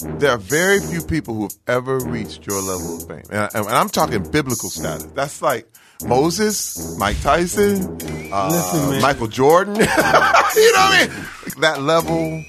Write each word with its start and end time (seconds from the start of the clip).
There 0.00 0.30
are 0.32 0.38
very 0.38 0.80
few 0.80 1.02
people 1.02 1.34
who 1.34 1.42
have 1.44 1.54
ever 1.68 1.98
reached 2.00 2.46
your 2.48 2.60
level 2.60 2.96
of 2.96 3.06
fame. 3.06 3.22
And, 3.30 3.48
and 3.54 3.68
I'm 3.68 3.88
talking 3.88 4.28
biblical 4.28 4.68
status. 4.68 5.04
That's 5.14 5.40
like 5.40 5.68
Moses, 6.04 6.98
Mike 6.98 7.20
Tyson, 7.20 8.32
uh, 8.32 8.48
Listen. 8.50 9.00
Michael 9.00 9.28
Jordan. 9.28 9.76
you 9.76 9.82
know 9.82 9.86
what 9.86 9.96
I 9.96 11.06
mean? 11.06 11.26
That 11.60 11.82
level, 11.82 12.42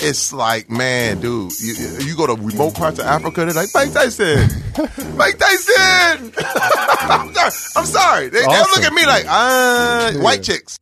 it's 0.00 0.32
like, 0.32 0.70
man, 0.70 1.20
dude, 1.20 1.50
you, 1.60 1.74
you 1.98 2.16
go 2.16 2.28
to 2.28 2.40
remote 2.40 2.76
parts 2.76 3.00
of 3.00 3.06
Africa, 3.06 3.44
they're 3.44 3.54
like, 3.54 3.70
Mike 3.74 3.92
Tyson, 3.92 4.48
Mike 5.16 5.36
Tyson. 5.36 6.32
I'm 7.76 7.86
sorry. 7.86 8.28
They, 8.28 8.38
they 8.38 8.46
look 8.46 8.84
at 8.84 8.92
me 8.92 9.04
like, 9.04 9.24
uh, 9.28 10.12
white 10.20 10.44
chicks. 10.44 10.78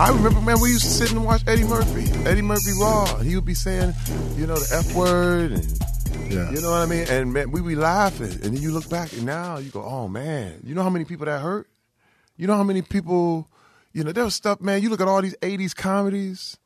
I 0.00 0.08
remember, 0.12 0.40
man, 0.40 0.58
we 0.60 0.70
used 0.70 0.84
to 0.84 0.90
sit 0.90 1.12
and 1.12 1.26
watch 1.26 1.42
Eddie 1.46 1.64
Murphy, 1.64 2.10
Eddie 2.26 2.40
Murphy 2.40 2.70
Raw. 2.80 3.16
and 3.16 3.28
He 3.28 3.34
would 3.34 3.44
be 3.44 3.52
saying, 3.52 3.92
you 4.34 4.46
know, 4.46 4.54
the 4.54 4.76
F 4.76 4.94
word, 4.94 5.52
and 5.52 5.78
Yeah. 6.32 6.50
you 6.50 6.62
know 6.62 6.70
what 6.70 6.80
I 6.80 6.86
mean. 6.86 7.06
And 7.10 7.34
man, 7.34 7.50
we 7.50 7.60
be 7.60 7.74
laughing, 7.74 8.30
and 8.32 8.42
then 8.56 8.56
you 8.62 8.70
look 8.72 8.88
back, 8.88 9.12
and 9.12 9.26
now 9.26 9.58
you 9.58 9.70
go, 9.70 9.82
oh 9.82 10.08
man, 10.08 10.60
you 10.64 10.74
know 10.74 10.82
how 10.82 10.88
many 10.88 11.04
people 11.04 11.26
that 11.26 11.42
hurt? 11.42 11.68
You 12.38 12.46
know 12.46 12.56
how 12.56 12.62
many 12.62 12.80
people, 12.80 13.50
you 13.92 14.02
know, 14.02 14.12
there 14.12 14.24
was 14.24 14.34
stuff, 14.34 14.62
man. 14.62 14.80
You 14.80 14.88
look 14.88 15.02
at 15.02 15.08
all 15.08 15.20
these 15.20 15.36
'80s 15.42 15.76
comedies, 15.76 16.56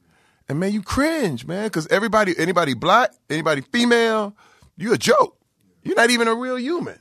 and 0.49 0.61
man, 0.61 0.73
you 0.73 0.83
cringe, 0.83 1.45
man, 1.45 1.65
because 1.67 1.89
everybody, 1.89 2.35
anybody 2.39 2.75
black, 2.75 3.11
anybody 3.29 3.63
female, 3.63 4.37
you 4.77 4.93
a 4.93 4.99
joke. 4.99 5.37
You're 5.83 5.97
not 5.97 6.11
even 6.11 6.29
a 6.29 6.35
real 6.37 6.57
human. 6.57 7.01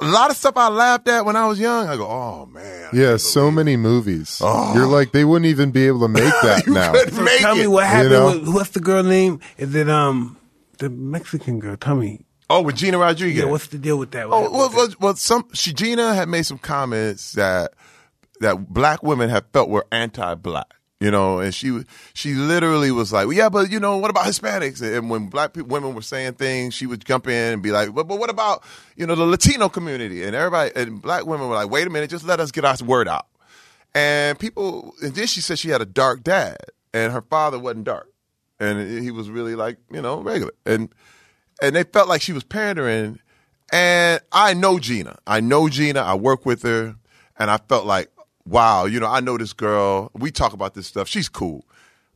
A 0.00 0.06
lot 0.06 0.30
of 0.30 0.36
stuff 0.36 0.56
I 0.56 0.68
laughed 0.68 1.06
at 1.08 1.24
when 1.24 1.36
I 1.36 1.46
was 1.46 1.60
young. 1.60 1.86
I 1.88 1.96
go, 1.96 2.06
oh 2.06 2.46
man, 2.46 2.88
Yeah, 2.92 3.16
so 3.18 3.50
believe 3.50 3.54
many 3.54 3.76
movies. 3.76 4.40
Oh. 4.42 4.74
You're 4.74 4.86
like 4.86 5.12
they 5.12 5.24
wouldn't 5.24 5.46
even 5.46 5.70
be 5.70 5.86
able 5.86 6.00
to 6.00 6.08
make 6.08 6.22
that 6.42 6.66
You 6.66 6.74
now. 6.74 6.92
So 6.92 7.22
make 7.22 7.40
tell 7.40 7.56
it. 7.56 7.60
me 7.60 7.66
what 7.66 7.86
happened 7.86 8.10
know? 8.12 8.26
with 8.38 8.48
what's 8.48 8.70
the 8.70 8.80
girl 8.80 9.02
name? 9.02 9.40
Is 9.58 9.74
it 9.74 9.88
um 9.88 10.36
the 10.78 10.90
Mexican 10.90 11.60
girl? 11.60 11.76
Tell 11.76 11.94
me. 11.96 12.24
Oh, 12.50 12.60
with 12.62 12.76
Gina 12.76 12.98
Rodriguez. 12.98 13.44
Yeah, 13.44 13.48
what's 13.50 13.68
the 13.68 13.78
deal 13.78 13.98
with 13.98 14.10
that? 14.10 14.26
Oh, 14.26 14.50
well, 14.50 14.68
happened 14.68 14.74
well, 14.74 14.88
well, 15.00 15.14
some 15.16 15.46
she 15.54 15.72
Gina 15.72 16.14
had 16.14 16.28
made 16.28 16.42
some 16.44 16.58
comments 16.58 17.32
that 17.32 17.72
that 18.40 18.68
black 18.68 19.02
women 19.02 19.30
have 19.30 19.44
felt 19.52 19.68
were 19.68 19.86
anti-black. 19.92 20.66
You 21.02 21.10
know, 21.10 21.40
and 21.40 21.52
she 21.52 21.82
she 22.14 22.34
literally 22.34 22.92
was 22.92 23.12
like, 23.12 23.26
well, 23.26 23.36
"Yeah, 23.36 23.48
but 23.48 23.72
you 23.72 23.80
know, 23.80 23.96
what 23.96 24.08
about 24.08 24.24
Hispanics?" 24.26 24.80
And 24.80 25.10
when 25.10 25.26
black 25.26 25.56
women 25.56 25.96
were 25.96 26.02
saying 26.02 26.34
things, 26.34 26.74
she 26.74 26.86
would 26.86 27.04
jump 27.04 27.26
in 27.26 27.54
and 27.54 27.60
be 27.60 27.72
like, 27.72 27.92
"But, 27.92 28.06
but 28.06 28.20
what 28.20 28.30
about 28.30 28.62
you 28.94 29.04
know 29.04 29.16
the 29.16 29.26
Latino 29.26 29.68
community?" 29.68 30.22
And 30.22 30.36
everybody 30.36 30.70
and 30.76 31.02
black 31.02 31.26
women 31.26 31.48
were 31.48 31.56
like, 31.56 31.70
"Wait 31.70 31.88
a 31.88 31.90
minute, 31.90 32.08
just 32.08 32.24
let 32.24 32.38
us 32.38 32.52
get 32.52 32.64
our 32.64 32.76
word 32.86 33.08
out." 33.08 33.26
And 33.96 34.38
people, 34.38 34.94
and 35.02 35.12
then 35.12 35.26
she 35.26 35.40
said 35.40 35.58
she 35.58 35.70
had 35.70 35.82
a 35.82 35.86
dark 35.86 36.22
dad, 36.22 36.58
and 36.94 37.12
her 37.12 37.22
father 37.22 37.58
wasn't 37.58 37.82
dark, 37.82 38.08
and 38.60 39.02
he 39.02 39.10
was 39.10 39.28
really 39.28 39.56
like 39.56 39.78
you 39.90 40.02
know 40.02 40.20
regular, 40.20 40.52
and 40.64 40.88
and 41.60 41.74
they 41.74 41.82
felt 41.82 42.08
like 42.08 42.22
she 42.22 42.32
was 42.32 42.44
pandering. 42.44 43.18
And 43.72 44.20
I 44.30 44.54
know 44.54 44.78
Gina. 44.78 45.18
I 45.26 45.40
know 45.40 45.68
Gina. 45.68 45.98
I 45.98 46.14
work 46.14 46.46
with 46.46 46.62
her, 46.62 46.94
and 47.40 47.50
I 47.50 47.56
felt 47.56 47.86
like, 47.86 48.08
wow, 48.46 48.84
you 48.84 49.00
know, 49.00 49.08
I 49.08 49.20
know 49.20 49.38
this 49.38 49.52
girl. 49.52 50.10
We 50.14 50.30
talk 50.30 50.52
about 50.52 50.74
this 50.74 50.86
stuff. 50.86 51.08
She's 51.08 51.28
cool. 51.28 51.64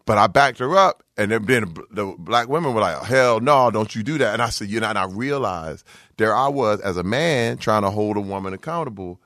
But 0.05 0.19
I 0.19 0.29
backed 0.29 0.61
her 0.61 0.77
up, 0.77 1.03
and 1.17 1.33
then, 1.33 1.47
then 1.47 1.75
the 1.91 2.15
black 2.17 2.49
women 2.49 2.75
were 2.75 2.81
like, 2.81 3.03
hell 3.05 3.41
no, 3.41 3.73
don't 3.73 3.93
you 3.95 4.05
do 4.05 4.19
that. 4.19 4.35
And 4.35 4.41
I 4.41 4.51
said, 4.51 4.69
you 4.69 4.79
know, 4.79 4.89
and 4.89 4.97
I 4.99 5.07
realized 5.07 5.85
there 6.17 6.35
I 6.35 6.47
was 6.47 6.81
as 6.81 6.97
a 6.97 7.03
man 7.03 7.59
trying 7.59 7.83
to 7.83 7.91
hold 7.91 8.17
a 8.17 8.21
woman 8.21 8.55
accountable. 8.55 9.21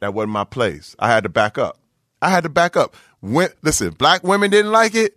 That 0.00 0.12
wasn't 0.12 0.32
my 0.32 0.42
place. 0.42 0.96
I 0.98 1.08
had 1.08 1.22
to 1.22 1.28
back 1.28 1.56
up. 1.56 1.78
I 2.20 2.30
had 2.30 2.42
to 2.42 2.48
back 2.48 2.76
up. 2.76 2.96
When, 3.20 3.48
listen, 3.62 3.90
black 3.90 4.24
women 4.24 4.50
didn't 4.50 4.72
like 4.72 4.96
it. 4.96 5.16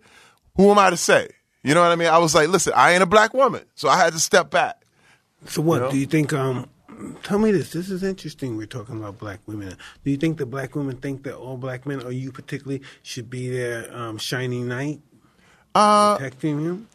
Who 0.56 0.70
am 0.70 0.78
I 0.78 0.90
to 0.90 0.96
say? 0.96 1.28
You 1.64 1.74
know 1.74 1.82
what 1.82 1.90
I 1.90 1.96
mean? 1.96 2.08
I 2.08 2.18
was 2.18 2.34
like, 2.34 2.48
listen, 2.48 2.72
I 2.76 2.92
ain't 2.92 3.02
a 3.02 3.06
black 3.06 3.34
woman, 3.34 3.64
so 3.74 3.88
I 3.88 3.96
had 3.96 4.12
to 4.12 4.20
step 4.20 4.50
back. 4.50 4.84
So 5.46 5.62
what 5.62 5.80
know? 5.80 5.90
do 5.90 5.98
you 5.98 6.06
think? 6.06 6.32
Um, 6.32 6.68
tell 7.22 7.38
me 7.38 7.50
this. 7.52 7.72
This 7.72 7.90
is 7.90 8.02
interesting. 8.02 8.56
We're 8.56 8.66
talking 8.66 8.96
about 8.98 9.18
black 9.18 9.40
women. 9.46 9.76
Do 10.04 10.10
you 10.10 10.16
think 10.16 10.38
that 10.38 10.46
black 10.46 10.74
women 10.76 10.96
think 10.96 11.22
that 11.24 11.36
all 11.36 11.56
black 11.56 11.86
men, 11.86 12.02
or 12.02 12.12
you 12.12 12.32
particularly, 12.32 12.82
should 13.02 13.28
be 13.30 13.48
their 13.50 13.94
um, 13.96 14.18
shining 14.18 14.68
knight, 14.68 15.00
Uh, 15.74 16.16
protecting 16.16 16.60
him? 16.60 16.88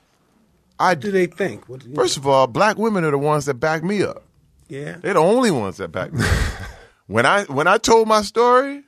I 0.80 0.96
do 0.96 1.12
they 1.12 1.28
think? 1.28 1.70
What, 1.70 1.84
First 1.96 2.18
of 2.18 2.28
all, 2.28 2.48
black 2.48 2.78
women 2.78 3.04
are 3.04 3.12
the 3.12 3.18
ones 3.18 3.46
that 3.46 3.56
back 3.56 3.84
me 3.84 4.04
up. 4.04 4.24
yeah. 4.68 4.98
They're 5.02 5.14
the 5.14 5.20
only 5.20 5.52
ones 5.52 5.78
that 5.78 5.90
back 5.92 6.12
me 6.14 6.26
up. 6.26 6.54
when 7.08 7.26
I 7.26 7.44
when 7.46 7.68
I 7.68 7.78
told 7.78 8.08
my 8.08 8.22
story, 8.24 8.84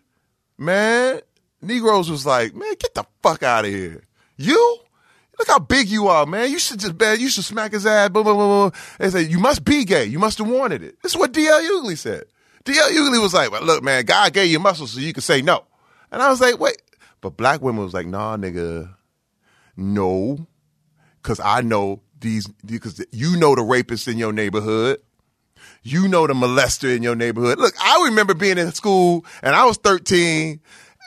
man, 0.58 1.22
Negroes 1.62 2.10
was 2.10 2.26
like, 2.26 2.54
man, 2.56 2.74
get 2.80 2.94
the 2.96 3.06
fuck 3.22 3.44
out 3.44 3.66
of 3.66 3.72
here. 3.72 4.04
You? 4.38 4.80
Look 5.38 5.48
how 5.48 5.60
big 5.60 5.90
you 5.90 6.08
are, 6.08 6.26
man. 6.26 6.50
You 6.50 6.60
should 6.60 6.80
just 6.80 7.00
man, 7.00 7.20
you 7.20 7.30
should 7.30 7.44
smack 7.44 7.74
his 7.74 7.86
ass. 7.86 8.10
Boom, 8.10 8.24
boom, 8.24 8.38
boom, 8.38 8.72
boom. 8.72 8.72
They 9.00 9.10
say, 9.10 9.22
you 9.24 9.40
must 9.40 9.66
be 9.66 9.84
gay. 9.86 10.06
You 10.06 10.20
must 10.20 10.38
have 10.38 10.48
wanted 10.48 10.84
it. 10.84 11.02
This 11.02 11.14
is 11.14 11.18
what 11.18 11.34
D.L. 11.34 11.62
Hughley 11.62 11.98
said. 11.98 12.26
D.L. 12.64 12.90
Hughley 12.90 13.22
was 13.22 13.34
like, 13.34 13.52
well, 13.52 13.64
look, 13.64 13.84
man, 13.84 14.06
God 14.06 14.34
gave 14.34 14.50
you 14.50 14.60
muscles 14.60 14.92
so 14.92 15.00
you 15.00 15.14
could 15.14 15.24
say 15.24 15.42
no. 15.42 15.66
And 16.12 16.22
I 16.22 16.30
was 16.30 16.42
like, 16.42 16.60
wait. 16.60 16.82
But 17.22 17.38
black 17.38 17.62
women 17.62 17.84
was 17.84 17.94
like, 17.94 18.08
nah, 18.08 18.38
nigga, 18.38 18.94
no. 19.76 20.48
Cause 21.22 21.40
I 21.40 21.62
know 21.62 22.02
these, 22.20 22.48
because 22.48 23.04
you 23.12 23.36
know 23.38 23.56
the 23.56 23.64
rapist 23.64 24.08
in 24.08 24.18
your 24.18 24.32
neighborhood. 24.32 25.00
You 25.82 26.08
know 26.08 26.28
the 26.28 26.34
molester 26.34 26.96
in 26.96 27.04
your 27.04 27.16
neighborhood. 27.16 27.60
Look, 27.60 27.74
I 27.80 28.06
remember 28.06 28.34
being 28.34 28.58
in 28.58 28.72
school 28.72 29.26
and 29.44 29.56
I 29.56 29.66
was 29.66 29.78
13 29.78 30.60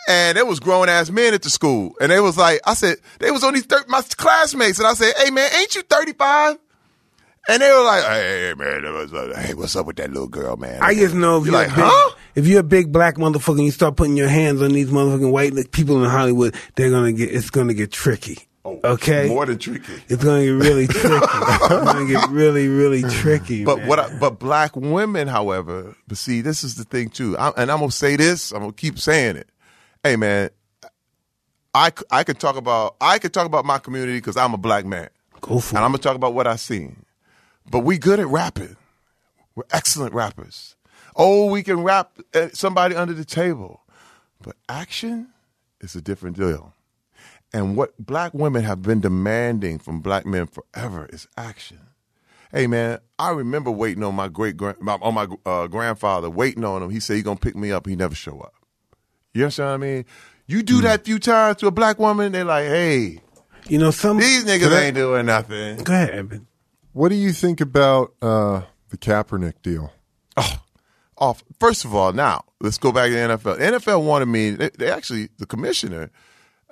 and 0.09 0.37
there 0.37 0.47
was 0.47 0.59
grown 0.59 0.89
ass 0.89 1.11
men 1.11 1.35
at 1.35 1.43
the 1.43 1.51
school. 1.51 1.95
And 2.01 2.11
they 2.11 2.19
was 2.19 2.37
like, 2.37 2.61
I 2.67 2.75
said, 2.75 2.97
they 3.21 3.31
was 3.31 3.45
only 3.45 3.61
thir- 3.61 3.85
my 3.87 4.03
classmates. 4.17 4.79
And 4.79 4.89
I 4.89 4.95
said, 4.95 5.13
hey 5.19 5.31
man, 5.31 5.49
ain't 5.61 5.75
you 5.77 5.83
35? 5.83 6.59
And 7.51 7.63
they 7.63 7.71
were 7.71 7.85
like, 7.85 8.03
hey 8.05 8.55
man, 8.59 8.83
was, 8.93 9.13
uh, 9.13 9.33
hey, 9.41 9.55
what's 9.55 9.75
up 9.77 9.87
with 9.87 9.97
that 9.97 10.11
little 10.11 10.29
girl, 10.29 10.57
man? 10.57 10.81
I 10.83 10.95
just 10.95 11.15
know 11.15 11.39
if 11.39 11.47
You're 11.47 11.53
you're, 11.55 11.63
like, 11.63 11.73
a 11.73 11.77
big, 11.77 11.85
huh? 11.87 12.17
if 12.35 12.47
you're 12.47 12.61
a 12.61 12.65
big 12.65 12.93
black 12.93 13.17
motherfucker 13.17 13.57
and 13.59 13.65
you 13.65 13.71
start 13.71 13.97
putting 13.97 14.17
your 14.17 14.29
hands 14.29 14.61
on 14.63 14.73
these 14.73 14.89
motherfucking 14.91 15.31
white 15.31 15.73
people 15.73 16.03
in 16.03 16.11
Hollywood, 16.11 16.55
they're 16.75 16.91
gonna 16.91 17.13
get 17.13 17.31
it's 17.35 17.51
gonna 17.51 17.75
get 17.75 17.91
tricky. 17.93 18.39
okay, 18.67 19.27
Oh, 19.27 19.29
More 19.29 19.47
than 19.47 19.57
tricky. 19.59 19.95
it's 20.09 20.23
gonna 20.23 20.45
get 20.45 20.51
really 20.51 20.87
tricky. 20.89 21.09
it's 21.25 21.69
gonna 21.69 22.07
get 22.07 22.29
really, 22.29 22.69
really 22.69 23.03
tricky. 23.03 23.65
But 23.65 23.79
man. 23.79 23.89
what? 23.89 23.99
I, 23.99 24.19
but 24.19 24.39
black 24.39 24.77
women, 24.77 25.27
however, 25.29 25.97
but 26.07 26.19
see, 26.19 26.43
this 26.43 26.65
is 26.65 26.75
the 26.75 26.85
thing 26.85 27.09
too. 27.09 27.37
I, 27.39 27.49
and 27.57 27.71
I'm 27.71 27.79
gonna 27.79 27.91
say 27.93 28.17
this. 28.17 28.53
I'm 28.53 28.61
gonna 28.61 28.73
keep 28.73 28.99
saying 28.99 29.37
it. 29.37 29.49
Hey, 30.05 30.17
man, 30.17 30.51
I 31.75 31.93
I 32.11 32.25
could 32.25 32.39
talk 32.39 32.57
about 32.57 32.97
I 33.01 33.19
could 33.19 33.33
talk 33.33 33.47
about 33.47 33.65
my 33.65 33.79
community 33.79 34.19
because 34.19 34.37
I'm 34.37 34.55
a 34.55 34.59
black 34.59 34.85
man, 34.87 35.09
go 35.41 35.49
for 35.49 35.53
and 35.55 35.63
it. 35.63 35.69
And 35.71 35.79
I'm 35.85 35.91
gonna 35.91 35.99
talk 35.99 36.17
about 36.17 36.35
what 36.35 36.47
I 36.47 36.57
seen. 36.57 37.05
But 37.71 37.81
we 37.81 37.99
good 37.99 38.21
at 38.21 38.27
rapping. 38.29 38.77
We're 39.55 39.65
excellent 39.73 40.15
rappers. 40.15 40.77
Oh, 41.17 41.47
we 41.47 41.63
can 41.63 41.83
rap 41.83 42.17
at 42.33 42.57
somebody 42.57 42.95
under 42.95 43.13
the 43.13 43.25
table, 43.25 43.83
but 44.41 44.57
action 44.69 45.29
is 45.81 45.97
a 45.97 46.01
different 46.01 46.37
deal. 46.37 46.75
And 47.53 47.77
what 47.77 47.99
black 47.99 48.35
women 48.35 48.63
have 48.65 48.83
been 48.83 49.01
demanding 49.01 49.79
from 49.79 50.01
black 50.01 50.27
men 50.27 50.47
forever 50.47 51.09
is 51.13 51.27
action. 51.37 51.81
Hey 52.53 52.67
man, 52.67 53.01
I 53.19 53.31
remember 53.31 53.71
waiting 53.71 54.05
on 54.05 54.15
my 54.15 54.29
great 54.29 54.61
on 54.63 55.15
my 55.15 55.27
uh, 55.45 55.67
grandfather, 55.67 56.31
waiting 56.31 56.65
on 56.65 56.83
him. 56.83 56.91
He 56.91 57.01
said 57.01 57.17
he 57.17 57.23
gonna 57.23 57.37
pick 57.37 57.57
me 57.57 57.73
up. 57.73 57.87
He 57.87 57.97
never 57.97 58.15
show 58.15 58.39
up. 58.41 58.55
You 59.39 59.45
understand 59.45 59.81
what 59.81 59.87
I 59.87 59.91
mean? 59.93 60.05
You 60.47 60.63
do 60.63 60.81
that 60.83 61.05
few 61.05 61.19
times 61.19 61.59
to 61.59 61.67
a 61.67 61.71
black 61.71 61.99
woman, 61.99 62.33
they're 62.33 62.45
like, 62.45 62.67
hey, 62.67 63.21
You 63.69 63.79
know, 63.79 63.91
some. 63.91 64.17
these 64.19 64.45
niggas 64.45 64.77
ain't 64.81 64.97
doing 64.97 65.27
nothing. 65.27 65.77
Go 65.85 65.93
ahead, 65.93 66.11
Eben. 66.11 66.47
What 66.93 67.11
do 67.11 67.15
you 67.15 67.33
think 67.33 67.61
about 67.61 68.15
uh, 68.21 68.63
the 68.89 68.97
Kaepernick 68.99 69.55
deal? 69.63 69.93
Oh, 70.37 70.63
Off. 71.19 71.45
First 71.61 71.85
of 71.85 71.95
all, 71.95 72.13
now 72.13 72.45
let's 72.61 72.79
go 72.79 72.91
back 72.93 73.09
to 73.11 73.15
the 73.15 73.19
NFL. 73.19 73.59
The 73.59 73.79
NFL 73.79 74.05
wanted 74.05 74.27
me. 74.27 74.51
They, 74.51 74.71
they 74.71 74.91
actually, 74.91 75.29
the 75.39 75.47
commissioner 75.47 76.11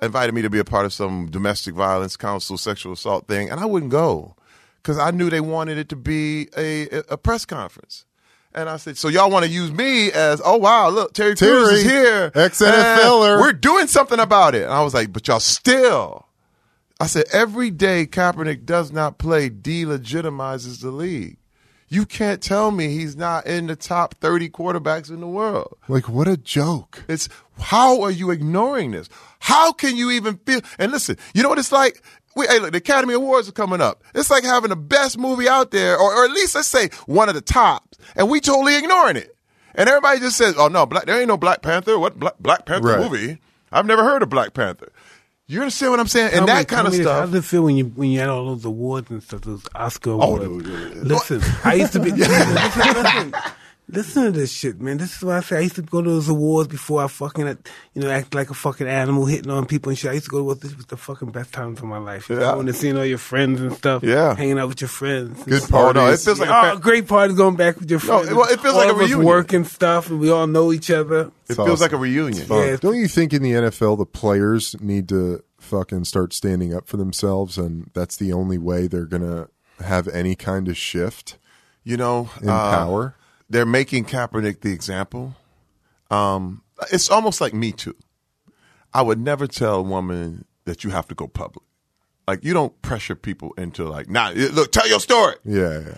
invited 0.01 0.33
me 0.35 0.41
to 0.41 0.49
be 0.49 0.59
a 0.59 0.65
part 0.65 0.85
of 0.85 0.91
some 0.93 1.27
domestic 1.29 1.73
violence 1.75 2.17
council, 2.17 2.57
sexual 2.57 2.93
assault 2.93 3.27
thing, 3.27 3.49
and 3.49 3.59
I 3.59 3.65
wouldn't 3.65 3.91
go 3.91 4.35
because 4.81 4.97
I 4.97 5.11
knew 5.11 5.29
they 5.29 5.41
wanted 5.41 5.77
it 5.77 5.87
to 5.89 5.95
be 5.95 6.49
a 6.57 6.87
a 7.09 7.17
press 7.17 7.45
conference. 7.45 8.05
And 8.53 8.69
I 8.69 8.77
said, 8.77 8.97
so 8.97 9.07
y'all 9.07 9.29
want 9.29 9.45
to 9.45 9.51
use 9.51 9.71
me 9.71 10.11
as, 10.11 10.41
oh 10.43 10.57
wow, 10.57 10.89
look, 10.89 11.13
Terry, 11.13 11.35
Crews 11.35 11.69
is 11.69 11.83
here. 11.83 12.31
ex-NFLer. 12.33 13.39
We're 13.39 13.53
doing 13.53 13.87
something 13.87 14.19
about 14.19 14.55
it. 14.55 14.63
And 14.63 14.73
I 14.73 14.81
was 14.83 14.93
like, 14.93 15.13
but 15.13 15.27
y'all 15.27 15.39
still. 15.39 16.25
I 16.99 17.05
said, 17.05 17.25
every 17.31 17.69
day 17.69 18.07
Kaepernick 18.07 18.65
does 18.65 18.91
not 18.91 19.19
play 19.19 19.49
delegitimizes 19.49 20.81
the 20.81 20.89
league. 20.89 21.37
You 21.89 22.05
can't 22.05 22.41
tell 22.41 22.71
me 22.71 22.89
he's 22.89 23.15
not 23.15 23.45
in 23.45 23.67
the 23.67 23.75
top 23.75 24.15
30 24.15 24.49
quarterbacks 24.49 25.09
in 25.09 25.21
the 25.21 25.27
world. 25.27 25.77
Like, 25.87 26.09
what 26.09 26.27
a 26.27 26.35
joke. 26.35 27.05
It's 27.07 27.29
how 27.59 28.01
are 28.01 28.11
you 28.11 28.31
ignoring 28.31 28.91
this? 28.91 29.07
How 29.39 29.71
can 29.71 29.95
you 29.95 30.11
even 30.11 30.37
feel? 30.37 30.61
And 30.77 30.91
listen, 30.91 31.17
you 31.33 31.43
know 31.43 31.49
what 31.49 31.59
it's 31.59 31.71
like? 31.71 32.03
We, 32.37 32.47
hey, 32.47 32.59
look, 32.59 32.71
the 32.71 32.77
Academy 32.77 33.13
Awards 33.13 33.49
are 33.49 33.53
coming 33.53 33.81
up. 33.81 34.03
It's 34.15 34.29
like 34.29 34.43
having 34.43 34.69
the 34.69 34.75
best 34.75 35.17
movie 35.17 35.49
out 35.49 35.71
there, 35.71 35.97
or, 35.97 36.13
or 36.13 36.25
at 36.25 36.31
least 36.31 36.55
let's 36.55 36.67
say 36.67 36.89
one 37.05 37.27
of 37.29 37.35
the 37.35 37.41
tops, 37.41 37.97
and 38.15 38.29
we 38.29 38.39
totally 38.39 38.77
ignoring 38.77 39.17
it. 39.17 39.35
And 39.75 39.87
everybody 39.89 40.19
just 40.19 40.37
says, 40.37 40.55
"Oh 40.57 40.67
no, 40.69 40.85
Black, 40.85 41.05
there 41.05 41.19
ain't 41.19 41.27
no 41.27 41.37
Black 41.37 41.61
Panther. 41.61 41.99
What 41.99 42.19
Black, 42.19 42.33
Black 42.39 42.65
Panther 42.65 42.87
Right. 42.87 42.99
movie?" 43.11 43.37
I've 43.71 43.85
never 43.85 44.03
heard 44.03 44.23
of 44.23 44.29
Black 44.29 44.53
Panther. 44.53 44.91
You 45.49 45.61
understand 45.61 45.91
what 45.91 45.99
I'm 45.99 46.07
saying? 46.07 46.31
And 46.33 46.41
me- 46.41 46.47
that 46.47 46.67
tell 46.67 46.77
kind 46.77 46.87
of 46.87 46.93
me 46.93 46.97
this, 46.99 47.07
How 47.07 47.19
stuff. 47.21 47.31
does 47.31 47.45
it 47.45 47.47
feel 47.47 47.63
when 47.63 47.77
you 47.77 47.85
when 47.85 48.09
you 48.09 48.19
had 48.19 48.29
all 48.29 48.45
those 48.47 48.65
awards 48.65 49.09
and 49.11 49.21
stuff, 49.23 49.41
those 49.41 49.65
Oscar 49.75 50.11
Oh, 50.11 50.21
awards? 50.21 50.43
dude, 50.45 50.63
dude, 50.65 50.93
dude. 50.93 51.07
Listen, 51.07 51.41
I 51.63 51.73
used 51.75 51.93
to 51.93 51.99
be. 51.99 52.11
listen, 52.15 52.53
listen, 52.55 53.33
listen 53.89 54.23
to 54.25 54.31
this 54.31 54.51
shit, 54.51 54.79
man. 54.81 54.97
This 54.97 55.15
is 55.17 55.23
why 55.23 55.37
I 55.37 55.39
say. 55.41 55.57
I 55.57 55.59
used 55.61 55.75
to 55.75 55.81
go 55.81 56.01
to 56.01 56.09
those 56.09 56.27
awards 56.29 56.67
before 56.69 57.03
I 57.03 57.07
fucking, 57.07 57.47
you 57.93 58.01
know, 58.01 58.09
act 58.09 58.33
like 58.35 58.49
a 58.49 58.53
fucking 58.53 58.87
animal, 58.87 59.25
hitting 59.25 59.49
on 59.51 59.65
people 59.65 59.89
and 59.89 59.97
shit. 59.97 60.11
I 60.11 60.15
used 60.15 60.25
to 60.25 60.31
go 60.31 60.53
to 60.53 60.59
this 60.59 60.75
was 60.75 60.85
the 60.87 60.97
fucking 60.97 61.31
best 61.31 61.53
times 61.53 61.79
of 61.79 61.85
my 61.85 61.97
life. 61.97 62.29
Yeah. 62.29 62.37
Going 62.37 62.65
to 62.67 62.73
seeing 62.73 62.97
all 62.97 63.05
your 63.05 63.17
friends 63.17 63.61
and 63.61 63.73
stuff. 63.73 64.03
Yeah. 64.03 64.35
hanging 64.35 64.59
out 64.59 64.67
with 64.69 64.81
your 64.81 64.87
friends. 64.89 65.43
Good 65.43 65.61
stuff. 65.63 65.73
Oh, 65.73 65.91
no, 65.91 66.01
it 66.01 66.03
parties. 66.03 66.25
feels 66.25 66.39
like 66.39 66.49
a 66.49 66.57
oh, 66.71 66.75
fa- 66.75 66.81
great 66.81 67.07
party 67.07 67.33
going 67.33 67.55
back 67.55 67.79
with 67.79 67.89
your 67.89 67.99
No, 68.01 68.19
friends. 68.23 68.33
well, 68.33 68.45
it 68.51 68.59
feels 68.59 68.73
all 68.75 68.79
like 68.81 68.89
a 68.89 68.91
of 68.91 68.97
us 68.97 69.03
reunion. 69.09 69.25
work 69.25 69.53
and 69.53 69.65
stuff, 69.67 70.09
and 70.09 70.19
we 70.19 70.29
all 70.29 70.47
know 70.47 70.71
each 70.73 70.91
other. 70.91 71.19
it 71.21 71.31
It's 71.49 71.55
feels 71.55 71.81
like 71.81 71.93
a 71.93 71.97
reunion. 71.97 72.45
Yeah. 72.49 72.75
Don't 72.79 72.95
you 72.97 73.07
think 73.07 73.33
in 73.33 73.41
the 73.41 73.51
NFL 73.51 73.97
the 73.97 74.05
players 74.05 74.75
need 74.81 75.07
to 75.09 75.43
fucking 75.59 76.03
start 76.05 76.33
standing 76.33 76.73
up 76.73 76.87
for 76.87 76.97
themselves, 76.97 77.57
and 77.57 77.89
that's 77.93 78.15
the 78.15 78.31
only 78.33 78.57
way 78.57 78.87
they're 78.87 79.05
gonna 79.05 79.47
have 79.83 80.07
any 80.07 80.35
kind 80.35 80.67
of 80.67 80.77
shift 80.77 81.37
You 81.83 81.97
know, 81.97 82.29
in 82.41 82.49
uh, 82.49 82.53
power? 82.71 83.15
They're 83.49 83.65
making 83.65 84.05
Kaepernick 84.05 84.61
the 84.61 84.71
example. 84.73 85.35
Um, 86.11 86.61
it's 86.91 87.09
almost 87.09 87.41
like 87.41 87.53
Me 87.53 87.71
Too. 87.71 87.95
I 88.93 89.01
would 89.01 89.19
never 89.19 89.47
tell 89.47 89.75
a 89.75 89.81
woman 89.81 90.45
that 90.65 90.83
you 90.83 90.89
have 90.89 91.07
to 91.09 91.15
go 91.15 91.27
public. 91.27 91.63
Like 92.27 92.43
you 92.43 92.53
don't 92.53 92.79
pressure 92.81 93.15
people 93.15 93.53
into 93.57 93.85
like, 93.85 94.09
nah, 94.09 94.31
look, 94.35 94.71
tell 94.71 94.87
your 94.87 94.99
story. 94.99 95.35
Yeah, 95.45 95.79
yeah. 95.79 95.95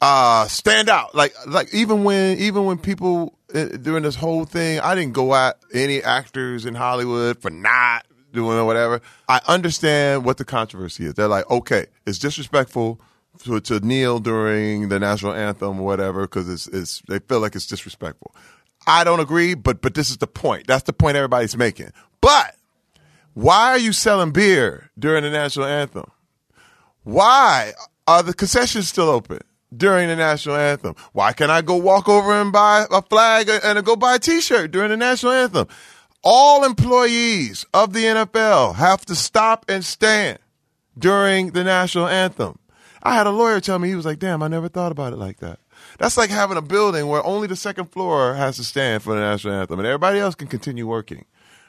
uh 0.00 0.46
stand 0.46 0.88
out 0.88 1.14
like 1.14 1.32
like 1.46 1.72
even 1.74 2.02
when 2.04 2.36
even 2.38 2.64
when 2.64 2.78
people 2.78 3.36
uh, 3.54 3.64
during 3.80 4.02
this 4.02 4.16
whole 4.16 4.44
thing 4.44 4.80
i 4.80 4.94
didn't 4.96 5.12
go 5.12 5.32
at 5.34 5.58
any 5.72 6.02
actors 6.02 6.66
in 6.66 6.74
hollywood 6.74 7.40
for 7.40 7.50
not 7.50 8.04
doing 8.32 8.58
or 8.58 8.64
whatever 8.64 9.00
i 9.28 9.40
understand 9.46 10.24
what 10.24 10.38
the 10.38 10.44
controversy 10.44 11.04
is 11.04 11.14
they're 11.14 11.28
like 11.28 11.48
okay 11.50 11.86
it's 12.06 12.18
disrespectful 12.18 13.00
to, 13.44 13.60
to 13.60 13.80
kneel 13.80 14.18
during 14.18 14.88
the 14.88 14.98
national 14.98 15.32
anthem 15.32 15.80
or 15.80 15.86
whatever 15.86 16.22
because 16.22 16.48
it's, 16.48 16.66
it's 16.68 17.02
they 17.08 17.18
feel 17.18 17.40
like 17.40 17.54
it's 17.54 17.66
disrespectful 17.66 18.34
i 18.86 19.04
don't 19.04 19.20
agree 19.20 19.54
but 19.54 19.80
but 19.80 19.94
this 19.94 20.10
is 20.10 20.18
the 20.18 20.26
point 20.26 20.66
that's 20.66 20.84
the 20.84 20.92
point 20.92 21.16
everybody's 21.16 21.56
making 21.56 21.90
but 22.20 22.56
why 23.34 23.70
are 23.70 23.78
you 23.78 23.92
selling 23.92 24.32
beer 24.32 24.90
during 24.98 25.22
the 25.22 25.30
national 25.30 25.66
anthem 25.66 26.10
why 27.04 27.72
are 28.06 28.22
the 28.22 28.34
concessions 28.34 28.88
still 28.88 29.08
open 29.08 29.40
during 29.76 30.08
the 30.08 30.16
national 30.16 30.56
anthem? 30.56 30.94
Why 31.12 31.32
can't 31.32 31.50
I 31.50 31.62
go 31.62 31.76
walk 31.76 32.08
over 32.08 32.32
and 32.32 32.52
buy 32.52 32.86
a 32.90 33.02
flag 33.02 33.48
and 33.48 33.84
go 33.84 33.96
buy 33.96 34.16
a 34.16 34.18
T-shirt 34.18 34.70
during 34.70 34.90
the 34.90 34.96
national 34.96 35.32
anthem? 35.32 35.68
All 36.22 36.64
employees 36.64 37.66
of 37.74 37.92
the 37.92 38.04
NFL 38.04 38.76
have 38.76 39.04
to 39.06 39.14
stop 39.14 39.64
and 39.68 39.84
stand 39.84 40.38
during 40.96 41.50
the 41.50 41.64
national 41.64 42.06
anthem. 42.06 42.58
I 43.02 43.14
had 43.14 43.26
a 43.26 43.30
lawyer 43.30 43.60
tell 43.60 43.78
me 43.78 43.88
he 43.88 43.94
was 43.94 44.06
like, 44.06 44.18
"Damn, 44.18 44.42
I 44.42 44.48
never 44.48 44.68
thought 44.68 44.92
about 44.92 45.12
it 45.12 45.16
like 45.16 45.38
that." 45.38 45.58
That's 45.98 46.16
like 46.16 46.30
having 46.30 46.56
a 46.56 46.62
building 46.62 47.08
where 47.08 47.24
only 47.24 47.48
the 47.48 47.56
second 47.56 47.86
floor 47.86 48.34
has 48.34 48.56
to 48.56 48.64
stand 48.64 49.02
for 49.02 49.14
the 49.14 49.20
national 49.20 49.54
anthem, 49.54 49.78
and 49.80 49.86
everybody 49.86 50.18
else 50.18 50.34
can 50.34 50.48
continue 50.48 50.86
working. 50.86 51.24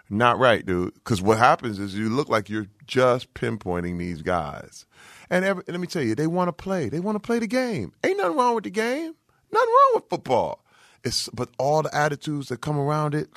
Not 0.10 0.38
right, 0.38 0.66
dude. 0.66 0.94
Because 0.94 1.22
what 1.22 1.38
happens 1.38 1.80
is 1.80 1.96
you 1.96 2.10
look 2.10 2.30
like 2.30 2.50
you're 2.50 2.68
just 2.86 3.34
pinpointing 3.34 3.98
these 3.98 4.22
guys. 4.22 4.86
And 5.30 5.44
every, 5.44 5.64
let 5.68 5.80
me 5.80 5.88
tell 5.88 6.04
you, 6.04 6.14
they 6.14 6.28
want 6.28 6.50
to 6.50 6.54
play. 6.54 6.90
They 6.90 7.00
want 7.00 7.16
to 7.16 7.20
play 7.20 7.40
the 7.40 7.48
game. 7.48 7.94
Ain't 8.04 8.18
nothing 8.18 8.38
wrong 8.38 8.56
with 8.56 8.66
the 8.66 8.70
game. 8.70 9.16
Nothing 9.52 9.70
wrong 9.70 9.92
with 9.96 10.10
football. 10.10 10.64
It's 11.04 11.30
but 11.30 11.50
all 11.58 11.82
the 11.82 11.96
attitudes 11.96 12.50
that 12.50 12.62
come 12.62 12.78
around 12.78 13.16
it, 13.16 13.30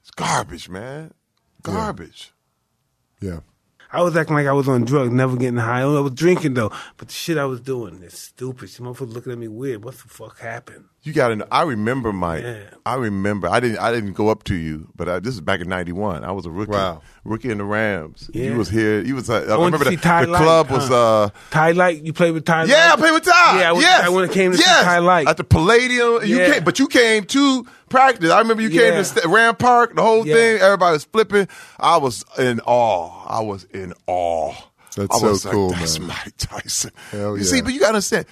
it's 0.00 0.10
garbage, 0.10 0.68
man. 0.68 1.12
Garbage. 1.62 2.32
Yeah. 3.20 3.40
I 3.92 4.02
was 4.02 4.16
acting 4.16 4.36
like 4.36 4.46
I 4.46 4.52
was 4.52 4.68
on 4.68 4.84
drugs, 4.84 5.12
never 5.12 5.36
getting 5.36 5.58
high. 5.58 5.82
I 5.82 5.84
was 5.84 6.14
drinking 6.14 6.54
though, 6.54 6.72
but 6.96 7.08
the 7.08 7.14
shit 7.14 7.36
I 7.36 7.44
was 7.44 7.60
doing 7.60 8.02
is 8.02 8.16
stupid. 8.16 8.70
Some 8.70 8.86
motherfuckers 8.86 9.12
looking 9.12 9.32
at 9.32 9.38
me 9.38 9.48
weird. 9.48 9.84
What 9.84 9.94
the 9.94 10.08
fuck 10.08 10.38
happened? 10.38 10.86
You 11.04 11.12
got 11.12 11.28
to 11.28 11.36
know. 11.36 11.46
I 11.50 11.62
remember, 11.62 12.12
Mike. 12.12 12.44
Yeah. 12.44 12.60
I 12.86 12.94
remember. 12.94 13.48
I 13.48 13.58
didn't. 13.58 13.78
I 13.78 13.90
didn't 13.92 14.12
go 14.12 14.28
up 14.28 14.44
to 14.44 14.54
you, 14.54 14.88
but 14.94 15.08
I, 15.08 15.18
this 15.18 15.34
is 15.34 15.40
back 15.40 15.60
in 15.60 15.68
'91. 15.68 16.22
I 16.22 16.30
was 16.30 16.46
a 16.46 16.50
rookie. 16.50 16.70
Wow. 16.70 17.02
Rookie 17.24 17.50
in 17.50 17.58
the 17.58 17.64
Rams. 17.64 18.30
Yeah. 18.32 18.50
You 18.50 18.56
was 18.56 18.68
here. 18.68 19.02
You 19.02 19.16
was. 19.16 19.28
Uh, 19.28 19.34
I, 19.34 19.56
went 19.56 19.74
to 19.74 19.78
remember 19.78 19.84
the, 19.86 19.96
the 19.96 20.30
Light, 20.30 20.42
club 20.42 20.70
was. 20.70 20.90
uh 20.92 21.30
Ty 21.50 21.72
Light, 21.72 22.04
you 22.04 22.12
played 22.12 22.30
with 22.34 22.44
Ty. 22.44 22.64
Yeah, 22.64 22.92
I 22.92 22.96
played 22.96 23.12
with 23.14 23.24
Ty. 23.24 23.60
Yeah, 23.60 23.70
I 23.70 23.72
went, 23.72 23.82
yes. 23.84 24.04
I 24.04 24.08
went 24.10 24.32
came 24.32 24.52
to 24.52 24.58
yes. 24.58 24.78
see 24.78 24.84
Ty 24.84 24.98
Light. 25.00 25.26
at 25.26 25.36
the 25.38 25.44
Palladium. 25.44 26.24
You 26.24 26.38
Yeah. 26.38 26.52
came, 26.54 26.64
but 26.64 26.78
you 26.78 26.86
came 26.86 27.24
to 27.24 27.66
practice. 27.88 28.30
I 28.30 28.38
remember 28.38 28.62
you 28.62 28.70
came 28.70 28.92
Yeah. 28.92 28.98
to 28.98 29.04
St- 29.04 29.26
Ram 29.26 29.56
Park. 29.56 29.96
The 29.96 30.02
whole 30.02 30.24
Yeah. 30.24 30.34
thing. 30.34 30.58
Everybody 30.60 30.92
was 30.92 31.04
flipping. 31.04 31.48
I 31.80 31.96
was 31.96 32.24
in 32.38 32.60
awe. 32.60 33.26
I 33.26 33.40
was 33.40 33.64
in 33.64 33.92
awe. 34.06 34.54
That's 34.96 35.12
I 35.16 35.18
so 35.18 35.28
was 35.30 35.44
like, 35.44 35.54
cool, 35.54 35.70
That's 35.70 35.98
man. 35.98 36.08
Mike 36.08 36.36
Tyson. 36.36 36.92
Hell 37.10 37.36
You 37.36 37.42
see, 37.44 37.60
but 37.60 37.72
you 37.72 37.80
gotta 37.80 37.94
understand. 37.94 38.26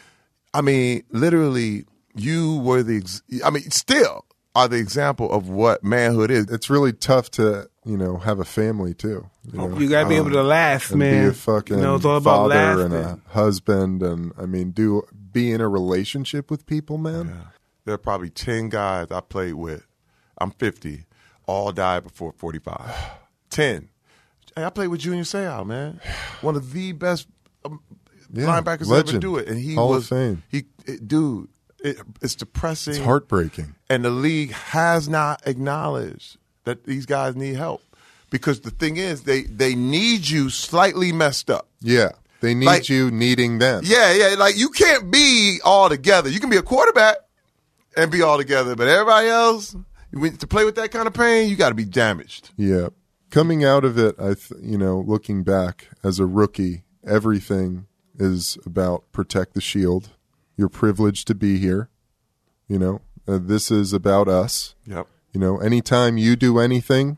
I 0.55 0.61
mean, 0.61 1.03
literally, 1.11 1.85
you 2.15 2.57
were 2.59 2.83
the. 2.83 2.99
Ex- 2.99 3.23
I 3.45 3.51
mean, 3.51 3.71
still 3.71 4.25
are 4.55 4.69
the 4.69 4.77
example 4.79 5.31
of 5.33 5.49
what 5.49 5.85
manhood 5.85 6.31
is. 6.31 6.51
It's 6.51 6.69
really 6.69 6.93
tough 6.93 7.31
to, 7.33 7.69
you 7.85 7.97
know, 7.97 8.17
have 8.19 8.41
a 8.41 8.45
family 8.45 8.95
too. 8.95 9.29
You, 9.51 9.59
know? 9.59 9.79
You 9.79 9.89
gotta 9.89 10.09
be 10.09 10.17
able 10.17 10.31
to 10.31 10.43
last, 10.43 10.91
and 10.91 10.99
man. 10.99 11.25
be 11.25 11.29
a 11.31 11.33
fucking 11.33 11.77
you 11.77 11.83
know, 11.83 11.95
it's 11.97 12.05
all 12.05 12.17
about 12.17 12.51
father 12.51 12.85
and 12.85 12.95
a 12.95 13.21
husband 13.29 14.03
and 14.03 14.33
I 14.37 14.47
mean 14.47 14.71
do 14.73 15.03
be 15.33 15.53
in 15.53 15.61
a 15.61 15.69
relationship 15.69 16.51
with 16.51 16.67
people, 16.67 16.99
man. 16.99 17.45
There 17.85 17.95
are 17.95 17.99
probably 17.99 18.29
10 18.31 18.69
guys 18.69 19.07
I 19.11 19.21
played 19.21 19.55
with. 19.55 19.87
I'm 20.39 20.51
50. 20.51 21.07
All 21.47 21.73
died 21.73 22.03
before 22.05 22.33
45. 22.33 22.81
10. 23.51 23.89
Hey, 24.57 24.65
I 24.65 24.71
played 24.71 24.89
with 24.89 25.01
Junior 25.01 25.23
Seau, 25.23 25.65
man. 25.67 26.01
One 26.41 26.57
of 26.57 26.73
the 26.73 26.93
best 26.93 27.27
um, 27.65 27.81
Yeah, 28.33 28.47
linebackers 28.47 28.79
to 28.89 28.95
ever 28.95 28.95
legend. 28.95 29.21
do 29.23 29.37
it. 29.37 29.49
And 29.49 29.59
he 29.59 29.75
Hall 29.77 29.91
of 29.93 29.99
was. 29.99 30.09
Fame. 30.09 30.43
He, 30.49 30.65
it- 30.87 31.07
dude, 31.07 31.49
it, 31.85 31.99
it's 32.23 32.35
depressing. 32.35 32.95
It's 32.95 33.03
heartbreaking. 33.05 33.75
And 33.89 34.05
the 34.05 34.11
league 34.11 34.53
has 34.53 35.09
not 35.09 35.43
acknowledged 35.47 36.37
that 36.65 36.85
these 36.85 37.07
guys 37.07 37.37
need 37.37 37.57
help. 37.57 37.83
Because 38.31 38.61
the 38.61 38.71
thing 38.71 38.97
is, 38.97 39.23
they, 39.23 39.43
they 39.43 39.75
need 39.75 40.29
you 40.29 40.51
slightly 40.51 41.11
messed 41.13 41.51
up. 41.51 41.69
Yeah. 41.81 42.11
They 42.41 42.55
need 42.55 42.67
Like- 42.67 42.89
you 42.89 43.11
needing 43.11 43.59
them. 43.59 43.83
Yeah, 43.85 44.13
yeah. 44.13 44.35
Like 44.39 44.57
you 44.57 44.69
can't 44.71 45.11
be 45.11 45.59
all 45.65 45.89
together. 45.89 46.29
You 46.31 46.39
can 46.41 46.49
be 46.51 46.57
a 46.57 46.63
quarterback 46.63 47.17
and 47.97 48.11
be 48.11 48.23
all 48.23 48.39
together, 48.39 48.77
but 48.77 48.87
everybody 48.89 49.29
else, 49.29 49.75
to 50.13 50.47
play 50.47 50.65
with 50.65 50.77
that 50.77 50.91
kind 50.93 51.07
of 51.07 51.13
pain, 51.15 51.49
you 51.51 51.57
got 51.57 51.71
to 51.71 51.75
be 51.75 51.85
damaged. 51.85 52.51
Yeah. 52.57 52.89
Coming 53.31 53.65
out 53.65 53.85
of 53.85 53.99
it, 53.99 54.15
I 54.19 54.35
th- 54.35 54.53
you 54.63 54.79
know, 54.79 55.01
looking 55.01 55.43
back 55.43 55.89
as 56.05 56.19
a 56.19 56.27
rookie, 56.27 56.83
everything 57.07 57.87
is 58.19 58.59
about 58.65 59.05
protect 59.13 59.55
the 59.55 59.61
shield. 59.61 60.11
You're 60.61 60.69
privileged 60.69 61.27
to 61.29 61.35
be 61.35 61.57
here. 61.57 61.89
You 62.69 62.79
know, 62.79 63.01
uh, 63.27 63.39
this 63.41 63.71
is 63.71 63.95
about 63.95 64.29
us. 64.29 64.75
Yep. 64.87 65.07
You 65.33 65.41
know, 65.41 65.57
anytime 65.59 66.19
you 66.19 66.37
do 66.37 66.59
anything, 66.59 67.17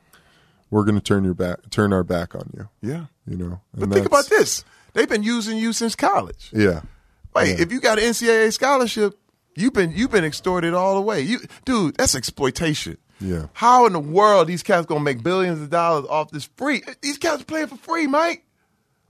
we're 0.70 0.84
going 0.84 0.94
to 0.94 1.00
turn 1.00 1.25
your 1.25 1.34
back, 1.34 1.68
turn 1.70 1.92
our 1.92 2.04
back 2.04 2.37
on 2.37 2.50
you. 2.56 2.68
Yeah. 2.80 3.06
You 3.26 3.37
know, 3.37 3.61
But 3.75 3.90
think 3.90 4.06
about 4.06 4.28
this: 4.28 4.64
they've 4.92 5.08
been 5.08 5.25
using 5.25 5.58
you 5.58 5.72
since 5.72 5.96
college. 5.96 6.50
Yeah. 6.52 6.82
Wait, 7.34 7.58
if 7.58 7.72
you 7.72 7.80
got 7.80 7.99
an 7.99 8.04
NCAA 8.04 8.52
scholarship, 8.52 9.18
you've 9.56 9.72
been 9.72 9.90
you've 9.90 10.12
been 10.12 10.25
extorted 10.25 10.72
all 10.72 10.94
the 10.94 11.00
way. 11.02 11.20
You, 11.20 11.40
dude, 11.64 11.96
that's 11.96 12.14
exploitation. 12.14 12.96
Yeah. 13.20 13.46
How 13.54 13.87
in 13.87 13.92
the 13.92 13.99
world 14.00 14.46
these 14.46 14.62
cats 14.62 14.87
gonna 14.87 15.00
make 15.00 15.20
billions 15.25 15.61
of 15.61 15.68
dollars 15.68 16.06
off 16.08 16.30
this 16.30 16.49
free? 16.56 16.82
These 17.00 17.18
cats 17.18 17.42
are 17.42 17.44
playing 17.44 17.66
for 17.66 17.76
free, 17.76 18.06
Mike. 18.06 18.44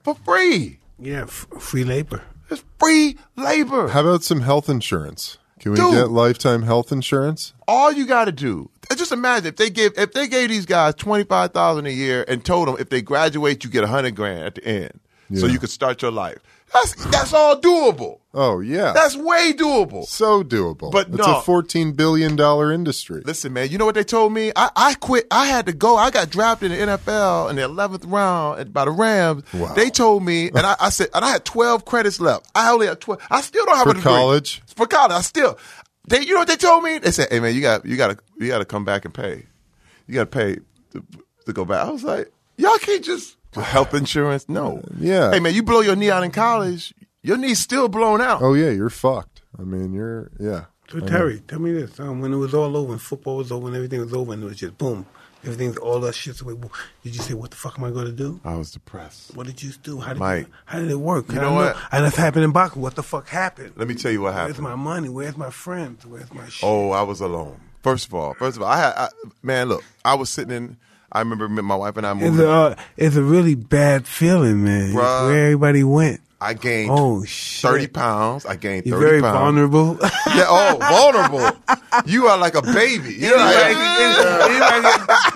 For 0.02 0.14
free. 0.14 0.78
Yeah, 0.98 1.24
f- 1.24 1.46
free 1.58 1.84
labor. 1.84 2.22
It's 2.52 2.64
free 2.78 3.16
labor. 3.36 3.88
How 3.88 4.00
about 4.00 4.22
some 4.22 4.42
health 4.42 4.68
insurance? 4.68 5.38
Can 5.58 5.72
we 5.72 5.76
Dude. 5.76 5.92
get 5.92 6.10
lifetime 6.10 6.62
health 6.62 6.90
insurance? 6.92 7.52
all 7.68 7.92
you 7.92 8.04
got 8.06 8.24
to 8.26 8.32
do 8.32 8.68
just 8.96 9.12
imagine 9.12 9.46
if 9.46 9.56
they 9.56 9.70
give 9.70 9.92
if 9.96 10.12
they 10.12 10.28
gave 10.28 10.50
these 10.50 10.66
guys 10.66 10.94
25000 10.96 11.86
a 11.86 11.90
year 11.90 12.24
and 12.28 12.44
told 12.44 12.68
them 12.68 12.76
if 12.78 12.90
they 12.90 13.00
graduate 13.00 13.64
you 13.64 13.70
get 13.70 13.78
a 13.84 13.86
100 13.86 14.14
grand 14.14 14.44
at 14.44 14.54
the 14.56 14.66
end 14.66 15.00
so 15.34 15.46
you 15.46 15.58
could 15.58 15.70
start 15.70 16.02
your 16.02 16.10
life 16.10 16.38
that's 16.74 16.94
that's 17.06 17.32
all 17.32 17.60
doable 17.60 18.18
Oh 18.34 18.60
yeah, 18.60 18.92
that's 18.94 19.14
way 19.14 19.52
doable 19.52 20.06
so 20.06 20.42
doable. 20.42 20.90
But 20.90 21.08
it's 21.08 21.18
no. 21.18 21.38
a 21.38 21.42
fourteen 21.42 21.92
billion 21.92 22.34
dollar 22.34 22.72
industry. 22.72 23.22
listen 23.26 23.52
man 23.52 23.68
you 23.68 23.76
know 23.76 23.84
what 23.84 23.94
they 23.94 24.04
told 24.04 24.32
me 24.32 24.52
i, 24.56 24.70
I 24.74 24.94
quit 24.94 25.26
i 25.30 25.44
had 25.46 25.66
to 25.66 25.72
go 25.74 25.96
i 25.98 26.10
got 26.10 26.30
drafted 26.30 26.72
in 26.72 26.88
the 26.88 26.96
nfl 26.96 27.50
in 27.50 27.56
the 27.56 27.62
11th 27.62 28.10
round 28.10 28.72
by 28.72 28.86
the 28.86 28.90
rams 28.90 29.42
Wow. 29.52 29.74
they 29.74 29.90
told 29.90 30.24
me 30.24 30.48
and 30.48 30.60
I, 30.60 30.76
I 30.80 30.88
said 30.88 31.08
and 31.14 31.22
i 31.24 31.28
had 31.30 31.44
12 31.44 31.84
credits 31.84 32.20
left 32.20 32.46
i 32.54 32.70
only 32.72 32.86
had 32.86 33.00
12 33.02 33.20
i 33.30 33.42
still 33.42 33.66
don't 33.66 33.76
have 33.76 33.84
For 33.84 33.90
a 33.90 33.94
degree. 33.94 34.10
college? 34.10 34.62
for 34.74 34.86
college 34.86 35.12
i 35.12 35.20
still 35.20 35.58
they 36.08 36.20
you 36.22 36.32
know 36.32 36.38
what 36.40 36.48
they 36.48 36.56
told 36.56 36.84
me 36.84 36.98
they 36.98 37.10
said 37.10 37.28
hey 37.30 37.40
man 37.40 37.54
you 37.54 37.60
got 37.60 37.84
you 37.84 37.96
got 37.98 38.16
to 38.16 38.18
you 38.40 38.48
got 38.48 38.58
to 38.60 38.64
come 38.64 38.84
back 38.86 39.04
and 39.04 39.12
pay 39.12 39.44
you 40.06 40.14
got 40.14 40.30
to 40.32 40.38
pay 40.38 40.56
to, 40.92 41.04
to 41.44 41.52
go 41.52 41.66
back 41.66 41.86
i 41.86 41.90
was 41.90 42.02
like 42.02 42.32
y'all 42.56 42.78
can't 42.78 43.04
just 43.04 43.36
health 43.60 43.92
insurance 43.92 44.48
no 44.48 44.80
Yeah. 44.98 45.30
hey 45.32 45.40
man 45.40 45.54
you 45.54 45.62
blow 45.62 45.80
your 45.80 45.96
knee 45.96 46.10
out 46.10 46.22
in 46.24 46.30
college 46.30 46.94
your 47.22 47.36
knee's 47.36 47.58
still 47.60 47.88
blown 47.88 48.20
out 48.20 48.40
Oh 48.42 48.54
yeah, 48.54 48.70
you're 48.70 48.90
fucked. 48.90 49.42
I 49.58 49.62
mean, 49.62 49.92
you're 49.92 50.30
yeah. 50.40 50.64
So 50.90 50.98
Terry, 51.00 51.40
tell 51.46 51.58
me 51.60 51.72
this: 51.72 52.00
um, 52.00 52.20
when 52.20 52.32
it 52.32 52.36
was 52.36 52.52
all 52.54 52.76
over, 52.76 52.92
and 52.92 53.00
football 53.00 53.36
was 53.36 53.52
over, 53.52 53.66
and 53.68 53.76
everything 53.76 54.00
was 54.00 54.12
over, 54.12 54.32
and 54.32 54.42
it 54.42 54.46
was 54.46 54.56
just 54.56 54.76
boom, 54.76 55.06
everything's 55.44 55.76
all 55.76 56.00
that 56.00 56.14
shit's 56.14 56.40
away. 56.40 56.54
Did 57.04 57.14
you 57.14 57.22
say 57.22 57.34
what 57.34 57.50
the 57.50 57.56
fuck 57.56 57.78
am 57.78 57.84
I 57.84 57.90
going 57.90 58.06
to 58.06 58.12
do? 58.12 58.40
I 58.44 58.56
was 58.56 58.72
depressed. 58.72 59.36
What 59.36 59.46
did 59.46 59.62
you 59.62 59.70
do? 59.82 60.00
How 60.00 60.14
did 60.14 60.18
Mike. 60.18 60.46
you, 60.48 60.52
how 60.66 60.78
did 60.80 60.90
it 60.90 60.96
work? 60.96 61.30
You 61.30 61.38
I 61.38 61.42
know 61.42 61.48
don't 61.50 61.54
what? 61.56 61.76
And 61.92 62.04
that's 62.04 62.16
happened 62.16 62.44
in 62.44 62.52
Baku. 62.52 62.80
What 62.80 62.94
the 62.96 63.02
fuck 63.02 63.28
happened? 63.28 63.74
Let 63.76 63.86
me 63.88 63.94
tell 63.94 64.10
you 64.10 64.22
what 64.22 64.32
happened. 64.34 64.56
Where's 64.56 64.62
my 64.62 64.74
money? 64.74 65.08
Where's 65.08 65.36
my 65.36 65.50
friends? 65.50 66.04
Where's 66.04 66.32
my 66.34 66.48
shit? 66.48 66.64
Oh, 66.68 66.90
I 66.90 67.02
was 67.02 67.20
alone. 67.20 67.60
First 67.82 68.08
of 68.08 68.14
all, 68.14 68.34
first 68.34 68.56
of 68.56 68.62
all, 68.62 68.68
I 68.68 68.78
had 68.78 68.92
I, 68.96 69.08
man. 69.42 69.68
Look, 69.68 69.84
I 70.04 70.14
was 70.14 70.28
sitting 70.28 70.54
in. 70.56 70.76
I 71.12 71.18
remember 71.20 71.48
my 71.48 71.76
wife 71.76 71.96
and 71.98 72.06
I 72.06 72.12
It's 72.12 72.20
moved. 72.22 72.40
a, 72.40 72.50
uh, 72.50 72.74
it's 72.96 73.16
a 73.16 73.22
really 73.22 73.54
bad 73.54 74.06
feeling, 74.06 74.64
man. 74.64 74.92
Bruh. 74.94 75.26
Where 75.28 75.44
everybody 75.46 75.84
went. 75.84 76.20
I 76.40 76.54
gained 76.54 76.90
Oh 76.92 77.22
shit! 77.24 77.70
thirty 77.70 77.86
pounds. 77.86 78.44
I 78.46 78.56
gained 78.56 78.84
You're 78.86 78.98
thirty 78.98 79.10
very 79.10 79.22
pounds. 79.22 79.38
vulnerable. 79.38 79.98
Yeah. 80.34 80.46
Oh, 80.48 80.78
vulnerable. 80.80 81.58
You 82.06 82.26
are 82.28 82.38
like 82.38 82.54
a 82.54 82.62
baby. 82.62 83.14
You're 83.14 83.36
like, 83.36 83.76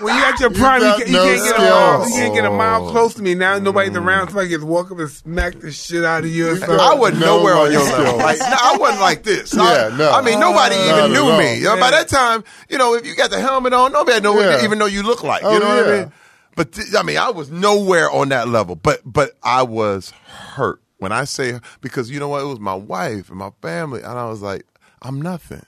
when 0.01 0.15
you 0.15 0.23
at 0.23 0.39
your 0.39 0.49
prime, 0.51 0.81
you, 0.81 0.87
got 0.87 0.97
can't- 0.97 1.07
you 1.09 1.13
no 1.13 1.23
can't 1.25 1.43
get 1.45 1.55
a 1.55 1.59
mile. 1.59 2.07
You 2.09 2.15
can't 2.15 2.33
get 2.35 2.45
a 2.45 2.49
mile 2.49 2.87
Oh. 2.87 2.91
close 2.91 3.13
to 3.15 3.21
me 3.21 3.35
now. 3.35 3.59
Nobody's 3.59 3.91
mm. 3.93 4.03
around. 4.05 4.27
Somebody 4.27 4.49
just 4.49 4.63
walk 4.63 4.91
up 4.91 4.99
and 4.99 5.09
smack 5.09 5.59
the 5.59 5.71
shit 5.71 6.03
out 6.03 6.23
of 6.23 6.29
you. 6.29 6.49
Or 6.51 6.57
something. 6.57 6.79
I 6.79 6.93
wasn't 6.95 7.19
No 7.19 7.37
nowhere 7.37 7.55
on 7.55 7.71
your 7.71 7.83
level. 7.83 8.17
Like, 8.17 8.39
no, 8.39 8.45
I 8.49 8.77
wasn't 8.79 9.01
like 9.01 9.23
this. 9.23 9.55
I, 9.55 9.89
Yeah, 9.89 9.97
no. 9.97 10.11
I 10.11 10.21
mean, 10.21 10.39
nobody 10.39 10.75
Not 10.75 10.99
even 11.09 11.13
knew 11.13 11.37
me. 11.37 11.57
You 11.59 11.63
know, 11.65 11.79
By 11.79 11.91
that 11.91 12.07
time, 12.07 12.43
you 12.69 12.77
know, 12.77 12.95
if 12.95 13.05
you 13.05 13.15
got 13.15 13.29
the 13.29 13.39
helmet 13.39 13.73
on, 13.73 13.91
nobody 13.91 14.19
know 14.21 14.33
what 14.33 14.41
Yeah. 14.45 14.57
you 14.59 14.63
even 14.63 14.79
know 14.79 14.85
you 14.85 15.03
look 15.03 15.23
like. 15.23 15.41
You 15.43 15.49
Oh, 15.49 15.57
know 15.59 15.67
what 15.75 15.87
I 15.87 15.99
mean? 15.99 16.11
But 16.55 16.71
th- 16.71 16.87
I 16.97 17.03
mean, 17.03 17.17
I 17.17 17.29
was 17.29 17.51
nowhere 17.51 18.09
on 18.09 18.29
that 18.29 18.47
level. 18.47 18.75
But 18.75 19.01
but 19.05 19.31
I 19.43 19.61
was 19.63 20.09
hurt 20.27 20.81
when 20.97 21.11
I 21.11 21.25
say 21.25 21.59
because 21.81 22.09
you 22.09 22.19
know 22.19 22.29
what? 22.29 22.41
It 22.41 22.47
was 22.47 22.59
my 22.59 22.73
wife 22.73 23.29
and 23.29 23.37
my 23.37 23.51
family, 23.61 24.01
and 24.01 24.17
I 24.17 24.25
was 24.27 24.41
like, 24.41 24.65
I'm 25.03 25.21
nothing. 25.21 25.63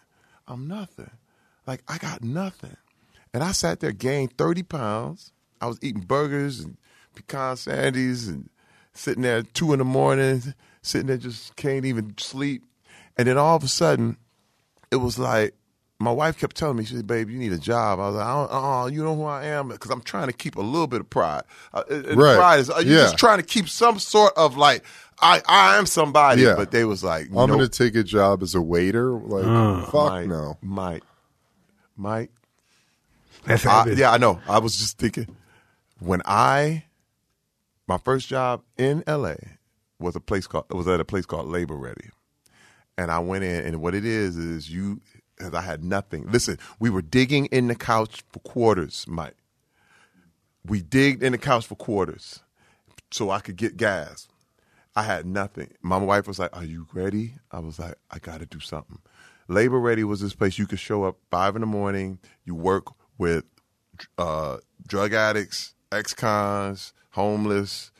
I'm 0.50 0.68
nothing. 0.68 1.12
Like 1.68 1.84
I 1.88 1.98
got 1.98 2.24
nothing. 2.24 2.76
And 3.34 3.44
I 3.44 3.52
sat 3.52 3.80
there, 3.80 3.92
gained 3.92 4.38
thirty 4.38 4.64
pounds. 4.64 5.32
I 5.62 5.68
was 5.68 5.78
eating 5.82 6.02
burgers 6.02 6.60
and 6.62 6.78
pecan 7.16 7.56
sandies 7.56 8.28
and 8.28 8.50
sitting 8.94 9.22
there 9.24 9.38
at 9.40 9.54
two 9.54 9.72
in 9.74 9.80
the 9.80 9.86
morning, 9.86 10.42
sitting 10.82 11.08
there 11.08 11.18
just 11.18 11.56
can't 11.56 11.86
even 11.86 12.18
sleep. 12.18 12.64
And 13.18 13.28
then 13.28 13.38
all 13.38 13.56
of 13.56 13.64
a 13.64 13.68
sudden, 13.68 14.18
it 14.92 14.96
was 14.98 15.20
like 15.20 15.54
my 16.02 16.12
wife 16.12 16.38
kept 16.40 16.56
telling 16.56 16.78
me, 16.78 16.86
she 16.86 16.96
said, 16.96 17.06
"Babe, 17.06 17.30
you 17.30 17.38
need 17.38 17.52
a 17.52 17.58
job." 17.60 18.00
I 18.00 18.08
was 18.08 18.16
like, 18.16 18.26
I 18.26 18.34
don't, 18.34 18.50
"Oh, 18.52 18.88
you 18.88 19.04
know 19.04 19.16
who 19.16 19.26
I 19.26 19.46
am?" 19.46 19.68
Because 19.68 19.92
I'm 19.92 20.02
trying 20.02 20.28
to 20.28 20.34
keep 20.34 20.56
a 20.56 20.62
little 20.62 20.88
bit 20.88 21.02
of 21.02 21.10
pride. 21.10 21.44
Uh, 21.74 21.84
Right. 21.90 22.36
Pride 22.38 22.60
is 22.62 22.70
uh, 22.70 22.76
you're 22.78 22.98
Yeah. 22.98 23.04
just 23.04 23.18
trying 23.18 23.38
to 23.38 23.46
keep 23.46 23.68
some 23.70 24.00
sort 24.00 24.34
of 24.38 24.56
like 24.58 24.84
I 25.22 25.42
I 25.48 25.78
am 25.78 25.86
somebody. 25.86 26.44
Yeah. 26.44 26.56
But 26.56 26.72
they 26.72 26.86
was 26.86 27.04
like, 27.04 27.28
I'm 27.28 27.48
going 27.48 27.60
to 27.60 27.70
take 27.70 27.96
a 27.96 28.04
job 28.04 28.44
as 28.44 28.56
a 28.56 28.62
waiter. 28.62 29.12
Like, 29.12 29.46
uh. 29.46 29.86
fuck 29.86 30.12
Mike, 30.12 30.28
no. 30.28 30.58
Mike, 30.62 31.04
Mike. 31.96 32.32
That's 33.46 33.66
I, 33.66 33.84
it 33.84 33.88
is. 33.90 34.00
yeah, 34.00 34.12
I 34.12 34.18
know. 34.18 34.40
I 34.48 34.60
was 34.60 34.78
just 34.78 34.98
thinking 34.98 35.36
when 36.00 36.22
I 36.26 36.86
my 37.88 37.98
first 37.98 38.28
job 38.28 38.64
in 38.78 39.04
LA 39.08 39.36
was 40.00 40.16
a 40.16 40.20
place 40.20 40.48
called 40.48 40.66
was 40.72 40.88
at 40.88 41.00
a 41.00 41.06
place 41.06 41.26
called 41.26 41.48
Labor 41.48 41.76
Ready, 41.76 42.10
and 42.98 43.12
I 43.12 43.20
went 43.20 43.44
in, 43.44 43.66
and 43.66 43.82
what 43.82 43.96
it 43.96 44.06
is 44.06 44.38
is 44.38 44.70
you. 44.70 45.02
Cause 45.40 45.54
I 45.54 45.62
had 45.62 45.86
nothing. 45.86 46.30
Listen, 46.30 46.60
we 46.80 46.90
were 46.90 47.02
digging 47.02 47.46
in 47.46 47.70
the 47.70 47.76
couch 47.76 48.24
for 48.30 48.40
quarters, 48.40 49.06
Mike. 49.08 49.38
We 50.66 50.82
digged 50.82 51.24
in 51.24 51.32
the 51.32 51.38
couch 51.38 51.66
for 51.66 51.76
quarters 51.76 52.42
so 53.10 53.30
I 53.30 53.40
could 53.40 53.56
get 53.56 53.78
gas. 53.78 54.29
I 55.00 55.04
had 55.04 55.26
nothing. 55.26 55.70
My 55.82 55.96
wife 55.96 56.28
was 56.28 56.40
like, 56.40 56.54
Are 56.58 56.66
you 56.66 56.86
ready? 56.94 57.36
I 57.54 57.60
was 57.60 57.80
like, 57.80 57.96
I 58.12 58.20
got 58.20 58.42
to 58.42 58.46
do 58.46 58.60
something. 58.60 59.00
Labor 59.48 59.80
Ready 59.80 60.04
was 60.04 60.20
this 60.20 60.34
place 60.34 60.60
you 60.60 60.68
could 60.68 60.78
show 60.78 61.06
up 61.06 61.16
five 61.32 61.56
in 61.56 61.62
the 61.62 61.68
morning. 61.68 62.20
You 62.44 62.54
work 62.54 62.88
with 63.18 63.46
uh, 64.18 64.58
drug 64.86 65.14
addicts, 65.14 65.74
ex 65.90 66.14
cons, 66.14 66.92
homeless, 67.12 67.92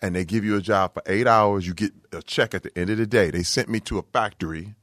and 0.00 0.16
they 0.16 0.24
give 0.24 0.42
you 0.42 0.56
a 0.56 0.62
job 0.62 0.94
for 0.94 1.02
eight 1.04 1.26
hours. 1.26 1.66
You 1.66 1.74
get 1.74 1.92
a 2.12 2.22
check 2.22 2.54
at 2.54 2.62
the 2.62 2.76
end 2.78 2.88
of 2.88 2.96
the 2.96 3.06
day. 3.06 3.30
They 3.30 3.42
sent 3.42 3.68
me 3.68 3.78
to 3.80 3.98
a 3.98 4.02
factory. 4.02 4.74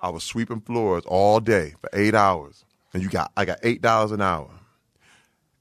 I 0.00 0.08
was 0.08 0.24
sweeping 0.24 0.62
floors 0.62 1.02
all 1.06 1.38
day 1.38 1.74
for 1.82 1.90
eight 1.92 2.14
hours, 2.14 2.64
and 2.94 3.02
you 3.02 3.10
got 3.10 3.30
I 3.36 3.44
got 3.44 3.58
eight 3.62 3.82
dollars 3.82 4.10
an 4.10 4.22
hour 4.22 4.57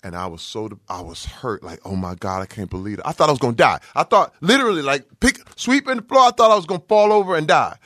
and 0.03 0.15
I 0.15 0.27
was 0.27 0.41
so 0.41 0.69
I 0.87 1.01
was 1.01 1.25
hurt. 1.25 1.63
Like, 1.63 1.79
oh 1.85 1.95
my 1.95 2.15
god, 2.15 2.41
I 2.41 2.45
can't 2.45 2.69
believe 2.69 2.99
it. 2.99 3.05
I 3.05 3.11
thought 3.11 3.29
I 3.29 3.31
was 3.31 3.39
gonna 3.39 3.55
die. 3.55 3.79
I 3.95 4.03
thought 4.03 4.33
literally 4.41 4.81
like 4.81 5.05
pick 5.19 5.39
sweeping 5.55 5.97
the 5.97 6.01
floor. 6.01 6.21
I 6.21 6.31
thought 6.31 6.51
I 6.51 6.55
was 6.55 6.65
gonna 6.65 6.83
fall 6.87 7.11
over 7.11 7.35
and 7.35 7.47
die. 7.47 7.77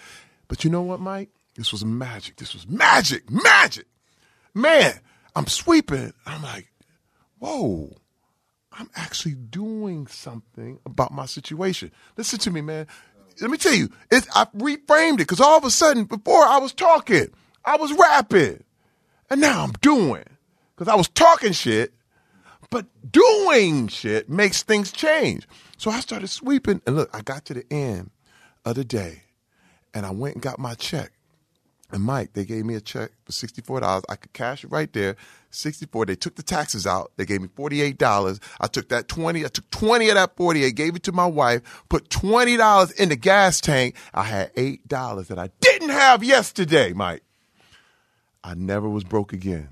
But 0.48 0.63
you 0.63 0.70
know 0.70 0.82
what, 0.82 1.00
Mike? 1.00 1.30
This 1.56 1.72
was 1.72 1.86
magic. 1.86 2.38
This 2.38 2.53
was 2.53 2.68
magic, 2.68 3.30
magic. 3.30 3.86
Man, 4.53 5.00
I'm 5.36 5.48
sweeping. 5.48 6.13
I'm 6.25 6.41
like, 6.41 6.72
whoa. 7.39 7.96
I'm 8.74 8.89
actually 8.96 9.36
doing 9.36 10.08
something 10.08 10.80
about 10.86 11.12
my 11.12 11.25
situation. 11.25 11.91
Listen 12.18 12.39
to 12.39 12.51
me, 12.51 12.62
man. 12.62 12.88
Let 13.41 13.51
me 13.51 13.58
tell 13.58 13.74
you, 13.74 13.89
I 14.12 14.46
reframed 14.56 15.15
it 15.15 15.18
because 15.18 15.41
all 15.41 15.58
of 15.58 15.65
a 15.65 15.70
sudden, 15.70 16.06
before 16.06 16.44
I 16.44 16.58
was 16.58 16.74
talking, 16.74 17.27
I 17.65 17.77
was 17.77 17.91
rapping, 17.94 18.63
and 19.30 19.41
now 19.41 19.63
I'm 19.63 19.74
doing 19.82 20.24
because 20.75 20.91
I 20.91 20.96
was 20.96 21.10
talking 21.10 21.51
shit, 21.51 21.94
but 22.71 22.87
doing 23.11 23.87
shit 23.87 24.27
makes 24.27 24.63
things 24.63 24.91
change. 24.91 25.47
So 25.77 25.91
I 25.91 25.99
started 25.99 26.29
sweeping, 26.29 26.81
and 26.87 26.95
look, 26.95 27.09
I 27.13 27.21
got 27.21 27.45
to 27.45 27.53
the 27.53 27.65
end 27.71 28.09
of 28.65 28.75
the 28.75 28.83
day, 28.83 29.23
and 29.93 30.05
I 30.05 30.11
went 30.11 30.35
and 30.35 30.41
got 30.41 30.57
my 30.57 30.73
check. 30.73 31.11
And 31.91 32.03
Mike, 32.03 32.31
they 32.31 32.45
gave 32.45 32.63
me 32.63 32.75
a 32.75 32.79
check 32.79 33.11
for 33.25 33.33
sixty-four 33.33 33.81
dollars. 33.81 34.05
I 34.07 34.15
could 34.15 34.31
cash 34.31 34.63
it 34.63 34.71
right 34.71 34.91
there. 34.93 35.17
Sixty-four. 35.49 36.05
They 36.05 36.15
took 36.15 36.35
the 36.35 36.43
taxes 36.43 36.87
out. 36.87 37.11
They 37.17 37.25
gave 37.25 37.41
me 37.41 37.49
forty-eight 37.53 37.97
dollars. 37.97 38.39
I 38.61 38.67
took 38.67 38.87
that 38.89 39.09
twenty. 39.09 39.43
I 39.43 39.49
took 39.49 39.69
twenty 39.71 40.07
of 40.07 40.15
that 40.15 40.37
forty-eight. 40.37 40.75
Gave 40.75 40.95
it 40.95 41.03
to 41.03 41.11
my 41.11 41.25
wife. 41.25 41.83
Put 41.89 42.09
twenty 42.09 42.55
dollars 42.55 42.91
in 42.91 43.09
the 43.09 43.17
gas 43.17 43.59
tank. 43.59 43.97
I 44.13 44.23
had 44.23 44.51
eight 44.55 44.87
dollars 44.87 45.27
that 45.27 45.37
I 45.37 45.49
didn't 45.59 45.89
have 45.89 46.23
yesterday, 46.23 46.93
Mike. 46.93 47.23
I 48.41 48.53
never 48.53 48.87
was 48.87 49.03
broke 49.03 49.33
again. 49.33 49.67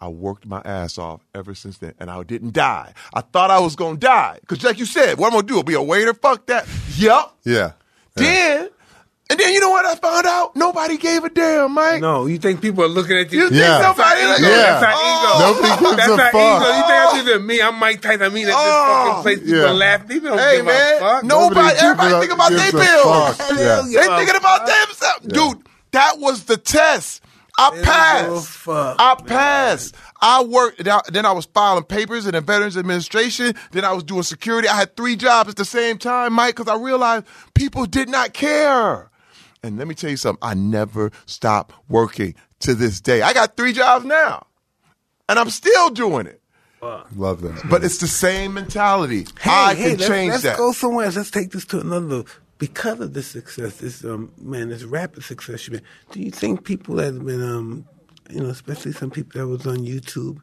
I 0.00 0.08
worked 0.08 0.44
my 0.46 0.60
ass 0.64 0.98
off 0.98 1.22
ever 1.34 1.54
since 1.54 1.78
then, 1.78 1.94
and 1.98 2.10
I 2.10 2.22
didn't 2.22 2.52
die. 2.52 2.92
I 3.14 3.20
thought 3.22 3.50
I 3.50 3.60
was 3.60 3.76
gonna 3.76 3.96
die 3.96 4.38
because, 4.42 4.62
like 4.62 4.78
you 4.78 4.84
said, 4.86 5.18
what 5.18 5.28
I'm 5.28 5.32
gonna 5.32 5.46
do? 5.46 5.54
It'll 5.54 5.62
be 5.64 5.74
a 5.74 5.82
waiter? 5.82 6.12
Fuck 6.14 6.46
that. 6.46 6.66
Yup. 6.96 7.36
Yeah. 7.44 7.72
Then, 8.14 8.68
and 9.28 9.40
then 9.40 9.52
you 9.54 9.60
know 9.60 9.70
what 9.70 9.84
I 9.86 9.94
found 9.96 10.26
out? 10.26 10.54
Nobody 10.54 10.96
gave 10.98 11.24
a 11.24 11.30
damn, 11.30 11.72
Mike. 11.72 12.00
No, 12.00 12.26
you 12.26 12.38
think 12.38 12.60
people 12.62 12.84
are 12.84 12.88
looking 12.88 13.16
at 13.16 13.32
you? 13.32 13.40
You 13.40 13.48
think 13.48 13.60
Yeah. 13.62 13.80
somebody? 13.82 14.20
That's 14.20 14.40
like- 14.42 14.50
Yeah. 14.50 14.80
That's 14.80 14.84
our 14.84 14.92
ego. 14.92 15.38
Nobody 15.46 15.86
oh. 15.86 15.96
That's 15.96 16.08
a 16.08 16.12
our 16.12 16.18
fuck. 16.18 16.34
ego. 16.34 16.66
You 16.66 16.82
think 16.82 16.90
I 16.90 17.12
think 17.12 17.24
that 17.26 17.40
me? 17.42 17.62
I'm 17.62 17.74
Mike 17.78 18.00
Tyson. 18.02 18.22
I 18.22 18.28
mean, 18.28 18.44
at 18.44 18.46
this 18.48 18.56
Oh. 18.58 19.06
fucking 19.06 19.22
place, 19.22 19.38
people 19.40 19.58
Yeah. 19.58 19.70
laugh. 19.72 20.08
People 20.08 20.28
don't 20.30 20.38
Hey 20.38 20.56
give 20.56 20.66
man, 20.66 20.96
a 20.96 21.00
fuck. 21.00 21.24
nobody, 21.24 21.54
Nobody 21.54 21.78
everybody 21.78 22.08
gives 22.10 22.20
think 22.20 22.32
about 22.32 22.50
their 22.52 22.72
bills. 22.72 23.38
They 23.38 23.64
Yeah. 23.64 23.82
They 23.82 24.16
thinking 24.16 24.36
about 24.36 24.68
fuck. 24.68 24.88
themselves, 24.88 25.26
dude. 25.26 25.68
That 25.92 26.18
was 26.18 26.44
the 26.44 26.56
test. 26.58 27.22
I 27.58 27.70
They 27.70 27.76
don't 27.76 27.84
give 27.84 27.86
a 27.86 28.34
passed. 28.34 28.48
fuck, 28.48 28.96
I 28.98 29.14
passed. 29.26 29.94
I 30.20 30.42
worked. 30.44 30.84
then 30.84 30.92
I- 30.94 31.00
Then 31.10 31.24
I 31.26 31.32
was 31.32 31.46
filing 31.46 31.84
papers 31.84 32.26
in 32.26 32.32
the 32.32 32.40
Veterans 32.40 32.76
Administration. 32.76 33.54
Then 33.72 33.84
I 33.84 33.92
was 33.92 34.04
doing 34.04 34.22
security. 34.24 34.68
I 34.68 34.76
had 34.76 34.96
three 34.96 35.16
jobs 35.16 35.48
at 35.50 35.56
the 35.56 35.64
same 35.64 35.96
time, 35.98 36.32
Mike, 36.34 36.56
because 36.56 36.70
I 36.72 36.76
realized 36.82 37.24
people 37.54 37.86
did 37.86 38.08
not 38.08 38.34
care. 38.34 39.10
And 39.62 39.78
let 39.78 39.88
me 39.88 39.94
tell 39.94 40.10
you 40.10 40.16
something. 40.18 40.46
I 40.46 40.54
never 40.54 41.10
stopped 41.24 41.74
working 41.88 42.34
to 42.60 42.74
this 42.74 43.00
day. 43.00 43.22
I 43.22 43.32
got 43.32 43.56
three 43.56 43.72
jobs 43.72 44.04
now, 44.04 44.46
and 45.28 45.38
I'm 45.38 45.50
still 45.50 45.90
doing 45.90 46.26
it. 46.26 46.40
Love 47.16 47.40
that. 47.42 47.62
But 47.68 47.82
it's 47.82 47.98
the 47.98 48.06
same 48.06 48.54
mentality. 48.54 49.26
Hey, 49.40 49.50
I 49.50 49.74
hey, 49.74 49.90
can 49.90 49.98
let's, 49.98 50.06
change 50.08 50.30
let's 50.30 50.42
that. 50.44 50.56
go 50.56 50.70
somewhere. 50.72 51.10
Let's 51.10 51.32
take 51.32 51.50
this 51.50 51.64
to 51.66 51.80
another. 51.80 52.22
Because 52.58 53.00
of 53.00 53.12
this 53.12 53.26
success, 53.26 53.76
this 53.78 54.04
um 54.04 54.32
man, 54.38 54.68
this 54.70 54.82
rapid 54.84 55.22
success 55.24 55.66
you've 55.68 55.80
been. 55.80 55.88
Do 56.12 56.20
you 56.22 56.30
think 56.30 56.64
people 56.64 56.96
that 56.96 57.12
have 57.14 57.24
been 57.26 57.42
um, 57.42 57.84
you 58.30 58.40
know, 58.40 58.48
especially 58.48 58.92
some 58.92 59.10
people 59.10 59.38
that 59.40 59.46
was 59.46 59.66
on 59.66 59.78
YouTube, 59.78 60.42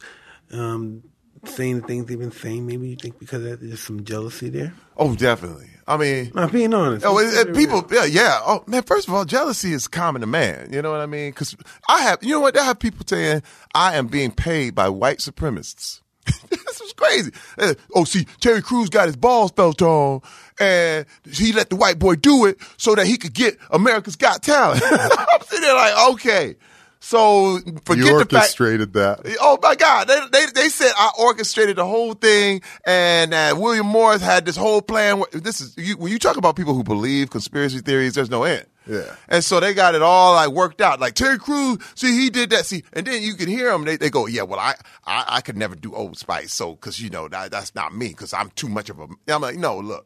um, 0.51 1.03
saying 1.46 1.82
the 1.82 1.88
things 1.88 2.05
they've 2.05 2.20
been 2.20 2.32
saying, 2.32 2.65
maybe 2.65 2.88
you 2.89 2.96
think 2.96 3.20
because 3.20 3.43
of 3.43 3.50
that 3.50 3.62
there's 3.62 3.79
some 3.82 4.03
jealousy 4.03 4.50
there? 4.50 4.74
Oh, 4.96 5.15
definitely. 5.15 5.70
I 5.86 5.98
mean, 5.98 6.32
I'm 6.36 6.50
being 6.50 6.74
honest. 6.74 7.05
Oh, 7.05 7.17
it, 7.20 7.50
it- 7.50 7.55
people, 7.55 7.86
yeah, 7.91 8.05
yeah. 8.05 8.39
Oh, 8.46 8.63
man, 8.67 8.84
first 8.84 9.08
of 9.08 9.13
all, 9.13 9.25
jealousy 9.25 9.74
is 9.74 9.88
common 9.89 10.22
to 10.22 10.27
man. 10.27 10.72
You 10.72 10.82
know 10.82 10.91
what 10.91 11.01
I 11.01 11.08
mean? 11.08 11.32
Because 11.32 11.58
I 11.89 12.03
have, 12.03 12.20
you 12.24 12.29
know 12.29 12.39
what? 12.39 12.58
I 12.58 12.63
have 12.63 12.79
people 12.79 13.05
saying 13.05 13.43
I 13.75 13.96
am 13.96 14.08
being 14.08 14.32
paid 14.32 14.75
by 14.75 14.88
white 14.88 15.17
supremacists. 15.17 16.00
this 16.50 16.82
is 16.82 16.94
crazy. 16.94 17.32
Uh, 17.58 17.74
oh, 17.96 18.03
see, 18.03 18.25
Terry 18.39 18.62
Crews 18.62 18.89
got 18.89 19.08
his 19.08 19.15
balls 19.15 19.51
felt 19.51 19.82
on, 19.82 20.22
and 20.60 21.06
he 21.30 21.53
let 21.53 21.70
the 21.70 21.75
white 21.75 22.00
boy 22.00 22.15
do 22.15 22.46
it 22.46 22.58
so 22.77 22.96
that 22.96 23.08
he 23.08 23.18
could 23.18 23.34
get 23.34 23.58
America's 23.72 24.15
Got 24.15 24.44
Talent. 24.44 24.82
I'm 24.92 25.42
sitting 25.42 25.62
there 25.62 25.75
like, 25.75 26.12
okay. 26.13 26.56
So 27.00 27.60
forget 27.84 28.06
you 28.06 28.13
the 28.13 28.20
fact. 28.20 28.34
orchestrated 28.34 28.94
that. 28.94 29.20
Oh 29.42 29.60
my 29.62 29.75
God! 29.75 30.08
They, 30.08 30.22
they 30.32 30.46
they 30.53 30.70
said 30.70 30.94
I 30.98 31.12
orchestrated 31.20 31.75
the 31.75 31.86
whole 31.86 32.13
thing, 32.13 32.62
and 32.86 33.34
that 33.34 33.58
William 33.58 33.86
Morris 33.86 34.22
had 34.22 34.46
this 34.46 34.56
whole 34.56 34.82
plan. 34.82 35.22
This 35.34 35.60
is 35.60 35.75
you, 35.77 35.98
when 35.98 36.13
you 36.13 36.18
talk 36.18 36.38
about 36.38 36.56
people 36.56 36.74
who 36.74 36.82
believe 36.82 37.30
conspiracy 37.30 37.80
theories. 37.80 38.13
There's 38.13 38.30
no 38.30 38.44
end. 38.44 38.65
Yeah. 38.88 39.16
And 39.30 39.44
so 39.44 39.60
they 39.60 39.74
got 39.74 39.96
it 39.96 40.02
all 40.02 40.34
like 40.34 40.50
worked 40.50 40.82
out. 40.82 41.00
Like 41.00 41.13
Terry 41.16 41.38
Crews, 41.40 41.78
see, 41.96 42.20
he 42.20 42.30
did 42.30 42.50
that. 42.50 42.66
See, 42.66 42.84
and 42.94 43.06
then 43.08 43.22
you 43.24 43.36
can 43.36 43.48
hear 43.48 43.72
them. 43.72 43.86
They, 43.86 43.96
they 43.98 44.10
go, 44.10 44.25
yeah, 44.28 44.42
well, 44.44 44.60
I, 44.60 44.75
I, 45.06 45.25
I 45.28 45.42
could 45.42 45.56
never 45.58 45.75
do 45.75 45.94
Old 45.96 46.18
Spice. 46.18 46.52
So, 46.54 46.75
cause 46.75 47.00
you 47.00 47.10
know, 47.10 47.28
that, 47.30 47.52
that's 47.52 47.74
not 47.75 47.96
me. 47.96 48.13
Cause 48.13 48.34
I'm 48.34 48.50
too 48.52 48.68
much 48.70 48.90
of 48.90 49.00
a, 49.00 49.08
I'm 49.28 49.42
like, 49.42 49.56
no, 49.58 49.78
look, 49.80 50.06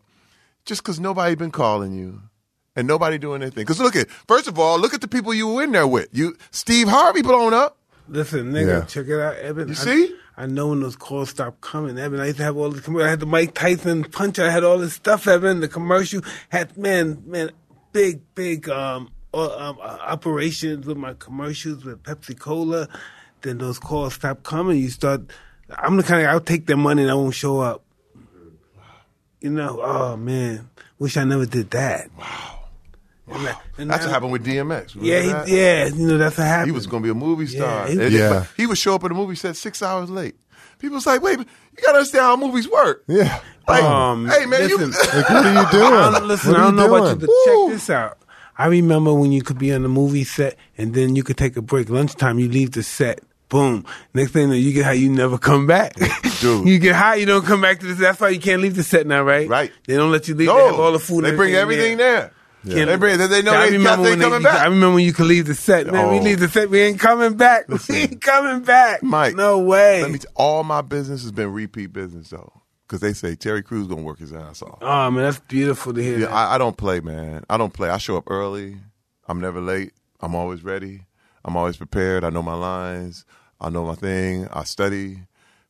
just 0.66 0.84
cause 0.84 1.00
nobody 1.00 1.36
been 1.36 1.52
calling 1.52 1.94
you 1.94 2.22
and 2.76 2.88
nobody 2.88 3.18
doing 3.18 3.42
anything. 3.42 3.66
Cause 3.66 3.80
look 3.80 3.96
at, 3.96 4.10
first 4.10 4.48
of 4.48 4.60
all, 4.60 4.80
look 4.80 4.94
at 4.94 5.02
the 5.02 5.08
people 5.08 5.34
you 5.34 5.48
were 5.48 5.64
in 5.64 5.72
there 5.72 5.88
with. 5.88 6.10
You, 6.12 6.38
Steve 6.52 6.88
Harvey 6.88 7.22
blown 7.24 7.54
up. 7.54 7.78
Listen, 8.08 8.52
nigga, 8.54 8.68
Yeah. 8.82 8.86
check 8.86 9.08
it 9.08 9.20
out, 9.20 9.36
Eben. 9.38 9.68
You 9.70 9.74
I- 9.74 9.78
see? 9.78 10.16
I 10.40 10.46
know 10.46 10.68
when 10.68 10.82
those 10.82 10.96
calls 10.96 11.32
stopped 11.32 11.62
coming, 11.62 11.98
Eben. 11.98 12.20
I 12.20 12.28
used 12.28 12.38
to 12.38 12.44
have 12.44 12.56
all 12.58 12.70
the 12.70 12.80
commercials. 12.80 13.08
I 13.08 13.10
had 13.10 13.20
the 13.22 13.26
Mike 13.26 13.56
Tyson 13.56 14.04
punch. 14.04 14.38
I 14.38 14.52
had 14.52 14.64
all 14.64 14.78
this 14.78 14.94
stuff, 14.94 15.28
Eben. 15.28 15.62
The 15.62 15.68
commercial 15.68 16.22
had 16.50 16.78
man, 16.78 17.24
man, 17.26 17.50
big, 17.98 18.22
big 18.36 18.70
um, 18.70 19.10
uh, 19.34 19.58
um 19.58 19.78
uh, 19.82 19.98
operations 20.06 20.86
with 20.86 20.98
my 20.98 21.14
commercials 21.16 21.84
with 21.84 22.04
Pepsi 22.04 22.38
Cola. 22.38 22.88
Then 23.42 23.58
those 23.58 23.80
calls 23.80 24.14
stop 24.14 24.44
coming. 24.44 24.78
You 24.78 24.90
start. 24.90 25.22
I'm 25.70 25.98
the 25.98 26.04
kind 26.04 26.22
of 26.22 26.28
guy 26.28 26.32
I'll 26.32 26.40
take 26.40 26.68
their 26.68 26.78
money 26.78 27.02
and 27.02 27.12
I 27.12 27.16
won't 27.16 27.34
show 27.34 27.60
up. 27.60 27.84
You 29.42 29.50
know, 29.52 29.80
oh 29.82 30.16
man, 30.18 30.70
wish 31.00 31.18
I 31.18 31.24
never 31.24 31.46
did 31.46 31.72
that. 31.72 32.10
Wow. 32.18 32.54
And, 33.30 33.46
that- 33.46 33.62
and 33.78 33.90
That's 33.90 34.02
now- 34.02 34.08
what 34.08 34.14
happened 34.14 34.32
with 34.32 34.46
DMX. 34.46 34.96
Remember 34.96 35.06
Yeah, 35.06 35.46
he, 35.46 35.58
yeah, 35.58 35.86
you 35.88 36.08
know 36.08 36.18
that's 36.18 36.38
what 36.38 36.48
happened. 36.48 36.68
He 36.68 36.72
was 36.72 36.88
going 36.88 37.04
to 37.04 37.08
be 37.08 37.12
a 37.12 37.14
movie 37.16 37.48
star. 37.48 37.90
Yeah, 37.90 38.10
he- 38.10 38.18
Yeah. 38.18 38.46
He 38.56 38.66
would 38.68 38.78
show 38.78 38.96
up 38.96 39.04
at 39.04 39.12
a 39.12 39.14
movie 39.14 39.36
set 39.36 39.56
six 39.56 39.82
hours 39.84 40.10
late. 40.10 40.36
People 40.80 40.96
was 40.96 41.06
like, 41.06 41.22
wait, 41.22 41.40
you 41.40 41.46
got 41.84 41.92
to 41.92 41.98
understand 41.98 42.24
how 42.24 42.36
movies 42.36 42.70
work. 42.70 43.04
Yeah. 43.08 43.40
Like, 43.68 43.84
Um, 43.84 44.28
hey, 44.30 44.46
man, 44.46 44.62
listen, 44.62 44.80
you. 44.80 44.88
Like, 45.22 45.30
what 45.30 45.46
are 45.46 45.54
you 45.64 45.72
doing? 45.72 45.94
I 45.94 46.12
don't, 46.20 46.28
listen, 46.28 46.52
What 46.52 46.60
I 46.60 46.64
are 46.64 46.66
don't 46.68 46.76
know 46.78 46.86
about 46.96 46.96
you, 47.10 47.16
doing? 47.16 47.20
but 47.20 47.30
Woo. 47.30 47.68
check 47.70 47.74
this 47.76 47.90
out. 47.90 48.18
I 48.58 48.68
remember 48.68 49.14
when 49.14 49.32
you 49.32 49.42
could 49.44 49.60
be 49.60 49.72
on 49.74 49.84
the 49.84 49.90
movie 49.90 50.24
set 50.24 50.58
and 50.78 50.94
then 50.94 51.16
you 51.16 51.24
could 51.24 51.38
take 51.38 51.58
a 51.58 51.62
break. 51.62 51.90
Lunchtime, 51.90 52.40
you 52.40 52.50
leave 52.50 52.72
the 52.72 52.82
set. 52.84 53.20
Boom. 53.50 53.86
Next 54.14 54.32
thing 54.32 54.50
you 54.50 54.56
you 54.56 54.74
get 54.74 54.86
high, 54.86 54.94
you 54.94 55.10
never 55.10 55.38
come 55.38 55.68
back. 55.68 55.94
Dude. 56.42 56.68
you 56.68 56.80
get 56.80 56.96
high, 56.96 57.16
you 57.16 57.26
don't 57.26 57.46
come 57.46 57.62
back 57.62 57.80
to 57.80 57.86
this. 57.86 57.98
That's 57.98 58.20
why 58.20 58.30
you 58.30 58.40
can't 58.40 58.62
leave 58.62 58.76
the 58.76 58.84
set 58.84 59.08
now, 59.08 59.24
right? 59.24 59.48
Right. 59.48 59.72
They 59.86 59.96
don't 59.96 60.12
let 60.12 60.28
you 60.28 60.36
leave. 60.36 60.48
no, 60.48 60.58
they 60.58 60.66
have 60.72 60.80
all 60.80 60.92
the 60.92 61.00
food. 61.00 61.24
They 61.24 61.30
and 61.30 61.38
bring 61.38 61.54
everything 61.56 61.98
there. 61.98 62.34
Can't- 62.76 62.88
They 62.90 62.96
bring. 62.98 63.18
They 63.18 63.42
know 63.42 63.54
I 63.54 63.66
they, 63.70 63.78
remember 63.78 64.04
they 64.04 64.10
when 64.12 64.20
they, 64.20 64.26
coming 64.26 64.42
you- 64.42 64.48
I 64.50 64.64
remember 64.66 64.96
when 64.96 65.04
you 65.06 65.14
could 65.14 65.26
leave 65.28 65.46
the 65.48 65.56
set, 65.56 65.88
man. 65.88 66.10
We 66.12 66.20
Oh. 66.20 66.22
leave 66.22 66.40
the 66.40 66.48
set, 66.50 66.70
we 66.70 66.82
ain't 66.82 67.00
coming 67.00 67.36
back. 67.36 67.68
we 67.90 67.96
ain't 67.96 68.22
coming 68.22 68.64
back. 68.64 69.04
Mike, 69.04 69.36
no 69.36 69.60
way. 69.60 70.02
Let 70.02 70.12
me. 70.12 70.20
T- 70.20 70.28
all 70.36 70.64
my 70.64 70.82
business 70.82 71.22
has 71.24 71.32
been 71.32 71.52
repeat 71.54 71.94
business 71.94 72.30
though, 72.30 72.52
because 72.88 73.00
they 73.02 73.14
say 73.14 73.36
Terry 73.36 73.62
Crews 73.64 73.88
gonna 73.88 74.02
work 74.02 74.20
his 74.20 74.34
ass 74.34 74.62
off. 74.62 74.80
oh 74.82 75.12
man, 75.12 75.24
that's 75.24 75.40
beautiful 75.40 75.94
to 75.94 76.02
hear. 76.04 76.20
Yeah. 76.20 76.28
I, 76.36 76.56
I 76.56 76.58
don't 76.58 76.78
play, 76.78 77.00
man. 77.00 77.44
I 77.50 77.58
don't 77.58 77.74
play. 77.74 77.90
I 77.90 77.98
show 77.98 78.18
up 78.18 78.30
early. 78.30 78.78
I'm 79.28 79.40
never 79.42 79.60
late. 79.62 79.94
I'm 80.20 80.36
always 80.36 80.64
ready. 80.64 81.06
I'm 81.46 81.56
always 81.56 81.78
prepared. 81.78 82.24
I 82.24 82.30
know 82.30 82.42
my 82.44 82.56
lines. 82.56 83.26
I 83.60 83.70
know 83.70 83.86
my 83.86 83.96
thing. 83.96 84.48
I 84.52 84.64
study 84.64 85.20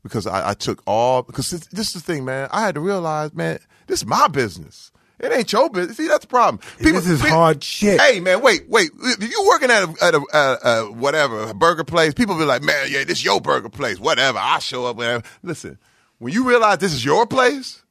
because 0.04 0.26
I, 0.28 0.50
I 0.50 0.54
took 0.54 0.82
all 0.86 1.22
because 1.24 1.50
this, 1.52 1.62
this 1.68 1.88
is 1.88 1.94
the 1.94 2.00
thing, 2.14 2.24
man. 2.26 2.50
I 2.52 2.62
had 2.62 2.76
to 2.76 2.82
realize, 2.82 3.34
man, 3.34 3.60
this 3.88 4.00
is 4.02 4.06
my 4.06 4.28
business. 4.28 4.92
It 5.20 5.32
ain't 5.32 5.52
your 5.52 5.70
business. 5.70 5.98
See, 5.98 6.08
that's 6.08 6.26
the 6.26 6.28
problem. 6.28 6.62
this 6.80 7.08
is 7.08 7.22
pe- 7.22 7.30
hard 7.30 7.64
shit. 7.64 8.00
Hey, 8.00 8.20
man, 8.20 8.42
wait, 8.42 8.70
wait. 8.70 8.92
If 8.96 9.30
you 9.30 9.46
working 9.48 9.72
at 9.72 9.84
a, 9.84 10.04
at 10.04 10.14
a, 10.14 10.22
at 10.32 10.64
a, 10.64 10.68
a 10.68 10.92
whatever 10.92 11.50
a 11.50 11.54
burger 11.56 11.84
place, 11.84 12.14
people 12.14 12.38
be 12.38 12.46
like, 12.46 12.62
man, 12.62 12.88
yeah, 12.90 13.04
this 13.04 13.24
your 13.24 13.42
burger 13.42 13.70
place. 13.70 14.00
Whatever. 14.00 14.38
I 14.40 14.60
show 14.60 14.86
up. 14.86 14.98
Whatever. 14.98 15.24
Listen, 15.42 15.80
when 16.20 16.34
you 16.34 16.48
realize 16.48 16.78
this 16.78 16.94
is 16.94 17.04
your 17.04 17.26
place, 17.26 17.82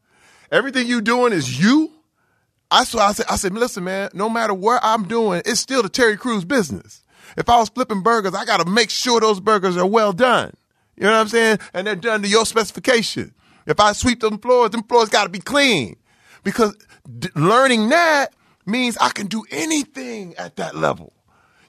everything 0.53 0.87
you 0.87 1.01
doing 1.01 1.33
is 1.33 1.61
you. 1.61 1.91
I 2.71 2.85
so 2.85 2.99
I 2.99 3.13
said, 3.13 3.27
I 3.29 3.37
said, 3.37 3.55
listen, 3.55 3.85
man, 3.85 4.11
no 4.13 4.29
matter 4.29 4.55
what 4.55 4.81
I'm 4.85 5.07
doing, 5.09 5.43
it's 5.45 5.61
still 5.61 5.83
the 5.83 5.89
Terry 5.89 6.17
Crews 6.17 6.45
business. 6.45 7.03
If 7.37 7.49
I 7.49 7.59
was 7.59 7.69
flipping 7.69 8.03
burgers, 8.03 8.35
I 8.35 8.45
got 8.45 8.65
to 8.65 8.71
make 8.71 8.91
sure 8.91 9.21
those 9.21 9.41
burgers 9.41 9.77
are 9.77 9.87
well 9.87 10.13
done. 10.13 10.53
You 10.97 11.05
know 11.05 11.13
what 11.13 11.19
I'm 11.19 11.29
saying? 11.29 11.59
And 11.75 11.87
they're 11.87 11.97
done 11.97 12.23
to 12.23 12.29
your 12.29 12.47
specification. 12.47 13.35
If 13.67 13.81
I 13.81 13.93
sweep 13.93 14.21
them 14.21 14.39
floors, 14.39 14.71
them 14.71 14.85
floors 14.85 15.09
got 15.09 15.25
to 15.25 15.29
be 15.29 15.41
clean. 15.41 15.97
Because 16.43 16.77
d- 17.07 17.29
learning 17.35 17.89
that 17.91 18.35
means 18.65 18.97
I 18.99 19.11
can 19.11 19.27
do 19.27 19.45
anything 19.51 20.35
at 20.37 20.57
that 20.57 20.77
level. 20.77 21.13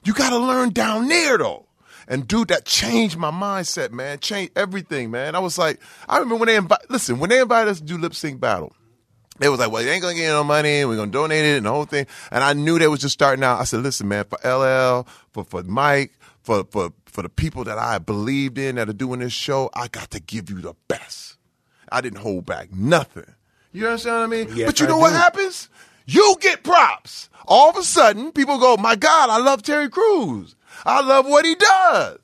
You 0.04 0.14
got 0.14 0.30
to 0.30 0.38
learn 0.38 0.70
down 0.70 1.08
there 1.08 1.38
though. 1.38 1.66
And 2.08 2.26
dude, 2.26 2.48
that 2.48 2.64
changed 2.64 3.18
my 3.18 3.30
mindset, 3.30 3.92
man. 3.92 4.18
Changed 4.18 4.52
everything, 4.56 5.10
man. 5.10 5.34
I 5.34 5.40
was 5.40 5.58
like, 5.58 5.78
I 6.08 6.16
remember 6.16 6.36
when 6.36 6.46
they 6.46 6.56
invite, 6.56 6.90
listen, 6.90 7.18
when 7.18 7.28
they 7.28 7.40
invited 7.40 7.70
us 7.70 7.80
to 7.80 7.84
do 7.84 7.98
lip 7.98 8.14
sync 8.14 8.40
battle, 8.40 8.72
they 9.38 9.48
was 9.48 9.60
like, 9.60 9.70
well, 9.70 9.82
you 9.82 9.90
ain't 9.90 10.02
gonna 10.02 10.14
get 10.14 10.28
no 10.28 10.42
money. 10.42 10.84
We're 10.84 10.96
gonna 10.96 11.12
donate 11.12 11.44
it 11.44 11.58
and 11.58 11.66
the 11.66 11.70
whole 11.70 11.84
thing. 11.84 12.06
And 12.30 12.42
I 12.42 12.54
knew 12.54 12.78
they 12.78 12.88
was 12.88 13.00
just 13.00 13.12
starting 13.12 13.44
out. 13.44 13.60
I 13.60 13.64
said, 13.64 13.82
listen, 13.82 14.08
man, 14.08 14.24
for 14.24 14.38
LL, 14.42 15.06
for 15.32 15.44
for 15.44 15.62
Mike, 15.62 16.12
for 16.42 16.64
for 16.70 16.92
for 17.04 17.22
the 17.22 17.28
people 17.28 17.64
that 17.64 17.78
I 17.78 17.98
believed 17.98 18.58
in 18.58 18.76
that 18.76 18.88
are 18.88 18.94
doing 18.94 19.20
this 19.20 19.32
show, 19.32 19.70
I 19.74 19.88
got 19.88 20.10
to 20.12 20.20
give 20.20 20.50
you 20.50 20.60
the 20.60 20.74
best. 20.88 21.36
I 21.92 22.00
didn't 22.00 22.18
hold 22.18 22.46
back 22.46 22.72
nothing. 22.72 23.34
You 23.72 23.86
understand 23.86 24.30
what 24.30 24.38
I 24.38 24.44
mean? 24.44 24.56
Yes, 24.56 24.66
but 24.66 24.80
you 24.80 24.86
I 24.86 24.88
know 24.88 24.98
what 24.98 25.10
do. 25.10 25.16
happens? 25.16 25.68
You 26.06 26.36
get 26.40 26.62
props. 26.62 27.28
All 27.46 27.70
of 27.70 27.76
a 27.76 27.82
sudden, 27.82 28.32
people 28.32 28.58
go, 28.58 28.76
my 28.76 28.96
God, 28.96 29.30
I 29.30 29.38
love 29.38 29.62
Terry 29.62 29.88
Crews. 29.88 30.54
I 30.84 31.00
love 31.02 31.26
what 31.26 31.44
he 31.44 31.54
does. 31.54 32.18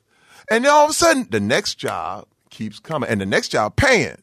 And 0.49 0.63
then 0.65 0.71
all 0.71 0.85
of 0.85 0.91
a 0.91 0.93
sudden, 0.93 1.27
the 1.29 1.39
next 1.39 1.75
job 1.75 2.27
keeps 2.49 2.79
coming, 2.79 3.09
and 3.09 3.19
the 3.19 3.25
next 3.25 3.49
job 3.49 3.75
paying. 3.75 4.17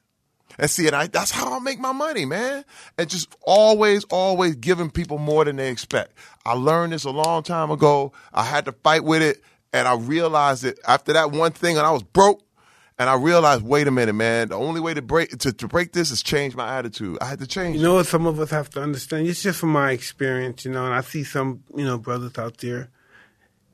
And 0.59 0.71
see, 0.71 0.87
and 0.87 0.95
I, 0.95 1.07
that's 1.07 1.31
how 1.31 1.57
I 1.57 1.59
make 1.61 1.81
my 1.81 1.93
money, 1.93 2.25
man. 2.25 2.65
And 2.99 3.09
just 3.09 3.35
always, 3.43 4.05
always 4.05 4.55
giving 4.57 4.91
people 4.91 5.19
more 5.19 5.45
than 5.45 5.57
they 5.57 5.71
expect. 5.71 6.13
I 6.45 6.53
learned 6.55 6.93
this 6.93 7.05
a 7.05 7.11
long 7.11 7.43
time 7.43 7.71
ago. 7.71 8.13
I 8.33 8.45
had 8.45 8.67
to 8.67 8.73
fight 8.73 9.05
with 9.05 9.23
it, 9.23 9.43
and 9.73 9.89
I 9.89 9.95
realized 9.95 10.65
it 10.65 10.79
after 10.87 11.13
that 11.15 11.33
one 11.33 11.53
thing, 11.53 11.79
and 11.79 11.87
I 11.87 11.91
was 11.91 12.03
broke. 12.03 12.43
And 13.03 13.11
I 13.11 13.17
realized, 13.17 13.63
wait 13.65 13.89
a 13.89 13.91
minute, 13.91 14.13
man. 14.13 14.51
The 14.51 14.55
only 14.55 14.81
way 14.81 14.95
to 14.95 15.03
break 15.03 15.37
to, 15.39 15.53
to 15.53 15.67
break 15.67 15.91
this 15.91 16.13
is 16.13 16.23
change 16.23 16.55
my 16.55 16.79
attitude. 16.79 17.19
I 17.21 17.25
had 17.25 17.41
to 17.41 17.49
change. 17.49 17.75
You 17.75 17.83
know 17.83 17.95
what 17.95 18.07
some 18.07 18.27
of 18.27 18.39
us 18.39 18.51
have 18.51 18.71
to 18.71 18.81
understand? 18.81 19.27
It's 19.27 19.43
just 19.43 19.59
from 19.59 19.71
my 19.71 19.91
experience, 19.91 20.65
you 20.65 20.71
know, 20.71 20.85
and 20.85 20.95
I 20.95 21.01
see 21.01 21.25
some, 21.25 21.65
you 21.75 21.85
know, 21.85 21.99
brothers 21.99 22.39
out 22.39 22.59
there. 22.59 22.91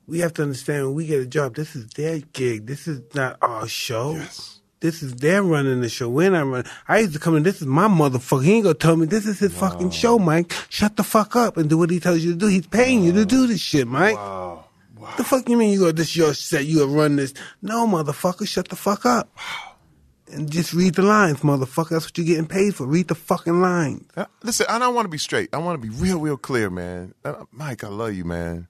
We 0.07 0.21
have 0.21 0.33
to 0.33 0.43
understand 0.45 0.87
when 0.87 0.95
we 0.95 1.07
get 1.07 1.21
a 1.21 1.27
job, 1.27 1.57
this 1.57 1.77
is 1.77 1.89
their 1.89 2.21
gig. 2.21 2.65
This 2.65 2.89
is 2.89 3.03
not 3.15 3.37
our 3.43 3.69
show. 3.69 4.13
Yes. 4.13 4.61
This 4.81 5.03
is 5.03 5.17
their 5.17 5.43
running 5.43 5.83
the 5.83 5.91
show. 5.91 6.09
We're 6.09 6.31
not 6.31 6.47
running. 6.47 6.73
I 6.89 7.01
used 7.01 7.13
to 7.13 7.19
come 7.19 7.37
in, 7.37 7.43
this 7.43 7.61
is 7.61 7.67
my 7.67 7.87
motherfucker. 7.87 8.45
He 8.45 8.55
ain't 8.55 8.63
gonna 8.63 8.77
tell 8.77 8.97
me 8.97 9.05
this 9.05 9.27
is 9.27 9.41
his 9.41 9.53
fucking 9.53 9.91
show, 9.91 10.19
Mike. 10.19 10.55
Shut 10.71 10.97
the 10.97 11.03
fuck 11.03 11.37
up 11.37 11.59
and 11.59 11.69
do 11.69 11.77
what 11.77 11.91
he 11.91 12.01
tells 12.01 12.21
you 12.21 12.33
to 12.33 12.39
do. 12.39 12.47
He's 12.47 12.67
paying 12.67 13.05
you 13.05 13.13
to 13.13 13.27
do 13.27 13.47
this 13.47 13.61
shit, 13.61 13.87
Mike. 13.87 14.17
Wow. 14.17 14.65
What 15.09 15.17
the 15.17 15.25
fuck 15.25 15.49
you 15.49 15.57
mean 15.57 15.73
you 15.73 15.81
go, 15.81 15.93
this 15.93 16.15
your 16.17 16.35
set, 16.35 16.65
you 16.67 16.81
gonna 16.81 16.93
run 16.93 17.17
this? 17.17 17.35
No, 17.63 17.87
motherfucker, 17.87 18.47
shut 18.47 18.69
the 18.69 18.77
fuck 18.77 19.05
up. 19.07 19.35
And 20.31 20.51
just 20.51 20.75
read 20.75 20.95
the 20.95 21.03
lines, 21.03 21.41
motherfucker. 21.41 21.89
That's 21.91 22.05
what 22.05 22.19
you're 22.19 22.27
getting 22.27 22.47
paid 22.47 22.75
for. 22.75 22.87
Read 22.87 23.09
the 23.09 23.15
fucking 23.15 23.63
lines. 23.63 24.05
Uh, 24.15 24.27
Listen, 24.43 24.67
I 24.69 24.87
want 24.89 25.07
to 25.07 25.09
be 25.11 25.17
straight. 25.19 25.49
I 25.55 25.59
want 25.59 25.81
to 25.81 25.89
be 25.89 25.95
real, 25.95 26.21
real 26.21 26.37
clear, 26.37 26.69
man. 26.69 27.15
Uh, 27.25 27.45
Mike, 27.51 27.83
I 27.83 27.89
love 27.89 28.13
you, 28.15 28.25
man. 28.25 28.69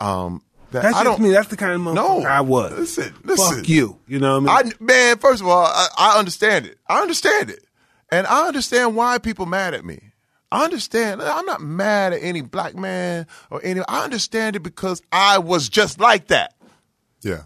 Um, 0.00 0.42
that 0.70 0.82
That's 0.82 0.96
I 0.96 1.04
just 1.04 1.18
don't. 1.18 1.28
me. 1.28 1.32
That's 1.34 1.48
the 1.48 1.56
kind 1.58 1.72
of 1.72 1.80
motherfucker 1.82 2.22
No. 2.22 2.26
I 2.26 2.40
was. 2.40 2.72
Listen, 2.72 3.14
listen. 3.22 3.56
Fuck 3.58 3.68
you. 3.68 3.98
You 4.08 4.18
know 4.18 4.40
what 4.40 4.50
I 4.50 4.62
mean? 4.64 4.72
I 4.78 4.82
man, 4.82 5.18
first 5.18 5.42
of 5.42 5.46
all, 5.46 5.66
I, 5.66 5.88
I 5.98 6.18
understand 6.18 6.66
it. 6.66 6.78
I 6.88 7.02
understand 7.02 7.50
it, 7.50 7.64
and 8.10 8.26
I 8.26 8.46
understand 8.48 8.96
why 8.96 9.18
people 9.18 9.44
mad 9.46 9.74
at 9.74 9.84
me. 9.84 10.00
I 10.54 10.62
understand. 10.62 11.20
I'm 11.20 11.46
not 11.46 11.62
mad 11.62 12.12
at 12.12 12.22
any 12.22 12.40
black 12.40 12.76
man 12.76 13.26
or 13.50 13.60
any. 13.64 13.80
I 13.88 14.04
understand 14.04 14.54
it 14.54 14.60
because 14.60 15.02
I 15.10 15.38
was 15.38 15.68
just 15.68 15.98
like 15.98 16.28
that. 16.28 16.54
Yeah. 17.22 17.42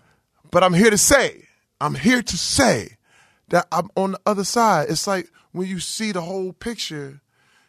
But 0.50 0.62
I'm 0.62 0.74
here 0.74 0.90
to 0.90 0.98
say, 0.98 1.48
I'm 1.80 1.94
here 1.94 2.20
to 2.20 2.36
say 2.36 2.98
that 3.48 3.66
I'm 3.72 3.88
on 3.96 4.12
the 4.12 4.20
other 4.26 4.44
side. 4.44 4.90
It's 4.90 5.06
like 5.06 5.30
when 5.52 5.66
you 5.68 5.80
see 5.80 6.12
the 6.12 6.20
whole 6.20 6.52
picture, 6.52 7.22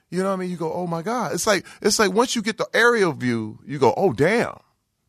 you 0.10 0.21
know 0.21 0.28
what 0.28 0.34
I 0.34 0.38
mean? 0.38 0.49
You 0.49 0.58
go, 0.58 0.73
oh 0.73 0.88
my 0.88 1.02
God. 1.02 1.32
It's 1.34 1.47
like, 1.47 1.65
it's 1.82 1.99
like 1.99 2.12
once 2.12 2.36
you 2.36 2.41
get 2.41 2.58
the 2.58 2.67
aerial 2.73 3.13
view, 3.13 3.60
you 3.65 3.80
go, 3.80 3.93
oh 3.95 4.12
damn. 4.12 4.60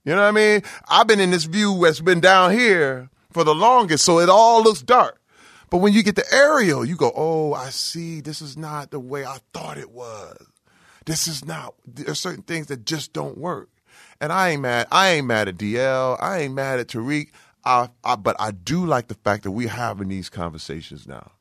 You 0.04 0.14
know 0.14 0.22
what 0.22 0.28
I 0.28 0.30
mean? 0.30 0.62
I've 0.88 1.08
been 1.08 1.18
in 1.18 1.32
this 1.32 1.44
view 1.44 1.76
that's 1.82 2.00
been 2.00 2.20
down 2.20 2.52
here 2.52 3.10
for 3.32 3.42
the 3.42 3.54
longest, 3.54 4.04
so 4.04 4.20
it 4.20 4.28
all 4.28 4.62
looks 4.62 4.80
dark. 4.80 5.19
But 5.70 5.78
when 5.78 5.92
you 5.92 6.02
get 6.02 6.16
the 6.16 6.26
aerial, 6.32 6.84
you 6.84 6.96
go, 6.96 7.12
oh, 7.14 7.54
I 7.54 7.70
see. 7.70 8.20
This 8.20 8.42
is 8.42 8.56
not 8.56 8.90
the 8.90 9.00
way 9.00 9.24
I 9.24 9.38
thought 9.54 9.78
it 9.78 9.90
was. 9.90 10.36
This 11.06 11.28
is 11.28 11.44
not. 11.44 11.74
There 11.86 12.10
are 12.10 12.14
certain 12.14 12.42
things 12.42 12.66
that 12.66 12.84
just 12.84 13.12
don't 13.12 13.38
work. 13.38 13.70
And 14.20 14.32
I 14.32 14.50
ain't 14.50 14.62
mad. 14.62 14.88
I 14.90 15.10
ain't 15.10 15.26
mad 15.26 15.48
at 15.48 15.56
DL. 15.56 16.20
I 16.20 16.40
ain't 16.40 16.54
mad 16.54 16.80
at 16.80 16.88
Tariq. 16.88 17.28
I, 17.64 17.88
I, 18.04 18.16
but 18.16 18.36
I 18.38 18.50
do 18.50 18.84
like 18.84 19.08
the 19.08 19.14
fact 19.14 19.44
that 19.44 19.52
we're 19.52 19.68
having 19.68 20.08
these 20.08 20.28
conversations 20.28 21.06
now. 21.06 21.32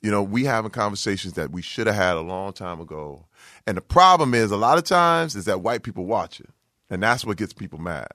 You 0.00 0.10
know, 0.10 0.22
we 0.22 0.44
having 0.44 0.70
conversations 0.70 1.34
that 1.34 1.50
we 1.50 1.62
should 1.62 1.86
have 1.86 1.96
had 1.96 2.16
a 2.16 2.20
long 2.20 2.52
time 2.52 2.80
ago. 2.80 3.24
And 3.66 3.76
the 3.76 3.82
problem 3.82 4.34
is, 4.34 4.50
a 4.50 4.56
lot 4.56 4.78
of 4.78 4.84
times, 4.84 5.34
is 5.34 5.46
that 5.46 5.62
white 5.62 5.82
people 5.82 6.04
watch 6.04 6.38
it, 6.40 6.50
and 6.90 7.02
that's 7.02 7.24
what 7.24 7.38
gets 7.38 7.52
people 7.52 7.78
mad. 7.80 8.08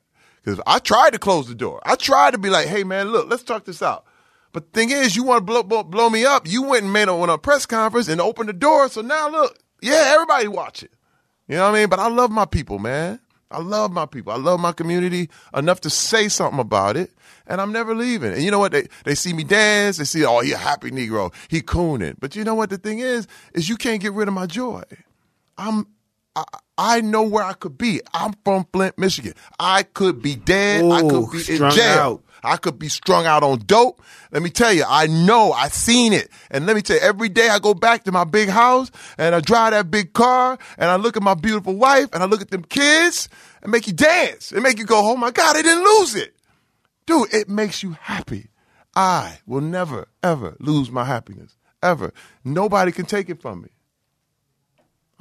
Because 0.43 0.61
I 0.65 0.79
tried 0.79 1.13
to 1.13 1.19
close 1.19 1.47
the 1.47 1.55
door. 1.55 1.81
I 1.83 1.95
tried 1.95 2.31
to 2.31 2.37
be 2.37 2.49
like, 2.49 2.67
"Hey, 2.67 2.83
man, 2.83 3.09
look, 3.09 3.29
let's 3.29 3.43
talk 3.43 3.65
this 3.65 3.81
out." 3.81 4.05
But 4.51 4.73
the 4.73 4.79
thing 4.79 4.89
is, 4.91 5.15
you 5.15 5.23
want 5.23 5.39
to 5.39 5.45
blow, 5.45 5.63
blow, 5.63 5.83
blow 5.83 6.09
me 6.09 6.25
up. 6.25 6.47
You 6.47 6.63
went 6.63 6.83
and 6.83 6.93
made 6.93 7.07
a, 7.07 7.11
on 7.11 7.29
a 7.29 7.37
press 7.37 7.65
conference 7.65 8.07
and 8.07 8.19
opened 8.19 8.49
the 8.49 8.53
door. 8.53 8.89
So 8.89 9.01
now 9.01 9.29
look, 9.29 9.57
yeah, 9.81 10.03
everybody 10.13 10.47
watch 10.47 10.83
it. 10.83 10.91
You 11.47 11.55
know 11.55 11.63
what 11.63 11.75
I 11.75 11.79
mean? 11.79 11.89
But 11.89 11.99
I 11.99 12.07
love 12.07 12.31
my 12.31 12.45
people, 12.45 12.79
man. 12.79 13.19
I 13.49 13.59
love 13.61 13.91
my 13.91 14.05
people. 14.05 14.31
I 14.31 14.37
love 14.37 14.59
my 14.59 14.71
community 14.71 15.29
enough 15.53 15.81
to 15.81 15.89
say 15.89 16.29
something 16.29 16.59
about 16.59 16.95
it, 16.95 17.11
and 17.45 17.59
I'm 17.59 17.73
never 17.73 17.93
leaving. 17.93 18.31
And 18.31 18.41
you 18.41 18.49
know 18.49 18.59
what? 18.59 18.71
They 18.71 18.87
they 19.03 19.15
see 19.15 19.33
me 19.33 19.43
dance. 19.43 19.97
They 19.97 20.05
see, 20.05 20.23
oh, 20.23 20.39
he 20.39 20.53
a 20.53 20.57
happy 20.57 20.89
Negro. 20.91 21.33
He 21.49 21.61
cooning. 21.61 22.15
But 22.19 22.35
you 22.35 22.45
know 22.45 22.55
what? 22.55 22.69
The 22.69 22.77
thing 22.77 22.99
is, 22.99 23.27
is 23.53 23.67
you 23.67 23.75
can't 23.75 24.01
get 24.01 24.13
rid 24.13 24.27
of 24.27 24.33
my 24.33 24.45
joy. 24.45 24.83
I'm. 25.57 25.87
I, 26.33 26.45
I 26.77 27.01
know 27.01 27.23
where 27.23 27.43
I 27.43 27.51
could 27.51 27.77
be. 27.77 27.99
I'm 28.13 28.33
from 28.45 28.65
Flint, 28.71 28.97
Michigan. 28.97 29.33
I 29.59 29.83
could 29.83 30.21
be 30.21 30.37
dead. 30.37 30.85
I 30.85 31.01
could 31.01 31.29
be 31.29 31.39
in 31.39 31.69
jail. 31.71 31.99
out. 31.99 32.23
I 32.43 32.57
could 32.57 32.79
be 32.79 32.89
strung 32.89 33.25
out 33.25 33.43
on 33.43 33.59
dope. 33.65 34.01
Let 34.31 34.41
me 34.41 34.49
tell 34.49 34.73
you, 34.73 34.83
I 34.87 35.07
know, 35.07 35.51
I 35.51 35.67
seen 35.67 36.13
it. 36.13 36.29
And 36.49 36.65
let 36.65 36.75
me 36.75 36.81
tell 36.81 36.97
you, 36.97 37.01
every 37.01 37.29
day 37.29 37.49
I 37.49 37.59
go 37.59 37.73
back 37.73 38.03
to 38.05 38.11
my 38.11 38.23
big 38.23 38.49
house 38.49 38.91
and 39.17 39.35
I 39.35 39.39
drive 39.41 39.71
that 39.71 39.91
big 39.91 40.13
car 40.13 40.57
and 40.77 40.89
I 40.89 40.95
look 40.95 41.17
at 41.17 41.23
my 41.23 41.33
beautiful 41.33 41.75
wife 41.75 42.09
and 42.13 42.23
I 42.23 42.25
look 42.25 42.41
at 42.41 42.49
them 42.49 42.63
kids 42.63 43.29
and 43.61 43.71
make 43.71 43.87
you 43.87 43.93
dance. 43.93 44.51
and 44.51 44.63
make 44.63 44.79
you 44.79 44.85
go, 44.85 45.11
oh 45.11 45.15
my 45.15 45.31
God, 45.31 45.55
I 45.55 45.61
didn't 45.61 45.83
lose 45.83 46.15
it. 46.15 46.35
Dude, 47.05 47.33
it 47.33 47.49
makes 47.49 47.83
you 47.83 47.91
happy. 47.99 48.49
I 48.95 49.39
will 49.45 49.61
never, 49.61 50.07
ever 50.21 50.55
lose 50.59 50.91
my 50.91 51.05
happiness. 51.05 51.55
Ever. 51.81 52.13
Nobody 52.43 52.91
can 52.91 53.05
take 53.05 53.29
it 53.29 53.41
from 53.41 53.63
me. 53.63 53.69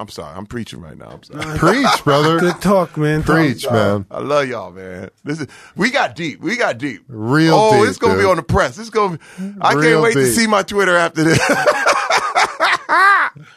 I'm 0.01 0.09
sorry. 0.09 0.35
I'm 0.35 0.45
preaching 0.47 0.81
right 0.81 0.97
now. 0.97 1.09
I'm 1.11 1.23
sorry. 1.23 1.43
Preach, 1.59 2.03
brother. 2.03 2.39
Good 2.39 2.59
talk, 2.61 2.97
man. 2.97 3.21
Talk. 3.23 3.35
Preach, 3.37 3.69
man. 3.69 4.05
I 4.11 4.19
love 4.19 4.47
y'all, 4.49 4.71
man. 4.71 5.09
This 5.23 5.39
is 5.39 5.47
we 5.75 5.91
got 5.91 6.15
deep. 6.15 6.41
We 6.41 6.57
got 6.57 6.77
deep. 6.79 7.03
Real 7.07 7.53
Oh, 7.55 7.79
deep, 7.79 7.89
it's 7.89 7.97
gonna 7.99 8.17
be 8.19 8.25
on 8.25 8.35
the 8.37 8.43
press. 8.43 8.77
It's 8.79 8.89
gonna. 8.89 9.17
Be, 9.17 9.23
I 9.61 9.73
Real 9.73 9.83
can't 9.83 10.01
wait 10.03 10.13
to 10.15 10.25
deep. 10.25 10.33
see 10.35 10.47
my 10.47 10.63
Twitter 10.63 10.95
after 10.95 11.23
this. 11.23 11.39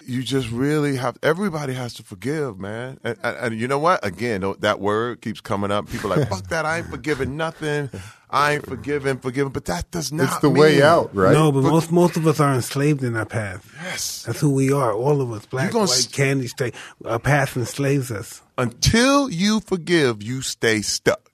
you 0.07 0.22
just 0.22 0.50
really 0.50 0.96
have. 0.96 1.16
Everybody 1.22 1.72
has 1.72 1.94
to 1.94 2.02
forgive, 2.02 2.59
man. 2.59 2.98
And, 3.02 3.16
and, 3.22 3.37
and 3.38 3.61
you 3.61 3.68
know 3.68 3.78
what? 3.78 4.04
Again, 4.04 4.42
tho- 4.42 4.57
that 4.61 4.80
word 4.80 5.20
keeps 5.20 5.40
coming 5.40 5.70
up. 5.70 5.88
People 5.88 6.12
are 6.12 6.18
like, 6.18 6.28
fuck 6.28 6.46
that. 6.48 6.64
I 6.66 6.78
ain't 6.78 6.88
forgiving 6.88 7.37
nothing. 7.37 7.90
I 8.35 8.55
ain't 8.55 8.66
forgiven, 8.66 9.18
forgiven. 9.18 9.53
But 9.53 9.66
that 9.66 9.90
does 9.90 10.12
not. 10.12 10.25
It's 10.25 10.38
the 10.40 10.51
way 10.51 10.83
out, 10.83 11.14
right? 11.14 11.33
No, 11.33 11.53
but 11.53 11.62
most 11.62 11.92
most 11.92 12.16
of 12.16 12.27
us 12.27 12.40
are 12.40 12.53
enslaved 12.55 13.03
in 13.05 13.14
our 13.16 13.25
past. 13.25 13.64
Yes. 13.83 14.25
That's 14.25 14.40
who 14.40 14.51
we 14.51 14.73
are. 14.73 14.92
All 14.92 15.20
of 15.20 15.31
us, 15.33 15.47
black, 15.47 15.70
gonna 15.73 15.85
white, 15.87 15.90
s- 15.92 16.07
candy 16.07 16.49
state. 16.49 16.75
Our 17.05 17.18
past 17.18 17.57
enslaves 17.57 18.11
us. 18.11 18.42
Until 18.59 19.31
you 19.31 19.61
forgive, 19.61 20.23
you 20.23 20.42
stay 20.42 20.83
stuck. 20.83 21.31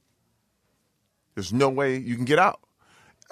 There's 1.34 1.52
no 1.52 1.68
way 1.68 1.96
you 1.96 2.16
can 2.16 2.24
get 2.24 2.38
out. 2.38 2.60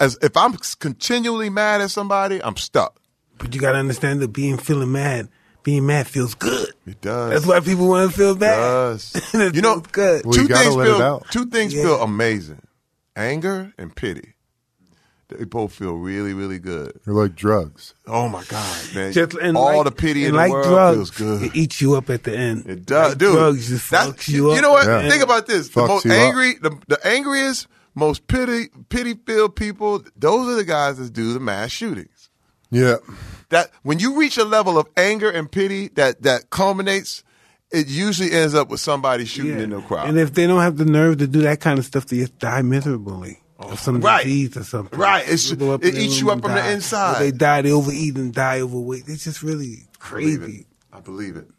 As 0.01 0.17
if 0.23 0.37
I'm 0.37 0.55
continually 0.79 1.51
mad 1.51 1.81
at 1.81 1.91
somebody, 1.91 2.43
I'm 2.43 2.57
stuck. 2.57 3.01
But 3.39 3.55
you 3.55 3.61
got 3.61 3.73
to 3.73 3.79
understand 3.79 4.21
that 4.21 4.29
being 4.29 4.57
feeling 4.57 4.93
mad, 4.93 5.29
being 5.63 5.85
mad 5.87 6.07
feels 6.07 6.35
good. 6.35 6.73
It 6.87 7.01
does. 7.01 7.31
That's 7.33 7.47
why 7.47 7.61
people 7.61 7.89
want 7.89 8.11
to 8.11 8.17
feel 8.17 8.35
bad. 8.37 8.57
does. 8.57 9.13
It 9.35 9.55
You 9.57 9.63
know, 9.63 9.75
feels 9.75 9.87
good. 9.89 10.25
Well, 10.25 10.37
you 10.37 10.43
two 10.43 10.49
gotta 10.49 10.65
things 10.65 10.77
let 10.77 10.87
it 10.89 10.93
feel 10.95 11.03
out. 11.03 11.27
two 11.31 11.47
things 11.47 11.75
Yeah. 11.75 11.83
feel 11.83 12.03
amazing: 12.03 12.63
anger 13.19 13.75
and 13.77 13.95
pity. 13.95 14.35
They 15.29 15.45
both 15.45 15.75
feel 15.75 15.93
really, 15.93 16.33
really 16.33 16.59
good. 16.59 17.01
They're 17.05 17.13
like 17.13 17.35
drugs. 17.35 17.93
Oh 18.07 18.31
my 18.31 18.45
god, 18.45 18.95
man! 18.95 19.13
Just 19.13 19.35
and 19.35 19.59
all 19.59 19.77
like, 19.77 19.85
the 19.85 19.91
pity 19.91 20.25
and 20.25 20.29
in 20.29 20.33
the 20.33 20.39
like 20.39 20.51
world 20.51 20.65
drugs, 20.65 21.11
feels 21.11 21.11
good. 21.11 21.43
It 21.43 21.57
eats 21.57 21.83
you 21.83 21.97
up 21.97 22.09
at 22.09 22.25
the 22.25 22.35
end. 22.35 22.67
It 22.67 22.87
does, 22.87 23.11
like 23.11 23.19
dude. 23.19 23.35
Drugs 23.35 23.69
just 23.69 23.93
fucks 23.93 24.27
you 24.27 24.51
up. 24.51 24.57
You 24.57 24.63
know 24.63 24.73
what? 24.73 24.87
Yeah. 24.87 25.07
Think 25.07 25.23
about 25.23 25.47
this: 25.47 25.69
the 25.69 25.87
most 25.87 26.07
angry, 26.07 26.55
the, 26.55 26.79
the 26.87 26.99
angriest, 27.07 27.67
most 27.95 28.27
pity 28.27 28.69
pity 28.89 29.15
filled 29.27 29.55
people. 29.55 30.03
Those 30.17 30.49
are 30.49 30.55
the 30.55 30.65
guys 30.65 30.97
that 30.97 31.13
do 31.13 31.35
the 31.35 31.41
mass 31.41 31.73
shootings. 31.73 32.31
Yeah. 32.71 32.97
That 33.51 33.71
when 33.83 33.99
you 33.99 34.19
reach 34.19 34.39
a 34.39 34.45
level 34.45 34.79
of 34.79 34.89
anger 34.97 35.31
and 35.31 35.53
pity 35.53 35.89
that 35.89 36.23
that 36.23 36.49
culminates, 36.49 37.23
it 37.71 37.89
usually 37.89 38.33
ends 38.33 38.55
up 38.55 38.69
with 38.69 38.81
somebody 38.81 39.25
shooting 39.25 39.59
Yeah. 39.59 39.65
in 39.65 39.71
the 39.71 39.81
crowd. 39.83 40.09
And 40.09 40.19
if 40.19 40.33
they 40.35 40.47
don't 40.47 40.61
have 40.63 40.77
the 40.79 40.85
nerve 40.85 41.19
to 41.19 41.27
do 41.27 41.43
that 41.43 41.61
kind 41.61 41.79
of 41.79 41.85
stuff, 41.85 42.07
they 42.07 42.19
just 42.19 42.39
die 42.39 42.63
miserably. 42.63 43.41
Of 43.61 43.81
some 43.81 44.01
Right. 44.01 44.23
disease 44.25 44.57
or 44.57 44.63
something. 44.63 44.97
Right. 44.99 45.23
It's- 45.25 45.51
They 45.51 45.57
go 45.57 45.73
up 45.73 45.85
it 45.85 45.97
eats 45.97 46.21
you 46.21 46.31
up 46.31 46.41
from 46.43 46.53
the 46.53 46.71
inside. 46.71 47.17
Or 47.17 47.25
they 47.25 47.33
die, 47.33 47.63
they 47.63 47.73
overeat 47.73 48.15
and 48.17 48.33
die 48.33 48.61
overweight. 48.61 49.05
It's 49.09 49.25
just 49.25 49.43
really 49.43 49.89
I 50.01 50.09
believe 50.11 50.43
it. 50.43 50.45
crazy. 50.47 50.67
I 50.93 51.01
believe 51.01 51.35
it. 51.37 51.51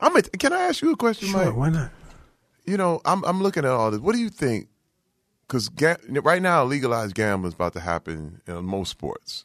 I'm. 0.00 0.16
A, 0.16 0.22
can 0.22 0.52
I 0.54 0.60
ask 0.62 0.80
you 0.80 0.92
a 0.92 0.96
question, 0.96 1.28
Sure, 1.28 1.44
Mike? 1.44 1.56
why 1.56 1.68
not? 1.68 1.90
You 2.64 2.76
know, 2.78 3.00
I'm 3.04 3.22
I'm 3.24 3.42
looking 3.42 3.64
at 3.66 3.70
all 3.70 3.90
this. 3.90 4.00
What 4.00 4.14
do 4.14 4.18
you 4.20 4.30
think? 4.30 4.68
Because 5.46 5.68
ga- 5.68 5.96
right 6.08 6.40
now, 6.40 6.64
legalized 6.64 7.14
gambling 7.14 7.48
is 7.48 7.54
about 7.54 7.72
to 7.74 7.80
happen 7.80 8.40
in 8.46 8.64
most 8.64 8.88
sports. 8.90 9.44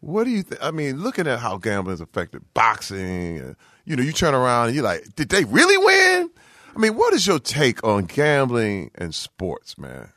What 0.00 0.24
do 0.24 0.30
you 0.30 0.42
think? 0.42 0.60
I 0.64 0.72
mean, 0.72 1.00
looking 1.00 1.28
at 1.28 1.38
how 1.38 1.58
gambling 1.58 1.92
has 1.92 2.00
affected 2.00 2.42
boxing, 2.54 3.38
and, 3.38 3.56
you 3.84 3.96
know, 3.96 4.02
you 4.02 4.12
turn 4.12 4.34
around 4.34 4.66
and 4.66 4.74
you're 4.74 4.84
like, 4.84 5.14
did 5.16 5.28
they 5.28 5.44
really 5.44 5.78
win? 5.78 6.30
I 6.74 6.78
mean, 6.78 6.96
what 6.96 7.12
is 7.14 7.26
your 7.26 7.38
take 7.38 7.84
on 7.84 8.04
gambling 8.04 8.90
and 8.94 9.14
sports, 9.14 9.76
man? 9.76 10.08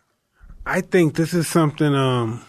I 0.65 0.81
think 0.81 1.15
this 1.15 1.33
is 1.33 1.47
something 1.47 1.93
um, 1.93 2.43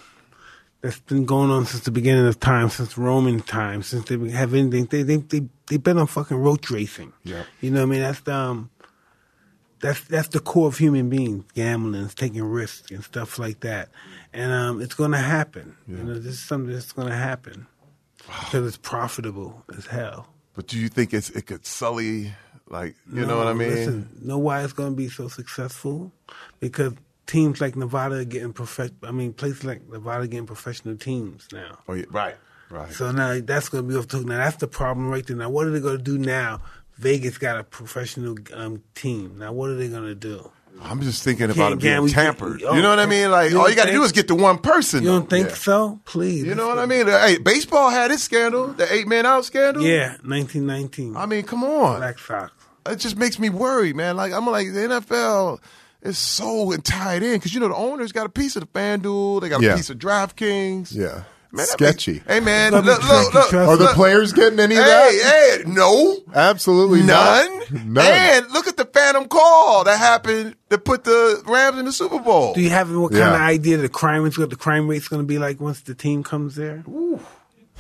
that's 0.81 1.01
been 1.01 1.25
going 1.25 1.51
on 1.51 1.67
since 1.67 1.85
the 1.85 1.91
beginning 1.91 2.27
of 2.27 2.39
time, 2.39 2.71
since 2.71 2.97
Roman 2.97 3.41
times, 3.41 3.89
since 3.89 4.09
they 4.09 4.17
have 4.31 4.55
anything. 4.55 4.87
They 4.87 5.03
they 5.03 5.17
they 5.17 5.49
they've 5.67 5.83
been 5.83 5.99
on 5.99 6.07
fucking 6.07 6.37
roach 6.37 6.71
racing. 6.71 7.13
Yeah. 7.25 7.43
you 7.61 7.71
know 7.71 7.81
what 7.81 7.89
I 7.89 7.91
mean. 7.91 8.01
That's 8.01 8.21
the 8.21 8.35
um, 8.35 8.71
that's 9.81 10.01
that's 10.05 10.29
the 10.29 10.41
core 10.41 10.69
of 10.69 10.79
human 10.79 11.11
beings: 11.11 11.45
gambling, 11.55 12.09
taking 12.11 12.45
risks, 12.45 12.91
and 12.91 13.05
stuff 13.05 13.39
like 13.39 13.61
that. 13.61 13.89
And 14.33 14.53
um, 14.53 14.81
it's 14.81 14.95
going 14.95 15.13
to 15.13 15.19
happen. 15.19 15.77
You 15.89 15.97
know, 15.97 16.15
this 16.15 16.35
is 16.35 16.41
something 16.41 16.73
that's 16.73 16.93
going 16.93 17.09
to 17.09 17.15
happen 17.15 17.67
because 18.17 18.67
it's 18.67 18.77
profitable 18.77 19.65
as 19.77 19.87
hell. 19.87 20.29
But 20.57 20.67
do 20.67 20.79
you 20.79 20.89
think 20.89 21.13
it's 21.13 21.29
it 21.31 21.43
could 21.47 21.67
sully, 21.67 22.33
like, 22.69 22.97
you 23.13 23.27
know 23.27 23.37
what 23.37 23.47
I 23.47 23.53
mean? 23.53 23.69
Listen, 23.69 24.11
know 24.23 24.39
why 24.39 24.65
it's 24.65 24.73
going 24.73 24.91
to 24.91 24.97
be 24.97 25.09
so 25.09 25.29
successful? 25.29 26.11
Because 26.59 26.95
teams 27.27 27.61
like 27.61 27.77
Nevada 27.77 28.17
are 28.17 28.25
getting 28.25 28.55
prof- 28.55 28.91
I 29.03 29.11
mean, 29.11 29.35
places 29.35 29.65
like 29.65 29.87
Nevada 29.89 30.25
are 30.25 30.27
getting 30.27 30.47
professional 30.47 30.97
teams 30.97 31.47
now. 31.53 31.79
Oh, 31.87 31.93
yeah, 31.93 32.07
right, 32.11 32.37
right. 32.71 32.91
So 32.91 33.13
now 33.13 33.39
that's 33.41 33.69
going 33.69 33.85
to 33.85 33.89
be 33.89 33.97
off 33.97 34.09
the. 34.09 34.23
Now 34.23 34.39
that's 34.39 34.57
the 34.57 34.67
problem 34.67 35.11
right 35.11 35.27
there. 35.27 35.37
Now 35.37 35.51
what 35.51 35.67
are 35.67 35.71
they 35.71 35.81
going 35.81 35.99
to 35.99 36.03
do 36.03 36.17
now? 36.17 36.63
Vegas 36.97 37.37
got 37.37 37.59
a 37.61 37.65
professional 37.65 38.37
um, 38.55 38.83
team. 38.95 39.37
Now 39.39 39.53
what 39.53 39.69
are 39.69 39.77
they 39.77 39.89
going 39.89 40.05
to 40.05 40.15
do? 40.15 40.51
I'm 40.83 41.01
just 41.01 41.23
thinking 41.23 41.51
about 41.51 41.73
it 41.73 41.81
being 41.81 41.95
gamble. 41.95 42.09
tampered. 42.11 42.63
Oh, 42.63 42.75
You 42.75 42.83
know 42.83 42.91
what 42.91 42.99
I 43.01 43.07
mean? 43.07 43.31
Like, 43.31 43.51
you 43.51 43.61
all 43.61 43.69
you 43.69 43.75
got 43.77 43.87
to 43.87 43.93
do 43.93 44.03
is 44.05 44.13
get 44.13 44.29
to 44.29 44.35
one 44.35 44.59
person. 44.59 45.03
You 45.03 45.09
don't 45.11 45.29
though. 45.29 45.37
think 45.37 45.49
Yeah. 45.49 45.55
so? 45.55 46.01
Please. 46.05 46.45
You 46.45 46.55
know 46.55 46.69
what 46.69 46.79
I 46.79 46.87
mean? 46.87 47.07
Hey, 47.07 47.39
baseball 47.39 47.91
had 47.91 48.11
its 48.11 48.23
scandal, 48.23 48.69
the 48.69 48.93
eight 48.93 49.09
man 49.09 49.27
out 49.27 49.45
scandal. 49.45 49.83
Yeah, 49.83 50.17
1919. 50.23 51.17
I 51.17 51.27
mean, 51.27 51.43
come 51.45 51.65
on. 51.65 51.99
Black 51.99 52.19
Sox. 52.19 52.53
It 52.89 52.97
just 52.97 53.17
makes 53.17 53.39
me 53.39 53.49
worry, 53.51 53.93
man. 53.93 54.17
Like 54.17 54.33
I'm 54.33 54.47
like 54.47 54.73
the 54.73 54.81
NFL 54.81 55.59
is 56.03 56.19
so 56.19 56.73
tied 56.85 57.23
in 57.25 57.33
because 57.35 57.53
you 57.53 57.59
know 57.59 57.69
the 57.69 57.75
owners 57.75 58.13
got 58.13 58.27
a 58.27 58.29
piece 58.29 58.55
of 58.55 58.61
the 58.63 58.69
FanDuel, 58.69 59.41
they 59.41 59.49
got 59.49 59.61
a 59.61 59.65
Yeah. 59.65 59.75
piece 59.77 59.91
of 59.91 59.99
DraftKings. 59.99 60.95
Yeah. 60.95 61.23
Man, 61.53 61.65
that 61.65 61.69
Sketchy. 61.69 62.13
makes- 62.15 62.25
hey 62.27 62.41
man, 62.41 62.73
Let 62.73 62.85
look, 62.85 63.03
me 63.03 63.09
look, 63.09 63.33
check 63.33 63.53
look, 63.53 63.55
Are 63.55 63.77
the 63.77 63.87
players 63.95 64.33
getting 64.33 64.59
any 64.61 64.77
of 64.77 64.85
Hey, 64.85 65.19
that? 65.23 65.63
hey, 65.65 65.71
no, 65.71 66.17
Absolutely 66.35 67.03
none. 67.03 67.59
not. 67.61 67.71
None. 67.85 68.05
And 68.07 68.51
look 68.53 68.67
at 68.69 68.77
the 68.77 68.85
phantom 68.85 69.27
call 69.27 69.85
that 69.85 69.99
happened 69.99 70.55
to 70.71 70.79
put 70.79 71.05
the 71.05 71.43
Rams 71.47 71.79
in 71.79 71.85
the 71.87 71.93
Super 71.93 72.19
Bowl. 72.19 72.55
Do 72.55 72.61
you 72.61 72.71
have 72.71 72.91
what 72.95 73.13
kind 73.13 73.21
Yeah. 73.25 73.35
of 73.35 73.41
idea 73.41 73.77
the 73.79 73.89
crime 73.89 74.23
rate's 74.23 74.39
what 74.39 74.51
the 74.51 74.57
crime 74.57 74.87
rate's 74.89 75.09
going 75.09 75.23
to 75.23 75.27
be 75.27 75.39
like 75.39 75.61
once 75.61 75.81
the 75.81 75.95
team 75.95 76.23
comes 76.23 76.55
there? 76.57 76.85
Ooh. 76.89 77.19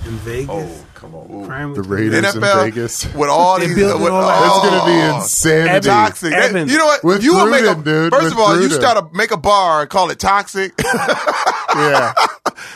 In 0.05 0.12
Vegas. 0.18 0.48
Oh, 0.50 0.68
come 0.94 1.14
on. 1.14 1.46
Crime 1.46 1.72
The 1.74 1.81
rate's- 1.83 2.12
Raiders 2.12 2.35
in 2.35 2.42
NFL 2.42 2.64
Vegas. 2.64 3.07
with 3.14 3.31
all 3.31 3.59
They're 3.59 3.68
these, 3.68 3.76
building 3.79 4.02
with, 4.02 4.12
all 4.12 4.26
that- 4.26 4.40
That's 4.40 4.59
going 4.68 4.81
to 4.81 4.87
be 4.87 4.92
oh, 5.12 5.16
insanity. 5.22 5.87
Toxic. 5.88 6.31
That- 6.33 6.42
Eben. 6.50 6.68
you 6.68 6.76
know 6.76 6.85
what? 6.85 7.02
With 7.05 7.22
you 7.24 7.35
will 7.35 7.46
make 7.46 7.62
a 7.64 7.74
Gruden, 7.76 7.85
dude. 7.85 8.12
first 8.12 8.33
of 8.33 8.38
all, 8.38 8.61
you 8.61 8.68
Gruden. 8.68 8.72
start 8.74 8.98
to 9.11 9.16
make 9.16 9.31
a 9.31 9.38
bar 9.38 9.81
and 9.83 9.90
call 9.90 10.11
it 10.11 10.18
toxic, 10.18 10.72
Yeah. 11.74 12.12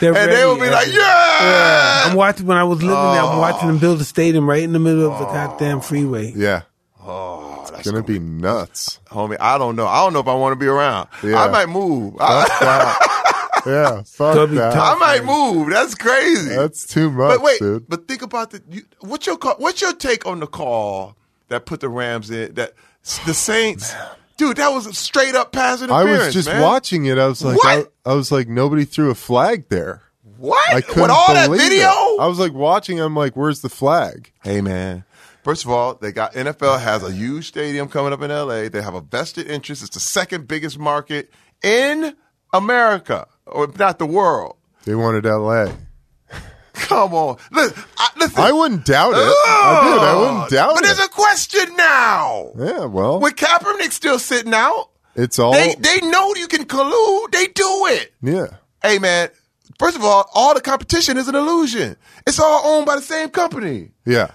They're 0.01 0.13
and 0.17 0.31
they 0.31 0.45
will 0.45 0.57
ready, 0.57 0.69
be 0.69 0.75
like, 0.75 0.87
Eben. 0.87 0.99
yeah. 0.99 2.03
I'm 2.07 2.15
watching 2.17 2.45
when 2.47 2.57
I 2.57 2.63
was 2.65 2.79
living 2.81 2.95
there. 2.95 3.21
I'm 3.23 3.37
watching 3.37 3.69
Oh. 3.69 3.71
them 3.71 3.77
build 3.79 4.01
a 4.01 4.03
stadium 4.03 4.49
right 4.49 4.61
in 4.63 4.73
the 4.73 4.79
middle 4.79 5.09
of 5.09 5.17
the 5.19 5.27
oh. 5.27 5.31
goddamn 5.33 5.79
freeway. 5.79 6.33
Yeah. 6.35 6.63
Oh, 7.03 7.63
It's 7.69 7.89
going 7.89 8.03
to 8.03 8.07
be 8.07 8.19
nuts. 8.19 8.99
homie. 9.07 9.37
I 9.39 9.57
don't 9.57 9.75
know. 9.75 9.87
I 9.87 10.03
don't 10.03 10.13
know 10.13 10.19
if 10.19 10.27
I 10.27 10.33
want 10.35 10.51
to 10.53 10.55
be 10.59 10.65
around. 10.67 11.07
Yeah. 11.23 11.41
I 11.41 11.49
might 11.49 11.69
move. 11.69 12.15
Fuck 12.17 12.47
that. 12.59 13.07
Yeah. 13.63 14.01
Fuck 14.07 14.49
that. 14.49 14.73
tough. 14.73 14.97
I 14.97 14.99
might 14.99 15.23
move. 15.23 15.69
That's 15.69 15.93
crazy. 15.93 16.49
That's 16.49 16.87
too 16.87 17.11
much, 17.11 17.37
but 17.37 17.41
wait, 17.43 17.59
dude. 17.59 17.87
but 17.87 18.07
think 18.07 18.23
about 18.23 18.49
the. 18.49 18.63
You, 18.67 18.81
what's 19.01 19.27
your 19.27 19.37
call, 19.37 19.53
what's 19.59 19.79
your 19.81 19.93
take 19.93 20.25
on 20.25 20.39
the 20.39 20.47
call 20.47 21.15
that 21.49 21.67
put 21.67 21.79
the 21.79 21.89
Rams 21.89 22.31
in 22.31 22.55
that 22.55 22.73
the 23.27 23.35
Saints? 23.35 23.93
Dude, 24.41 24.57
that 24.57 24.69
was 24.73 24.87
a 24.87 24.93
straight 24.93 25.35
up 25.35 25.51
pass 25.51 25.81
I 25.81 25.85
interference. 25.85 26.25
was 26.25 26.33
just 26.33 26.47
man. 26.47 26.61
watching 26.63 27.05
it. 27.05 27.19
I 27.19 27.27
was 27.27 27.43
like, 27.43 27.59
I, 27.63 27.77
What? 27.77 27.93
I 28.05 28.13
was 28.15 28.31
like, 28.31 28.47
nobody 28.47 28.85
threw 28.85 29.11
a 29.11 29.15
flag 29.15 29.69
there. 29.69 30.01
What? 30.37 30.73
I 30.73 30.81
couldn't 30.81 31.03
With 31.03 31.11
all 31.11 31.31
that 31.33 31.45
believe 31.45 31.61
video? 31.61 31.89
it. 31.89 32.19
I 32.21 32.25
was 32.25 32.39
like 32.39 32.51
watching. 32.53 32.99
I'm 32.99 33.15
like, 33.15 33.35
where's 33.35 33.61
the 33.61 33.69
flag? 33.69 34.31
Hey 34.43 34.61
man. 34.61 35.03
First 35.43 35.63
of 35.65 35.69
all, 35.69 35.93
they 35.93 36.11
got 36.11 36.33
NFL 36.33 36.79
has 36.81 37.03
a 37.03 37.11
huge 37.11 37.47
stadium 37.49 37.87
coming 37.87 38.13
up 38.13 38.21
in 38.23 38.31
LA. 38.31 38.69
They 38.69 38.81
have 38.81 38.95
a 38.95 39.01
vested 39.01 39.47
interest. 39.47 39.83
It's 39.83 39.93
the 39.93 39.99
second 39.99 40.47
biggest 40.47 40.79
market 40.79 41.31
in 41.63 42.15
America, 42.51 43.27
or 43.45 43.65
if 43.65 43.77
not 43.77 43.99
the 43.99 44.05
world. 44.07 44.55
They 44.85 44.95
wanted 44.95 45.27
L.A. 45.27 45.71
Come 46.81 47.13
on, 47.13 47.37
listen. 47.51 47.83
I, 47.97 48.09
listen. 48.17 48.39
I 48.39 48.51
wouldn't 48.51 48.85
doubt 48.85 49.13
it. 49.13 49.17
I 49.17 49.81
did. 49.83 50.01
I 50.01 50.15
wouldn't 50.19 50.49
doubt 50.51 50.73
But 50.75 50.83
it. 50.83 50.87
But 50.87 50.87
there's 50.87 50.99
a 50.99 51.09
question 51.09 51.75
now. 51.75 52.51
yeah, 52.57 52.85
well, 52.85 53.19
With 53.19 53.35
Kaepernick 53.35 53.91
still 53.91 54.19
sitting 54.19 54.53
out, 54.53 54.89
it's 55.15 55.39
all. 55.39 55.53
they 55.53 55.75
they 55.79 56.01
know 56.01 56.33
you 56.35 56.47
can 56.47 56.65
collude. 56.65 57.31
They 57.31 57.47
do 57.47 57.85
it. 57.87 58.13
yeah. 58.21 58.47
Hey 58.83 58.97
man, 58.99 59.29
first 59.79 59.95
of 59.95 60.03
all, 60.03 60.29
all 60.33 60.53
the 60.53 60.61
competition 60.61 61.17
is 61.17 61.27
an 61.27 61.35
illusion. 61.35 61.95
It's 62.27 62.39
all 62.39 62.61
owned 62.75 62.85
by 62.85 62.95
the 62.95 63.01
same 63.01 63.29
company. 63.29 63.91
Yeah. 64.05 64.31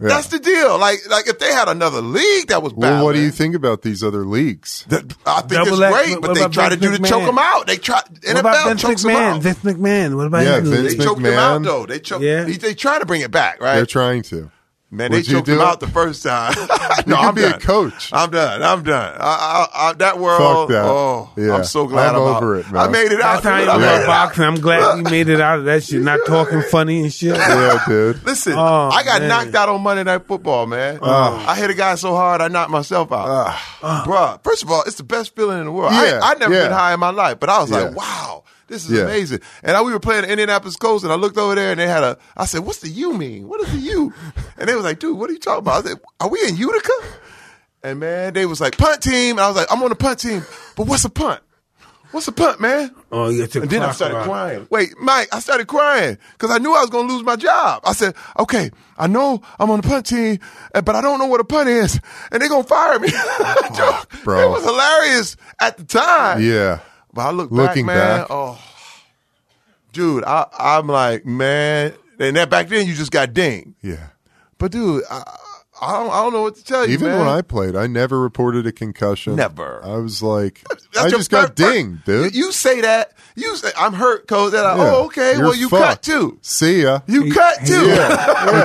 Yeah. 0.00 0.08
That's 0.08 0.28
the 0.28 0.38
deal. 0.38 0.78
Like 0.78 1.00
like 1.10 1.26
if 1.28 1.38
they 1.40 1.52
had 1.52 1.68
another 1.68 2.00
league 2.00 2.48
that 2.48 2.62
was 2.62 2.72
well, 2.72 3.04
what 3.04 3.14
do 3.14 3.20
you 3.20 3.30
think 3.32 3.54
about 3.56 3.82
these 3.82 4.02
other 4.04 4.24
leagues? 4.24 4.84
that- 4.88 5.12
I 5.26 5.40
think 5.40 5.52
Double 5.64 5.82
it's 5.82 5.92
X, 5.92 5.96
great, 5.96 6.10
what 6.12 6.22
but 6.22 6.34
they 6.34 6.40
about 6.40 6.52
try 6.52 6.68
to 6.68 6.76
Vince 6.76 6.98
do 6.98 7.02
to 7.04 7.08
choke 7.10 7.26
them 7.26 7.38
out. 7.38 7.66
They 7.66 7.76
try 7.78 8.00
What 8.24 8.38
about 8.38 8.56
NFL 8.56 8.68
Vince 8.68 8.82
chokes 8.82 9.02
them 9.02 9.10
McMahon? 9.12 9.34
out. 9.36 9.42
Vince 9.42 9.58
McMahon. 9.58 10.16
What 10.16 10.26
about 10.28 10.44
Yeah, 10.44 10.58
him? 10.58 10.64
Vince 10.66 10.94
They 10.94 11.04
choked 11.04 11.22
them 11.22 11.38
out 11.38 11.62
though. 11.62 11.86
They 11.86 11.98
choked. 11.98 12.22
Yeah. 12.22 12.44
They, 12.44 12.52
they 12.52 12.74
try 12.74 12.98
to 13.00 13.06
bring 13.06 13.22
it 13.22 13.30
back, 13.32 13.60
right? 13.60 13.74
They're 13.76 13.86
trying 13.86 14.22
to. 14.24 14.50
Man, 14.90 15.10
they 15.10 15.18
Would 15.18 15.28
you 15.28 15.34
choked 15.34 15.48
him 15.50 15.58
it? 15.58 15.60
out 15.60 15.80
the 15.80 15.86
first 15.86 16.22
time. 16.22 16.54
no, 17.06 17.16
You 17.16 17.22
I'm 17.22 17.34
could 17.34 17.40
be 17.42 17.44
a 17.44 17.58
coach. 17.58 18.10
I'm 18.10 18.30
done. 18.30 18.62
I'm 18.62 18.82
done. 18.82 19.16
I, 19.20 19.68
I, 19.74 19.90
I, 19.90 19.92
that 19.92 20.18
world. 20.18 20.40
Fuck 20.40 20.68
that. 20.70 20.84
Oh, 20.86 21.30
Yeah. 21.36 21.56
I'm 21.56 21.64
so 21.64 21.86
glad 21.86 22.14
I'm 22.14 22.22
I'm, 22.22 22.36
over 22.36 22.56
out. 22.56 22.64
it, 22.64 22.72
man. 22.72 22.82
I 22.82 22.88
made 22.88 23.12
it 23.12 23.20
out. 23.20 23.42
That's 23.42 23.44
how 23.44 23.56
you 23.58 23.62
I 23.64 23.66
know 23.66 23.78
made 23.80 23.84
about 23.84 24.00
it 24.00 24.02
out. 24.04 24.06
boxing. 24.06 24.44
I'm 24.44 24.54
glad 24.60 24.96
you 24.96 25.02
made 25.04 25.28
it 25.28 25.42
out 25.42 25.58
of 25.58 25.66
that 25.66 25.82
shit. 25.84 26.00
Not 26.00 26.20
talking 26.26 26.62
funny 26.70 27.02
and 27.02 27.12
shit. 27.12 27.36
Yeah, 27.36 27.84
dude. 27.86 28.24
Listen, 28.24 28.54
Oh, 28.56 28.88
I 28.90 29.04
got 29.04 29.20
man. 29.20 29.28
knocked 29.28 29.54
out 29.54 29.68
on 29.68 29.82
Monday 29.82 30.04
Night 30.04 30.26
Football, 30.26 30.64
man. 30.64 31.00
Ah. 31.02 31.50
I 31.50 31.54
hit 31.54 31.68
a 31.68 31.74
guy 31.74 31.94
so 31.96 32.14
hard 32.16 32.40
I 32.40 32.48
knocked 32.48 32.70
myself 32.70 33.12
out. 33.12 33.26
Ah. 33.28 34.04
Bruh, 34.06 34.42
first 34.42 34.62
of 34.62 34.70
all, 34.70 34.84
it's 34.86 34.96
the 34.96 35.02
best 35.04 35.36
feeling 35.36 35.58
in 35.58 35.66
the 35.66 35.72
world. 35.72 35.92
Yeah, 35.92 36.20
I, 36.22 36.32
I 36.32 36.34
never 36.38 36.54
yeah. 36.54 36.62
been 36.64 36.72
high 36.72 36.94
in 36.94 37.00
my 37.00 37.10
life, 37.10 37.38
but 37.40 37.50
I 37.50 37.60
was 37.60 37.70
Yeah. 37.70 37.80
like, 37.80 37.94
wow, 37.96 38.42
this 38.68 38.84
is 38.84 38.92
Yeah. 38.92 39.02
amazing. 39.04 39.40
And 39.62 39.76
I, 39.76 39.82
we 39.82 39.92
were 39.92 39.98
playing 40.00 40.24
at 40.24 40.30
Indianapolis 40.30 40.76
Colts, 40.76 41.02
and 41.04 41.12
I 41.12 41.16
looked 41.16 41.36
over 41.36 41.54
there, 41.54 41.70
and 41.72 41.80
they 41.80 41.86
had 41.88 42.02
a. 42.04 42.18
I 42.36 42.44
said, 42.46 42.60
"What's 42.60 42.78
the 42.80 42.88
U 42.88 43.12
mean? 43.14 43.48
What 43.48 43.60
is 43.62 43.72
the 43.72 43.78
U?" 43.78 44.12
And 44.56 44.68
they 44.68 44.74
was 44.74 44.84
like, 44.84 44.98
"Dude, 45.00 45.18
what 45.18 45.28
are 45.30 45.32
you 45.32 45.38
talking 45.40 45.58
about?" 45.60 45.84
I 45.84 45.88
said, 45.88 46.00
"Are 46.20 46.28
we 46.28 46.38
in 46.46 46.56
Utica?" 46.56 46.92
And 47.82 48.00
man, 48.00 48.34
they 48.34 48.46
was 48.46 48.60
like, 48.60 48.76
"Punt 48.78 49.02
team." 49.02 49.32
And 49.38 49.40
I 49.40 49.48
was 49.48 49.56
like, 49.56 49.66
"I'm 49.72 49.82
on 49.82 49.88
the 49.90 49.94
punt 49.96 50.18
team, 50.20 50.44
but 50.76 50.86
what's 50.86 51.04
a 51.04 51.10
punt? 51.10 51.40
What's 52.10 52.26
a 52.28 52.32
punt, 52.32 52.58
man?" 52.60 52.94
Oh, 53.12 53.28
you 53.30 53.42
got 53.42 53.54
your 53.54 53.62
And 53.62 53.70
then 53.70 53.82
I 53.82 53.92
started 53.92 54.16
around. 54.16 54.24
crying. 54.28 54.66
Wait, 54.70 54.94
Mike, 55.00 55.28
I 55.32 55.40
started 55.40 55.66
crying 55.66 56.18
because 56.32 56.50
I 56.54 56.58
knew 56.58 56.74
I 56.74 56.80
was 56.80 56.90
going 56.90 57.06
to 57.08 57.14
lose 57.14 57.22
my 57.24 57.36
job. 57.36 57.80
I 57.84 57.92
said, 57.94 58.14
okay, 58.38 58.70
I 58.98 59.06
know 59.06 59.40
I'm 59.58 59.70
on 59.70 59.80
the 59.80 59.88
punt 59.88 60.04
team, 60.06 60.38
uh, 60.74 60.82
but 60.82 60.94
I 60.94 61.00
don't 61.00 61.18
know 61.18 61.24
what 61.26 61.40
a 61.40 61.44
punt 61.44 61.68
is, 61.70 61.98
and 62.30 62.42
they're 62.42 62.48
going 62.50 62.64
to 62.64 62.68
fire 62.68 62.98
me. 62.98 63.08
bro. 64.24 64.40
It 64.46 64.50
was 64.50 64.64
hilarious 64.64 65.36
at 65.60 65.78
the 65.78 65.84
time. 65.84 66.42
Yeah. 66.42 66.80
But 67.18 67.26
I 67.26 67.30
look 67.32 67.50
Looking 67.50 67.84
back, 67.84 67.96
man. 67.96 68.18
back. 68.20 68.26
Oh, 68.30 68.56
dude, 69.92 70.22
I, 70.22 70.46
I'm 70.56 70.86
like, 70.86 71.26
man. 71.26 71.92
And 72.20 72.36
that 72.36 72.48
back 72.48 72.68
then 72.68 72.86
you 72.86 72.94
just 72.94 73.10
got 73.10 73.34
dinged. 73.34 73.74
Yeah. 73.82 74.10
But 74.56 74.70
dude, 74.70 75.02
I, 75.10 75.24
I 75.80 75.92
don't, 75.98 76.10
I 76.10 76.22
don't 76.22 76.32
know 76.32 76.42
what 76.42 76.56
to 76.56 76.64
tell 76.64 76.86
you. 76.86 76.92
Even 76.94 77.08
man. 77.08 77.18
when 77.20 77.28
I 77.28 77.42
played, 77.42 77.76
I 77.76 77.86
never 77.86 78.20
reported 78.20 78.66
a 78.66 78.72
concussion. 78.72 79.36
Never. 79.36 79.80
I 79.84 79.96
was 79.98 80.22
like, 80.22 80.64
That's 80.92 81.06
I 81.06 81.10
just 81.10 81.30
got 81.30 81.56
fir- 81.56 81.64
fir- 81.64 81.72
dinged, 81.72 82.04
dude. 82.04 82.34
You, 82.34 82.46
you 82.46 82.52
say 82.52 82.80
that. 82.80 83.12
You 83.36 83.54
say 83.56 83.70
I'm 83.78 83.92
hurt, 83.92 84.26
coach. 84.26 84.50
They're 84.52 84.62
Yeah. 84.62 84.74
oh, 84.76 85.04
okay. 85.06 85.34
You're 85.34 85.44
well, 85.44 85.54
you 85.54 85.68
fucked. 85.68 85.84
cut 85.84 86.02
too. 86.02 86.38
See 86.42 86.82
ya. 86.82 87.00
You 87.06 87.32
cut 87.32 87.58
too. 87.64 87.86
Hey, 87.88 88.16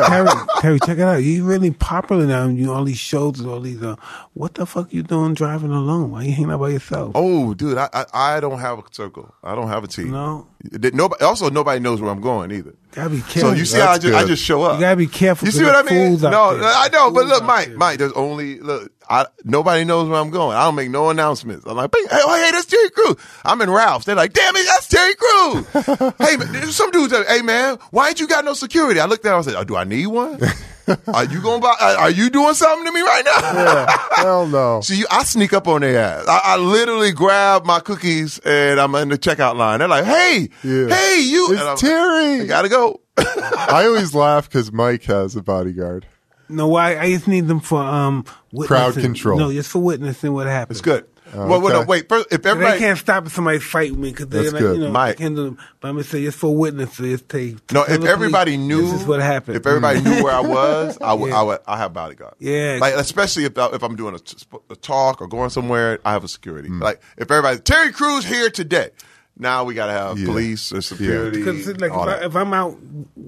Terry, 0.08 0.30
Terry, 0.62 0.80
check 0.80 0.98
it 0.98 1.02
out. 1.02 1.18
You 1.24 1.46
really 1.46 1.70
popular 1.70 2.26
now. 2.26 2.48
You 2.48 2.74
all 2.74 2.84
these 2.84 2.98
shows 2.98 3.40
and 3.40 3.48
all 3.50 3.60
these. 3.60 3.84
Uh, 3.84 3.96
what 4.34 4.56
the 4.56 4.66
fuck 4.66 4.92
you 4.92 5.04
doing 5.04 5.36
driving 5.36 5.70
alone? 5.72 6.10
Why 6.10 6.24
you 6.24 6.32
hanging 6.32 6.50
out 6.52 6.60
by 6.62 6.70
yourself? 6.70 7.12
Oh, 7.14 7.54
dude, 7.54 7.78
I, 7.78 7.88
I 7.94 8.06
I 8.14 8.40
don't 8.40 8.58
have 8.60 8.80
a 8.80 8.84
circle. 8.90 9.32
I 9.44 9.54
don't 9.54 9.68
have 9.68 9.84
a 9.84 9.88
team. 9.88 10.10
No. 10.10 10.48
Did- 10.70 10.96
Nobody. 10.96 11.24
Also, 11.26 11.50
nobody 11.50 11.80
knows 11.80 12.00
where 12.02 12.10
I'm 12.10 12.22
going 12.22 12.52
either. 12.52 12.74
Gotta 12.92 13.10
be 13.10 13.20
So 13.20 13.52
you 13.52 13.66
see 13.66 13.80
how 13.80 13.90
I 13.90 13.98
That's 13.98 14.04
just, 14.06 14.16
I 14.16 14.26
just 14.26 14.44
show 14.44 14.64
up. 14.64 14.76
You 14.76 14.82
gotta 14.82 14.96
be 14.96 15.08
careful. 15.08 15.46
You 15.46 15.52
see 15.52 15.64
what 15.64 15.76
I 15.76 15.82
mean? 15.90 16.22
No, 16.22 16.58
there. 16.58 16.64
I 16.64 16.88
know, 16.90 17.12
but 17.12 17.26
look, 17.26 17.44
Mike, 17.44 17.70
there. 17.70 17.78
Mike. 17.78 18.00
There's 18.00 18.14
only 18.14 18.60
look. 18.60 18.92
I, 19.10 19.26
nobody 19.44 19.84
knows 19.84 20.08
where 20.08 20.20
I'm 20.20 20.30
going. 20.30 20.56
I 20.56 20.64
don't 20.64 20.76
make 20.76 20.90
no 20.90 21.10
announcements. 21.10 21.66
I'm 21.66 21.76
like, 21.76 21.94
hey, 21.94 22.08
oh, 22.12 22.36
hey, 22.42 22.52
that's 22.52 22.66
Terry 22.66 22.90
Crews. 22.92 23.18
I'm 23.44 23.62
in 23.62 23.70
Ralph's. 23.70 24.06
They're 24.06 24.16
like, 24.16 24.32
damn 24.32 24.56
it, 24.56 24.66
that's 24.66 24.88
Terry 24.88 25.14
Crews. 25.16 26.14
hey, 26.20 26.38
man, 26.38 26.72
some 26.72 26.90
dudes. 26.92 27.12
That, 27.12 27.28
hey, 27.28 27.42
man, 27.42 27.78
why 27.92 28.10
ain't 28.10 28.22
you 28.22 28.28
got 28.28 28.46
no 28.46 28.54
security? 28.54 29.02
I 29.02 29.06
looked 29.06 29.26
at. 29.26 29.34
him, 29.34 29.40
I 29.40 29.42
said, 29.42 29.56
oh, 29.56 29.66
do 29.66 29.76
I 29.76 29.84
need 29.84 30.08
one? 30.08 30.40
are 31.08 31.26
you 31.26 31.42
going? 31.42 31.62
Buy, 31.62 31.96
are 32.00 32.10
you 32.10 32.30
doing 32.30 32.54
something 32.54 32.86
to 32.86 32.92
me 32.92 33.02
right 33.02 33.24
now? 33.26 33.40
Yeah, 33.54 33.98
hell 34.18 34.48
no. 34.48 34.82
See, 34.84 34.98
you, 35.00 35.06
I 35.10 35.24
sneak 35.24 35.54
up 35.54 35.68
on 35.68 35.82
their 35.82 35.98
ass. 36.00 36.26
I, 36.28 36.42
I 36.44 36.58
literally 36.58 37.12
grab 37.12 37.66
my 37.66 37.80
cookies 37.80 38.40
and 38.40 38.80
I'm 38.80 38.94
in 38.96 39.10
the 39.10 39.18
checkout 39.18 39.56
line. 39.56 39.80
They're 39.80 39.88
like, 39.88 40.06
"Hey, 40.06 40.50
Yeah. 40.64 40.88
hey, 40.94 41.22
you!" 41.22 41.48
It's 41.52 41.82
Terry. 41.82 42.42
I 42.42 42.46
gotta 42.46 42.70
go. 42.70 43.02
I 43.18 43.84
always 43.86 44.14
laugh 44.16 44.50
because 44.50 44.72
Mike 44.72 45.04
has 45.04 45.36
a 45.36 45.42
bodyguard. 45.44 46.06
No, 46.50 46.68
why? 46.68 46.98
I 46.98 47.10
just 47.12 47.28
need 47.28 47.48
them 47.48 47.60
for 47.62 47.82
um 47.82 48.26
Crowd 48.66 48.96
control. 48.96 49.40
No, 49.40 49.52
just 49.54 49.70
for 49.70 49.80
witnessing 49.80 50.34
what 50.34 50.48
happens. 50.48 50.80
It's 50.80 50.84
good. 50.86 51.06
Well, 51.36 51.62
well, 51.62 51.82
no, 51.82 51.86
wait. 51.88 52.08
First, 52.10 52.28
if 52.32 52.42
They 52.44 52.50
everybody, 52.52 52.80
can't 52.80 52.98
stop 52.98 53.28
somebody 53.30 53.60
fight 53.60 53.92
with 53.92 54.00
me 54.00 54.10
because 54.12 54.28
they're 54.28 54.42
That's 54.44 54.54
like, 54.54 54.62
good. 54.62 54.78
you 54.78 54.84
know, 54.86 54.92
Mike. 54.92 55.18
they 55.18 55.24
can't 55.24 55.36
do 55.36 55.44
them. 55.46 55.58
But 55.80 55.88
I'm 55.90 55.96
gonna 55.96 56.04
say 56.04 56.24
it's 56.24 56.36
for 56.38 56.56
witnesses. 56.56 56.98
Just 57.22 57.30
take. 57.30 57.72
no, 57.72 57.84
if 57.84 58.04
everybody 58.06 58.56
police, 58.56 58.68
knew, 58.68 58.82
this 58.84 59.02
is 59.02 59.08
what 59.08 59.20
happened. 59.22 59.58
If 59.58 59.66
everybody 59.68 60.02
knew 60.02 60.24
where 60.24 60.34
I 60.34 60.42
was, 60.42 60.98
I 61.02 61.14
would, 61.14 61.30
Yeah. 61.30 61.40
I 61.40 61.44
would, 61.44 61.60
I 61.68 61.78
have 61.78 61.94
bodyguard. 61.94 62.36
Yeah. 62.40 62.78
like 62.82 62.94
especially 62.96 63.46
if 63.46 63.58
I- 63.58 63.72
if 63.74 63.84
I'm 63.84 63.96
doing 63.96 64.16
a, 64.16 64.20
t- 64.20 64.38
a 64.70 64.76
talk 64.76 65.22
or 65.22 65.28
going 65.28 65.50
somewhere, 65.50 66.00
I 66.06 66.12
have 66.14 66.24
a 66.24 66.28
security. 66.28 66.70
Mm. 66.70 66.82
Like 66.82 67.02
if 67.18 67.30
everybody, 67.32 67.60
Terry 67.60 67.92
Crews 67.92 68.26
here 68.26 68.50
today. 68.50 68.90
Now 69.36 69.64
we 69.64 69.74
gotta 69.74 69.94
have 69.94 70.20
Yeah. 70.20 70.28
police 70.28 70.72
or 70.72 70.82
security. 70.82 71.40
Because 71.40 71.68
it's 71.68 71.82
like 71.82 71.92
if, 71.92 71.98
I, 71.98 72.26
if 72.26 72.36
I'm 72.36 72.54
out 72.54 72.78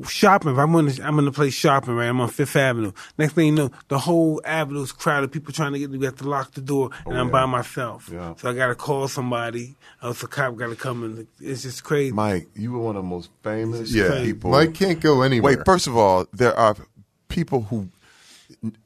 shopping, 0.07 0.51
if 0.51 0.57
I'm 0.59 0.75
on 0.75 0.85
the, 0.85 1.01
I'm 1.03 1.17
in 1.17 1.25
the 1.25 1.31
place 1.31 1.53
shopping, 1.55 1.95
right? 1.95 2.05
I'm 2.07 2.21
on 2.21 2.29
Fifth 2.29 2.55
Avenue. 2.55 2.91
Next 3.17 3.33
thing 3.33 3.47
you 3.47 3.51
know, 3.53 3.71
the 3.87 3.97
whole 3.97 4.39
avenue's 4.45 4.91
crowded. 4.91 5.31
People 5.31 5.51
trying 5.51 5.73
to 5.73 5.79
get 5.79 5.89
me. 5.89 5.97
We 5.97 6.05
have 6.05 6.17
to 6.17 6.29
lock 6.29 6.51
the 6.51 6.61
door, 6.61 6.91
and 7.07 7.17
oh, 7.17 7.19
I'm 7.19 7.31
by 7.31 7.47
myself. 7.47 8.07
Oh, 8.11 8.15
Yeah. 8.15 8.33
So 8.37 8.51
I 8.51 8.53
got 8.53 8.67
to 8.67 8.75
call 8.75 9.07
somebody. 9.07 9.75
Else 10.03 10.21
a 10.21 10.27
cop 10.27 10.55
got 10.57 10.67
to 10.67 10.75
come 10.75 11.03
and 11.03 11.27
it's 11.41 11.63
just 11.63 11.83
crazy. 11.83 12.11
Mike, 12.13 12.49
you 12.53 12.71
were 12.73 12.79
one 12.79 12.95
of 12.95 13.03
the 13.03 13.09
most 13.09 13.31
famous 13.41 13.91
Yeah. 13.91 14.21
people. 14.23 14.51
Mike 14.51 14.75
can't 14.75 14.99
go 14.99 15.23
anywhere. 15.23 15.57
Wait, 15.57 15.65
first 15.65 15.87
of 15.87 15.97
all, 15.97 16.27
there 16.31 16.55
are 16.55 16.75
people 17.29 17.63
who 17.63 17.89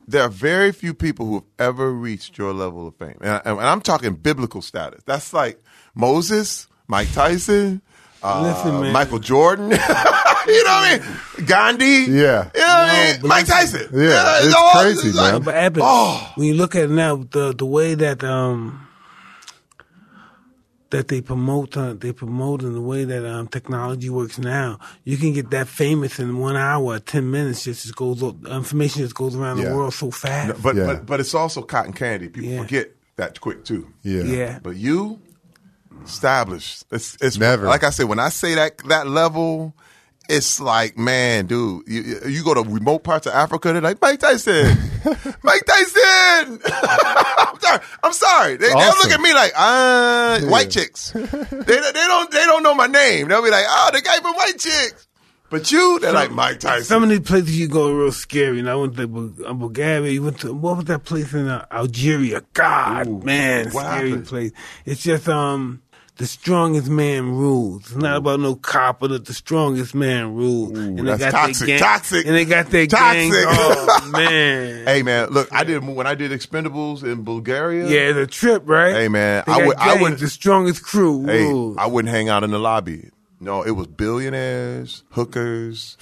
there 0.07 0.23
are 0.23 0.29
very 0.29 0.71
few 0.71 0.93
people 0.93 1.25
who 1.25 1.33
have 1.35 1.43
ever 1.59 1.91
reached 1.91 2.37
your 2.37 2.53
level 2.53 2.87
of 2.87 2.95
fame, 2.95 3.17
and, 3.19 3.29
I, 3.29 3.41
and 3.43 3.59
I'm 3.59 3.81
talking 3.81 4.13
biblical 4.13 4.61
status. 4.61 5.01
That's 5.05 5.33
like 5.33 5.61
Moses, 5.93 6.67
Mike 6.89 7.11
Tyson, 7.13 7.81
uh, 8.23 8.41
Listen, 8.43 8.81
man. 8.81 8.91
Michael 8.91 9.19
Jordan. 9.19 9.69
you 9.71 9.77
know 9.77 9.83
what 9.85 10.47
I 10.47 10.99
mean? 11.37 11.45
Gandhi. 11.45 11.85
Yeah. 11.85 12.05
You 12.09 12.11
know 12.15 12.25
what 12.25 12.51
I 12.59 13.11
mean? 13.13 13.27
Mike 13.27 13.47
listen- 13.47 13.79
Tyson. 13.87 13.99
Yeah, 14.01 14.39
it's 14.41 14.55
all- 14.55 14.71
crazy, 14.81 15.11
like- 15.13 15.33
man. 15.33 15.41
But 15.43 15.55
Eben, 15.55 15.81
Oh. 15.85 16.31
when 16.35 16.47
you 16.47 16.55
look 16.55 16.75
at 16.75 16.83
it 16.85 16.89
now, 16.89 17.15
the 17.31 17.53
the 17.55 17.65
way 17.65 17.93
that 17.93 18.23
um 18.23 18.85
that 20.89 21.07
they 21.07 21.21
promote 21.21 21.77
uh, 21.77 21.93
they 21.93 22.11
promote 22.11 22.63
in 22.63 22.73
the 22.73 22.81
way 22.81 23.03
that 23.05 23.23
um 23.23 23.47
technology 23.47 24.09
works 24.09 24.39
now, 24.39 24.79
you 25.03 25.17
can 25.17 25.31
get 25.33 25.51
that 25.51 25.67
famous 25.67 26.19
in 26.19 26.39
one 26.39 26.55
hour, 26.55 26.97
ten 26.99 27.29
minutes. 27.29 27.63
Just 27.63 27.83
just 27.83 27.95
goes 27.95 28.21
information 28.23 29.03
just 29.03 29.13
goes 29.15 29.35
around 29.35 29.59
Yeah. 29.59 29.69
the 29.69 29.75
world 29.75 29.93
so 29.93 30.09
fast. 30.09 30.61
But, 30.63 30.75
Yeah. 30.75 30.85
but 30.87 31.05
but 31.05 31.19
it's 31.19 31.35
also 31.35 31.61
cotton 31.61 31.93
candy. 31.93 32.27
People 32.29 32.49
Yeah. 32.49 32.61
forget 32.63 32.89
that 33.17 33.39
quick 33.39 33.63
too. 33.65 33.87
yeah. 34.01 34.23
yeah. 34.23 34.59
But 34.63 34.77
you 34.77 35.19
established. 36.09 36.85
It's, 36.91 37.17
it's 37.21 37.37
Never. 37.37 37.65
Like 37.67 37.83
I 37.83 37.89
said, 37.89 38.05
when 38.05 38.19
I 38.19 38.29
say 38.29 38.55
that 38.55 38.77
that 38.89 39.07
level, 39.07 39.73
it's 40.29 40.59
like, 40.59 40.97
man, 40.97 41.47
dude, 41.47 41.87
you, 41.87 42.19
you 42.27 42.43
go 42.43 42.53
to 42.53 42.61
remote 42.61 43.03
parts 43.03 43.25
of 43.25 43.33
Africa, 43.33 43.73
they're 43.73 43.81
like 43.81 43.99
Mike 44.01 44.19
Tyson, 44.19 44.77
Mike 45.43 45.65
Tyson. 45.65 46.59
I'm 46.65 47.59
sorry. 47.59 47.79
I'm 48.03 48.13
sorry. 48.13 48.57
They, 48.57 48.67
they'll 48.67 48.97
look 49.01 49.11
at 49.11 49.21
me 49.21 49.33
like, 49.33 49.51
uh, 49.55 50.41
white 50.41 50.69
chicks. 50.69 51.11
they 51.11 51.25
they 51.25 51.91
don't 51.93 52.31
they 52.31 52.45
don't 52.45 52.61
know 52.63 52.75
my 52.75 52.87
name. 52.87 53.27
They'll 53.27 53.43
be 53.43 53.49
like, 53.49 53.65
oh, 53.67 53.89
the 53.91 54.01
guy 54.01 54.17
from 54.17 54.35
White 54.35 54.59
Chicks. 54.59 55.07
But 55.49 55.71
you, 55.71 55.97
they're 55.99 56.13
like 56.13 56.29
Mike 56.29 56.59
Tyson. 56.59 56.83
Some 56.85 57.01
of 57.01 57.09
these 57.09 57.21
places 57.21 57.59
you 57.59 57.67
go 57.67 57.89
are 57.89 57.95
real 58.03 58.11
scary. 58.11 58.59
And 58.59 58.69
I 58.69 58.75
went 58.75 58.95
to 58.97 59.07
Bul- 59.07 59.33
uh, 59.47 59.53
Bulgaria. 59.53 60.11
You 60.11 60.21
went 60.21 60.39
to 60.41 60.53
what 60.53 60.77
was 60.77 60.85
that 60.85 61.03
place 61.05 61.33
in 61.33 61.47
uh, 61.47 61.65
Algeria? 61.71 62.43
God, 62.53 63.07
Ooh, 63.07 63.19
man, 63.23 63.71
what 63.71 63.83
scary 63.83 64.09
happened? 64.11 64.27
place. 64.27 64.51
It's 64.85 65.01
just 65.01 65.27
um 65.27 65.81
the 66.19 66.27
strongest 66.27 66.89
man 66.89 67.29
rules. 67.31 67.87
It's 67.87 67.95
not 67.95 68.17
about 68.17 68.39
no 68.41 68.53
cop, 68.55 68.99
but 68.99 69.25
the 69.25 69.33
strongest 69.33 69.95
man 69.95 70.35
rules. 70.35 70.77
and 70.77 71.07
that's 71.07 71.19
their 71.21 71.31
toxic, 71.31 71.67
gang, 71.67 71.79
toxic, 71.79 72.25
And 72.27 72.35
they 72.35 72.43
got 72.45 72.67
their 72.67 72.85
toxic. 72.87 73.31
gang. 73.31 73.45
Oh 73.47 74.09
man. 74.13 74.85
Hey 74.85 75.01
man, 75.01 75.29
look, 75.29 75.47
I 75.53 75.63
did 75.63 75.83
when 75.83 76.05
I 76.05 76.15
did 76.15 76.31
Expendables 76.31 77.03
in 77.03 77.23
Bulgaria. 77.23 77.87
Yeah, 77.87 78.11
the 78.13 78.27
trip, 78.27 78.63
right? 78.65 78.93
Hey, 78.93 79.07
man, 79.07 79.43
They 79.47 79.51
I 79.53 79.57
got 79.59 79.67
would- 79.67 79.77
I 79.77 80.01
would- 80.01 80.19
the 80.19 80.27
strongest 80.29 80.83
crew. 80.83 81.25
Hey, 81.25 81.43
rules. 81.45 81.77
I 81.79 81.87
wouldn't 81.87 82.13
hang 82.13 82.29
out 82.29 82.43
in 82.43 82.51
the 82.51 82.59
lobby. 82.59 83.09
No, 83.39 83.63
it 83.63 83.71
was 83.71 83.87
billionaires, 83.87 85.03
hookers, 85.11 85.97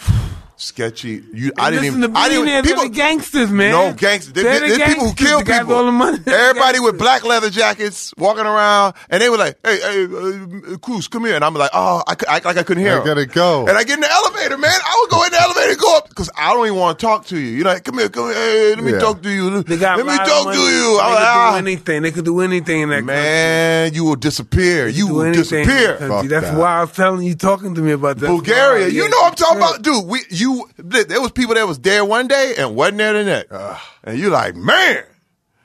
sketchy. 0.58 1.24
You, 1.34 1.52
I 1.58 1.70
didn't 1.72 1.86
even. 1.86 2.02
to 2.02 2.12
I 2.17 2.30
didn't. 2.30 2.46
billionaires, 2.46 2.65
People, 2.67 2.84
the 2.84 2.89
gangsters, 2.89 3.50
man. 3.52 3.72
no 3.72 3.93
gangsters. 3.93 4.34
There, 4.34 4.43
They're 4.43 4.60
there- 4.60 4.70
the 4.70 4.78
there's 4.78 4.89
people 4.93 5.08
who 5.10 5.13
kill 5.15 5.39
They 5.39 5.43
got 5.46 5.60
people. 5.62 5.76
all 5.76 5.86
the 5.86 5.91
money. 5.91 6.17
Everybody 6.28 6.80
with 6.80 6.98
black 6.98 7.24
leather 7.24 7.50
jackets 7.50 8.13
walking 8.17 8.46
around, 8.46 8.96
and 9.10 9.22
they 9.22 9.30
were 9.30 9.38
like, 9.38 9.58
"Hey, 9.63 9.80
hey, 9.80 10.04
uh, 10.06 10.78
Crews, 10.78 11.08
come 11.08 11.26
here." 11.26 11.36
And 11.36 11.43
I'm 11.46 11.54
like, 11.54 11.72
"Oh, 11.74 12.04
I, 12.08 12.15
I, 12.28 12.34
like 12.43 12.58
I 12.58 12.63
couldn't 12.63 12.84
hear." 12.84 13.02
I 13.02 13.06
gotta 13.06 13.26
go. 13.26 13.67
And 13.67 13.78
I 13.78 13.84
get 13.84 13.96
in 13.96 14.02
the 14.02 14.12
elevator, 14.12 14.58
man. 14.58 14.72
I 14.72 14.98
would 15.02 15.12
go 15.12 15.24
in 15.24 15.32
the 15.32 15.41
elevator, 15.41 15.70
and 15.72 15.80
go 15.80 15.98
up 15.98 16.10
because 16.10 16.30
I 16.38 16.54
don't 16.54 16.65
even 16.65 16.78
want 16.78 17.00
to 17.00 17.06
talk 17.06 17.26
to 17.28 17.38
you. 17.39 17.48
You're 17.58 17.65
like, 17.65 17.84
"Come 17.84 17.98
here, 18.00 18.10
come 18.10 18.26
here. 18.26 18.34
Hey, 18.36 18.76
let 18.76 18.84
me 18.84 18.91
Yeah. 18.93 19.00
talk 19.00 19.22
to 19.24 19.30
you. 19.30 19.63
They 19.63 19.78
got 19.78 19.98
let 19.98 20.06
me 20.06 20.17
talk 20.17 20.46
money. 20.46 20.58
to 20.58 20.63
you." 20.63 20.98
They 20.98 21.00
I'm 21.04 21.10
could 21.10 21.13
like, 21.15 21.24
do 21.24 21.39
ah. 21.39 21.58
anything. 21.58 22.02
They 22.02 22.12
could 22.12 22.26
do 22.26 22.41
anything 22.41 22.82
in 22.82 22.89
that 22.89 23.04
Man, 23.04 23.93
you 23.93 24.04
will 24.06 24.15
disappear. 24.15 24.88
You 24.88 25.08
will 25.08 25.22
anything 25.24 25.65
disappear. 25.65 25.98
That's 26.28 26.48
that. 26.50 26.58
why 26.58 26.78
I 26.78 26.82
was 26.82 26.91
telling 26.93 27.26
you, 27.26 27.36
talking 27.36 27.76
to 27.76 27.82
me 27.82 27.91
about 27.91 28.17
that. 28.20 28.28
Bulgaria. 28.28 28.88
You 28.89 29.08
know 29.10 29.17
I'm 29.24 29.34
talking 29.36 29.58
about, 29.58 29.82
dude. 29.82 30.06
We 30.06 30.22
you 30.30 30.47
there 30.78 31.22
was 31.22 31.32
people 31.32 31.56
that 31.56 31.68
was 31.68 31.80
there 31.80 32.04
one 32.06 32.28
day 32.28 32.56
and 32.58 32.76
wasn't 32.76 32.98
there 33.00 33.14
the 33.14 33.24
next, 33.24 33.82
and 34.04 34.18
you 34.20 34.30
like, 34.30 34.56
man, 34.56 35.04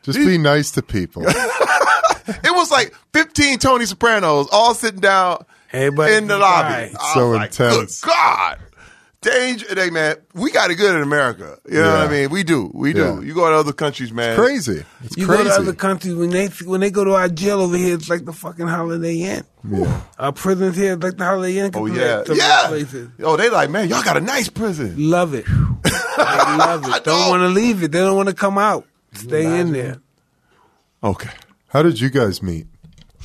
Just 0.03 0.19
be 0.19 0.39
nice 0.39 0.71
to 0.73 0.83
people. 0.83 1.23
it 1.27 2.55
was 2.55 2.71
like 2.71 2.95
15 3.13 3.59
Tony 3.59 3.87
Sopranos 3.87 4.49
all 4.53 4.75
sitting 4.75 5.01
down 5.01 5.45
Everybody 5.73 6.15
in 6.15 6.27
the 6.29 6.39
lobby. 6.39 6.69
die. 6.69 6.93
I 7.01 7.15
So 7.15 7.31
was 7.31 7.37
like, 7.39 7.51
intense. 7.51 8.01
Good 8.01 8.09
God. 8.11 8.59
Danger, 9.23 9.67
hey 9.73 9.91
man, 9.91 10.17
we 10.35 10.51
got 10.51 10.71
it 10.73 10.75
good 10.75 10.97
in 10.97 11.01
America. 11.03 11.57
You 11.69 11.81
know 11.81 11.93
what 11.93 12.09
I 12.09 12.11
mean? 12.11 12.31
We 12.31 12.43
do, 12.43 12.71
we 12.75 12.93
do. 12.93 13.01
Yeah. 13.01 13.21
You 13.21 13.35
go 13.35 13.49
to 13.49 13.55
other 13.57 13.73
countries, 13.73 14.13
man. 14.13 14.35
crazy. 14.37 14.85
It's 15.05 15.17
You 15.17 15.27
crazy. 15.27 15.45
go 15.45 15.49
to 15.49 15.55
other 15.63 15.73
countries 15.75 16.15
when 16.17 16.31
they 16.31 16.49
when 16.65 16.81
they 16.81 16.91
go 16.91 17.05
to 17.05 17.13
our 17.15 17.29
jail 17.29 17.61
over 17.61 17.77
here, 17.77 17.95
it's 17.95 18.11
like 18.11 18.25
the 18.25 18.33
fucking 18.33 18.67
Holiday 18.67 19.19
Inn. 19.21 19.45
yeah. 19.71 20.03
Our 20.19 20.33
prisons 20.33 20.77
here, 20.77 20.95
it's 20.95 21.03
like 21.05 21.17
the 21.19 21.25
Holiday 21.25 21.57
Inn. 21.59 21.71
Oh 21.75 21.87
yeah, 21.87 22.25
to 22.25 22.35
yeah. 22.35 22.67
Places. 22.67 23.11
Oh, 23.23 23.37
they 23.37 23.49
like, 23.49 23.71
man, 23.71 23.89
y'all 23.89 24.03
got 24.03 24.17
a 24.17 24.21
nice 24.21 24.49
prison. 24.49 24.95
Love 24.99 25.35
it. 25.35 25.47
they 25.85 25.91
love 25.93 26.85
I 26.87 26.97
it. 26.97 27.05
Don't 27.05 27.31
want 27.31 27.43
to 27.43 27.49
leave 27.49 27.83
it. 27.85 27.93
They 27.93 28.01
don't 28.01 28.17
want 28.17 28.29
to 28.29 28.35
come 28.35 28.59
out. 28.59 28.87
Stay 29.13 29.61
in 29.61 29.73
there. 29.73 29.99
Okay. 31.05 31.31
How 31.69 31.83
did 31.83 32.01
you 32.01 32.11
guys 32.11 32.43
meet? 32.43 32.67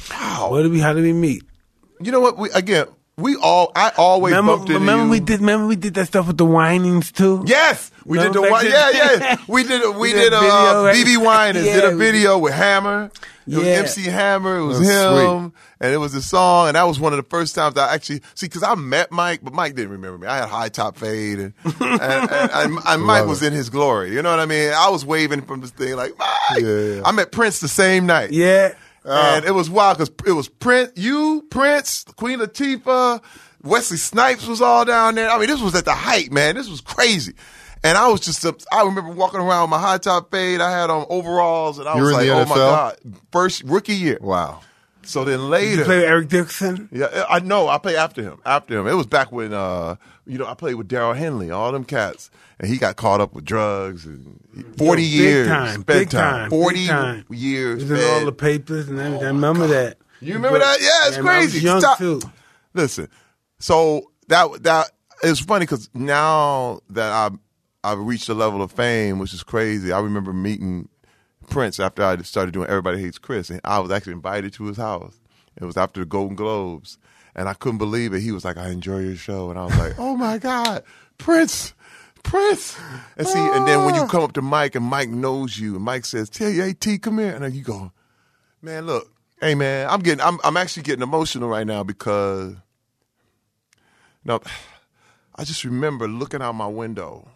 How? 0.10 0.52
What 0.52 0.62
did 0.62 0.72
we? 0.72 0.80
How 0.80 0.94
did 0.94 1.04
we 1.04 1.14
meet? 1.14 1.44
You 2.00 2.12
know 2.12 2.20
what? 2.20 2.38
We 2.38 2.52
again, 2.52 2.86
we 3.18 3.36
all. 3.36 3.72
I 3.76 3.92
always 3.98 4.32
Remember, 4.32 4.54
bumped 4.58 4.70
into 4.70 4.80
remember 4.80 5.06
you. 5.06 5.10
we 5.12 5.20
did. 5.20 5.40
Remember 5.40 5.66
we 5.68 5.76
did 5.76 5.96
that 5.96 6.06
stuff 6.06 6.28
with 6.28 6.38
the 6.38 6.46
Winans 6.46 7.12
too. 7.12 7.44
Yes, 7.48 7.90
we 8.06 8.20
did 8.20 8.34
the 8.34 8.42
Remember 8.42 8.68
Yeah, 8.70 8.90
yeah. 8.92 9.38
We 9.48 9.64
did. 9.64 9.82
We, 9.96 10.00
We 10.02 10.14
did. 10.14 10.30
did 10.30 10.34
uh, 10.34 10.40
video, 10.42 10.84
right? 10.84 10.96
BeBe 10.96 11.18
Winans 11.26 11.66
did 11.66 11.84
a 11.84 11.96
video 11.98 12.38
with 12.38 12.54
Hammer. 12.54 13.10
It 13.48 13.56
was 13.58 13.66
Yeah. 13.66 13.74
MC 13.76 14.04
Hammer. 14.04 14.58
It 14.58 14.66
was 14.66 14.80
him, 14.88 15.54
and 15.80 15.94
it 15.94 15.98
was 15.98 16.14
a 16.14 16.22
song. 16.22 16.68
And 16.68 16.76
that 16.76 16.84
was 16.84 17.00
one 17.00 17.14
of 17.14 17.18
the 17.18 17.28
first 17.30 17.56
times 17.56 17.76
I 17.78 17.94
actually 17.94 18.22
see 18.36 18.46
because 18.48 18.62
I 18.62 18.76
met 18.76 19.12
Mike, 19.12 19.40
but 19.42 19.54
Mike 19.54 19.74
didn't 19.74 19.92
remember 19.94 20.18
me. 20.20 20.28
I 20.28 20.38
had 20.40 20.50
high 20.50 20.70
top 20.70 20.98
fade, 20.98 21.40
and 21.40 21.54
and, 21.80 22.02
and, 22.02 22.52
and, 22.52 22.78
and 22.86 23.02
Mike 23.04 23.26
was 23.26 23.42
in 23.42 23.54
his 23.54 23.70
glory. 23.70 24.14
You 24.14 24.22
know 24.22 24.30
what 24.30 24.40
I 24.42 24.46
mean? 24.46 24.72
I 24.76 24.90
was 24.90 25.04
waving 25.06 25.42
from 25.42 25.62
this 25.62 25.72
thing 25.72 25.96
like 25.96 26.14
Mike. 26.20 26.62
Yeah, 26.62 26.68
yeah. 26.68 27.02
I 27.06 27.12
met 27.14 27.32
Prince 27.32 27.62
the 27.62 27.68
same 27.68 28.06
night. 28.06 28.32
Yeah. 28.32 28.76
And 29.08 29.46
it 29.46 29.52
was 29.52 29.70
wild 29.70 29.98
because 29.98 30.14
it 30.26 30.34
was 30.34 30.50
Prince, 30.50 30.92
you, 30.96 31.46
Prince, 31.50 32.04
Queen 32.16 32.40
Latifah, 32.40 33.22
Wesley 33.64 33.98
Snipes 33.98 34.46
was 34.48 34.62
all 34.62 34.86
down 34.86 35.16
there. 35.16 35.30
I 35.30 35.38
mean, 35.40 35.48
this 35.48 35.62
was 35.62 35.76
at 35.76 35.86
the 35.86 35.94
height, 35.94 36.32
man. 36.32 36.56
This 36.56 36.70
was 36.70 36.82
crazy. 36.82 37.34
And 37.84 37.98
I 37.98 38.08
was 38.10 38.20
just, 38.22 38.46
I 38.72 38.84
remember 38.84 39.12
walking 39.12 39.40
around 39.40 39.64
with 39.64 39.70
my 39.70 39.80
high 39.80 39.98
top 40.00 40.32
fade. 40.32 40.62
I 40.62 40.72
had 40.72 40.90
on 40.90 41.06
overalls, 41.10 41.80
and 41.80 41.88
I 41.88 41.96
You 41.96 42.04
was 42.04 42.12
like, 42.14 42.22
in 42.24 42.28
the 42.28 42.42
oh 42.42 42.46
my 42.46 42.56
God. 42.56 42.98
First 43.32 43.64
rookie 43.64 43.94
year. 43.96 44.18
Wow. 44.20 44.62
So 45.04 45.24
then 45.24 45.38
Did 45.38 45.44
you 45.44 45.50
later. 45.50 45.86
play 45.86 45.98
with 46.00 46.06
Eric 46.06 46.28
Dickerson? 46.28 46.90
Yeah, 46.92 47.26
I 47.30 47.40
know. 47.40 47.70
I 47.70 47.78
played 47.78 47.96
after 47.96 48.22
him. 48.22 48.40
After 48.46 48.78
him, 48.78 48.88
it 48.88 48.94
was 48.94 49.06
back 49.06 49.32
when 49.32 49.54
uh, 49.54 49.96
you 50.26 50.38
know 50.38 50.46
I 50.46 50.54
played 50.54 50.76
with 50.76 50.90
Darryl 50.90 51.16
Henley, 51.16 51.50
all 51.50 51.72
them 51.72 51.86
cats, 51.86 52.30
and 52.60 52.70
he 52.70 52.78
got 52.78 52.96
caught 52.96 53.22
up 53.22 53.34
with 53.34 53.46
drugs 53.46 54.06
and 54.06 54.40
forty 54.78 55.04
Yo, 55.04 55.18
big 55.18 55.22
years, 55.30 55.48
time, 55.48 55.68
spent 55.82 55.86
big 55.88 56.10
time, 56.10 56.50
big 56.50 56.60
forty 56.60 56.88
time. 56.88 57.26
years. 57.30 57.84
It 57.84 57.90
was 57.90 58.04
in 58.04 58.10
all 58.20 58.26
the 58.26 58.32
papers 58.32 58.88
and 58.90 59.00
everything. 59.00 59.26
I 59.26 59.30
oh, 59.30 59.34
remember 59.34 59.68
that. 59.68 59.98
You 60.22 60.34
remember 60.34 60.60
that? 60.60 60.78
Yeah, 60.80 61.08
it's 61.08 61.18
And 61.18 61.30
I 61.30 61.40
was 61.40 61.50
crazy. 61.52 61.66
young 61.66 61.80
Stop. 61.80 61.98
too. 62.00 62.22
Listen, 62.74 63.08
so 63.60 64.12
that 64.28 64.64
that 64.64 64.92
it's 65.24 65.40
funny 65.40 65.64
because 65.66 65.90
now 65.94 66.80
that 66.90 67.12
I 67.12 67.30
I've 67.84 68.00
reached 68.00 68.28
a 68.30 68.34
level 68.34 68.62
of 68.62 68.72
fame, 68.72 69.20
which 69.20 69.34
is 69.34 69.44
crazy. 69.44 69.92
I 69.92 70.00
remember 70.00 70.34
meeting 70.34 70.90
Prince 71.50 71.80
after 71.80 72.04
I 72.04 72.18
started 72.24 72.54
doing 72.54 72.68
Everybody 72.68 73.00
Hates 73.02 73.18
Chris, 73.20 73.50
and 73.50 73.62
I 73.64 73.80
was 73.80 73.92
actually 73.92 74.14
invited 74.14 74.54
to 74.54 74.66
his 74.66 74.78
house. 74.78 75.20
It 75.56 75.64
was 75.66 75.78
after 75.78 76.00
the 76.02 76.06
Golden 76.06 76.36
Globes, 76.36 76.98
and 77.36 77.48
I 77.48 77.54
couldn't 77.54 77.78
believe 77.78 78.14
it. 78.14 78.22
He 78.22 78.32
was 78.32 78.44
like, 78.44 78.58
"I 78.58 78.70
enjoy 78.70 79.00
your 79.00 79.16
show," 79.16 79.50
and 79.50 79.58
I 79.58 79.66
was 79.66 79.78
like, 79.78 79.94
"Oh 79.98 80.16
my 80.18 80.38
God, 80.38 80.84
Prince." 81.18 81.74
Prince, 82.24 82.78
and 83.18 83.28
see, 83.28 83.40
and 83.40 83.68
then 83.68 83.86
when 83.86 83.96
you 83.96 84.02
ah. 84.02 84.08
come 84.08 84.24
up 84.24 84.34
to 84.34 84.42
Mike 84.42 84.76
and 84.76 84.86
Mike 84.86 85.10
knows 85.10 85.58
you, 85.58 85.76
and 85.76 85.84
Mike 85.84 86.06
says, 86.06 86.30
"Tell 86.30 86.50
you, 86.50 86.64
hey 86.64 86.74
T, 86.74 86.98
come 86.98 87.20
here," 87.20 87.34
and 87.34 87.44
then 87.44 87.54
you 87.54 87.64
go, 87.64 87.92
"Man, 88.62 88.86
look, 88.86 89.12
hey 89.42 89.56
man, 89.56 89.90
I'm 89.90 90.00
getting, 90.02 90.22
I'm, 90.22 90.40
I'm 90.44 90.58
actually 90.58 90.84
getting 90.84 91.04
emotional 91.04 91.50
right 91.50 91.66
now 91.68 91.84
because, 91.84 92.56
no, 94.24 94.40
I 95.36 95.44
just 95.44 95.64
remember 95.64 96.08
looking 96.08 96.42
out 96.42 96.54
my 96.54 96.68
window 96.68 97.28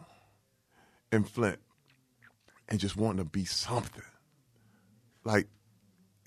in 1.11 1.23
Flint 1.23 1.59
and 2.67 2.79
just 2.79 2.95
wanting 2.95 3.23
to 3.23 3.29
be 3.29 3.45
something. 3.45 4.03
Like, 5.23 5.47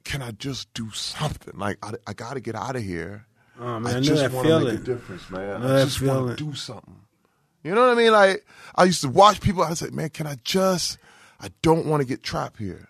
can 0.04 0.22
I 0.22 0.30
just 0.32 0.72
do 0.74 0.90
something? 0.90 1.58
Like, 1.58 1.78
I, 1.82 1.94
I 2.06 2.12
got 2.12 2.34
to 2.34 2.40
get 2.40 2.54
out 2.54 2.76
of 2.76 2.82
here. 2.82 3.26
Oh, 3.58 3.80
man, 3.80 3.94
I 3.94 3.98
I 3.98 4.00
just 4.00 4.22
that 4.22 4.32
want 4.32 4.46
to 4.46 4.60
make 4.60 4.74
a 4.74 4.76
difference, 4.78 5.30
man. 5.30 5.62
Know 5.62 5.76
I 5.76 5.84
just 5.84 6.00
want 6.02 6.36
to 6.36 6.44
do 6.44 6.54
something. 6.54 7.00
You 7.64 7.74
know 7.74 7.80
what 7.88 7.96
I 7.98 8.00
mean? 8.00 8.12
Like, 8.12 8.44
I 8.76 8.84
used 8.84 9.00
to 9.02 9.08
watch 9.08 9.40
people. 9.40 9.62
I 9.62 9.74
said, 9.74 9.92
man, 9.92 10.10
can 10.10 10.26
I 10.26 10.36
just? 10.44 10.98
I 11.40 11.48
don't 11.62 11.86
want 11.86 12.02
to 12.02 12.06
get 12.06 12.22
trapped 12.22 12.58
here. 12.58 12.88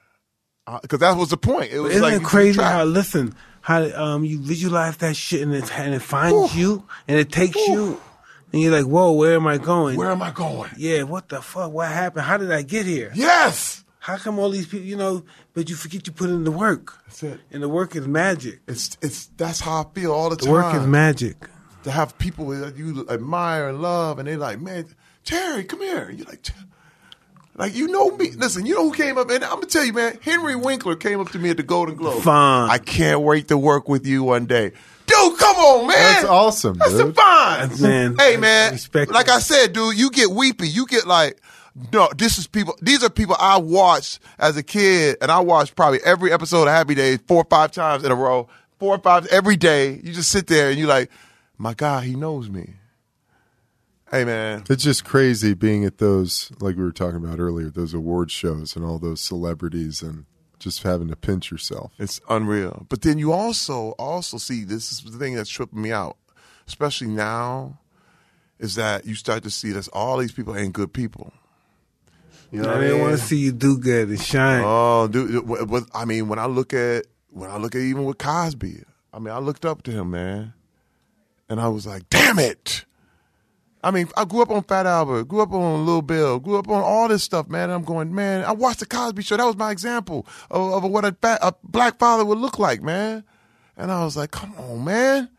Because 0.82 1.00
that 1.00 1.16
was 1.16 1.30
the 1.30 1.36
point. 1.36 1.72
It 1.72 1.80
was 1.80 1.92
Isn't 1.92 2.02
like 2.02 2.14
it 2.20 2.24
crazy 2.24 2.60
how 2.60 2.84
listen 2.84 3.34
how 3.60 3.82
um 4.02 4.24
you 4.24 4.38
visualize 4.40 4.96
that 4.98 5.14
shit 5.14 5.42
and 5.42 5.54
it 5.54 5.70
and 5.78 5.92
it 5.94 6.00
finds 6.00 6.56
you 6.56 6.86
and 7.06 7.18
it 7.18 7.30
takes 7.30 7.56
you 7.56 8.00
and 8.50 8.62
you're 8.62 8.72
like 8.72 8.86
whoa 8.86 9.12
where 9.12 9.34
am 9.34 9.46
I 9.46 9.58
going? 9.58 9.98
Where 9.98 10.10
am 10.10 10.22
I 10.22 10.30
going? 10.30 10.70
Yeah, 10.78 11.02
what 11.02 11.28
the 11.28 11.42
fuck? 11.42 11.70
What 11.70 11.88
happened? 11.88 12.24
How 12.24 12.38
did 12.38 12.50
I 12.50 12.62
get 12.62 12.86
here? 12.86 13.12
Yes. 13.14 13.84
How 13.98 14.16
come 14.16 14.38
all 14.38 14.48
these 14.48 14.66
people 14.66 14.86
you 14.86 14.96
know? 14.96 15.24
But 15.52 15.68
you 15.68 15.76
forget 15.76 16.06
you 16.06 16.14
put 16.14 16.30
in 16.30 16.44
the 16.44 16.50
work. 16.50 16.98
That's 17.06 17.22
it. 17.24 17.40
And 17.50 17.62
the 17.62 17.68
work 17.68 17.94
is 17.94 18.06
magic. 18.06 18.60
It's 18.66 18.96
it's 19.02 19.26
that's 19.36 19.60
how 19.60 19.82
I 19.82 19.84
feel 19.94 20.12
all 20.12 20.30
the, 20.30 20.36
The 20.36 20.44
time. 20.46 20.52
work 20.52 20.74
is 20.74 20.86
magic. 20.86 21.46
To 21.84 21.90
have 21.90 22.18
people 22.18 22.46
that 22.48 22.76
you 22.76 23.06
admire 23.08 23.68
and 23.68 23.80
love, 23.80 24.18
and 24.18 24.26
they're 24.28 24.36
like, 24.36 24.60
"Man, 24.60 24.86
Terry, 25.24 25.64
come 25.64 25.80
here." 25.80 26.04
And 26.08 26.18
you're 26.18 26.26
like, 26.26 26.46
like 27.56 27.74
you 27.74 27.88
know 27.88 28.10
me. 28.16 28.30
Listen, 28.32 28.66
you 28.66 28.74
know 28.74 28.88
who 28.88 28.94
came 28.94 29.16
up, 29.18 29.30
and 29.30 29.44
I'm 29.44 29.54
gonna 29.56 29.66
tell 29.66 29.84
you, 29.84 29.92
man. 29.92 30.18
Henry 30.22 30.56
Winkler 30.56 30.96
came 30.96 31.20
up 31.20 31.30
to 31.30 31.38
me 31.38 31.50
at 31.50 31.56
the 31.56 31.62
Golden 31.62 31.94
Globe. 31.94 32.22
Fine. 32.22 32.70
I 32.70 32.78
can't 32.78 33.20
wait 33.20 33.48
to 33.48 33.58
work 33.58 33.88
with 33.88 34.06
you 34.06 34.24
one 34.24 34.46
day, 34.46 34.72
dude. 35.06 35.38
Come 35.38 35.56
on, 35.56 35.86
man. 35.86 35.96
That's 35.96 36.24
awesome, 36.24 36.78
That's 36.78 36.92
the 36.94 37.04
dude. 37.04 37.14
fine. 37.16 37.60
That's- 37.60 37.80
man, 37.80 38.16
hey, 38.18 38.36
man. 38.36 38.72
respect 38.72 39.10
Like. 39.12 39.28
I 39.28 39.38
said, 39.38 39.72
dude, 39.72 39.96
you 39.96 40.10
get 40.10 40.30
weepy. 40.30 40.68
You 40.68 40.86
get 40.86 41.06
like. 41.06 41.40
No, 41.92 42.08
this 42.16 42.38
is 42.38 42.46
people. 42.46 42.78
These 42.80 43.02
are 43.02 43.10
people 43.10 43.34
I 43.36 43.58
watched 43.58 44.20
as 44.38 44.56
a 44.56 44.62
kid, 44.62 45.16
and 45.20 45.28
I 45.30 45.40
watched 45.40 45.74
probably 45.74 45.98
every 46.04 46.32
episode 46.32 46.62
of 46.62 46.68
Happy 46.68 46.94
Days 46.94 47.18
four 47.26 47.38
or 47.38 47.46
five 47.50 47.72
times 47.72 48.04
in 48.04 48.12
a 48.12 48.14
row. 48.14 48.48
Four 48.78 48.94
or 48.94 48.98
five 48.98 49.26
every 49.26 49.56
day. 49.56 50.00
You 50.02 50.12
just 50.12 50.30
sit 50.30 50.46
there 50.46 50.70
and 50.70 50.78
you 50.78 50.86
like, 50.86 51.10
my 51.58 51.74
God, 51.74 52.04
he 52.04 52.14
knows 52.14 52.48
me. 52.50 52.74
Hey 54.10 54.24
man, 54.24 54.64
It's 54.68 54.84
just 54.84 55.04
crazy 55.04 55.54
being 55.54 55.84
at 55.84 55.98
those, 55.98 56.52
like 56.60 56.76
we 56.76 56.84
were 56.84 56.92
talking 56.92 57.16
about 57.16 57.40
earlier, 57.40 57.68
those 57.70 57.94
award 57.94 58.30
shows 58.30 58.76
and 58.76 58.84
all 58.84 58.98
those 58.98 59.20
celebrities 59.20 60.02
and 60.02 60.26
just 60.60 60.82
having 60.82 61.08
to 61.08 61.16
pinch 61.16 61.50
yourself. 61.50 61.92
it's 61.98 62.20
unreal. 62.28 62.86
But 62.88 63.02
then 63.02 63.18
you 63.18 63.32
also 63.32 63.90
also 63.98 64.38
see 64.38 64.64
this 64.64 64.92
is 64.92 65.00
the 65.02 65.18
thing 65.18 65.34
that's 65.34 65.50
tripping 65.50 65.82
me 65.82 65.90
out, 65.90 66.16
especially 66.68 67.08
now, 67.08 67.80
is 68.58 68.76
that 68.76 69.04
you 69.04 69.14
start 69.14 69.42
to 69.44 69.50
see 69.50 69.72
that 69.72 69.88
all 69.92 70.18
these 70.18 70.32
people 70.32 70.56
ain't 70.56 70.74
good 70.74 70.92
people. 70.92 71.32
You 72.52 72.62
know 72.62 72.68
I 72.68 72.72
what 72.74 72.76
I 72.76 72.80
didn't 72.82 72.98
mean? 72.98 73.08
want 73.08 73.18
to 73.20 73.24
see 73.26 73.38
you 73.38 73.52
do 73.52 73.78
good 73.78 74.08
and 74.10 74.20
shine. 74.20 74.62
Oh, 74.64 75.08
dude. 75.08 75.48
What, 75.48 75.66
what, 75.66 75.84
I 75.92 76.04
mean, 76.04 76.28
when 76.28 76.38
I 76.38 76.46
look 76.46 76.72
at 76.72 77.06
when 77.30 77.50
I 77.50 77.56
look 77.56 77.74
at 77.74 77.80
even 77.80 78.04
with 78.04 78.18
Cosby, 78.18 78.84
I 79.12 79.18
mean, 79.18 79.34
I 79.34 79.38
looked 79.38 79.64
up 79.64 79.82
to 79.84 79.90
him, 79.90 80.12
man, 80.12 80.52
and 81.54 81.60
I 81.60 81.68
was 81.68 81.86
like, 81.86 82.10
damn 82.10 82.40
it. 82.40 82.84
I 83.84 83.92
mean, 83.92 84.08
I 84.16 84.24
grew 84.24 84.42
up 84.42 84.50
on 84.50 84.64
Fat 84.64 84.86
Albert, 84.86 85.28
grew 85.28 85.40
up 85.40 85.52
on 85.52 85.86
Lil 85.86 86.02
Bill, 86.02 86.40
grew 86.40 86.58
up 86.58 86.68
on 86.68 86.82
all 86.82 87.06
this 87.06 87.22
stuff, 87.22 87.48
man. 87.48 87.70
And 87.70 87.74
I'm 87.74 87.84
going, 87.84 88.12
man. 88.12 88.42
I 88.42 88.50
watched 88.50 88.80
the 88.80 88.86
Cosby 88.86 89.22
Show. 89.22 89.36
That 89.36 89.46
was 89.46 89.56
my 89.56 89.70
example 89.70 90.26
of, 90.50 90.82
of 90.82 90.90
what 90.90 91.04
a, 91.04 91.12
fat, 91.12 91.38
a 91.42 91.54
black 91.62 92.00
father 92.00 92.24
would 92.24 92.38
look 92.38 92.58
like, 92.58 92.82
man. 92.82 93.22
And 93.76 93.92
I 93.92 94.02
was 94.04 94.16
like, 94.16 94.32
come 94.32 94.52
on, 94.56 94.84
man. 94.84 95.30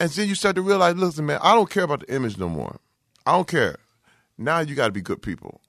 And 0.00 0.10
then 0.10 0.28
you 0.28 0.34
start 0.34 0.56
to 0.56 0.62
realize, 0.62 0.96
listen, 0.96 1.26
man, 1.26 1.38
I 1.40 1.54
don't 1.54 1.70
care 1.70 1.84
about 1.84 2.00
the 2.00 2.12
image 2.12 2.38
no 2.38 2.48
more. 2.48 2.80
I 3.24 3.30
don't 3.30 3.46
care. 3.46 3.76
Now 4.36 4.58
you 4.58 4.74
got 4.74 4.86
to 4.86 4.92
be 4.92 5.00
good 5.00 5.22
people. 5.22 5.60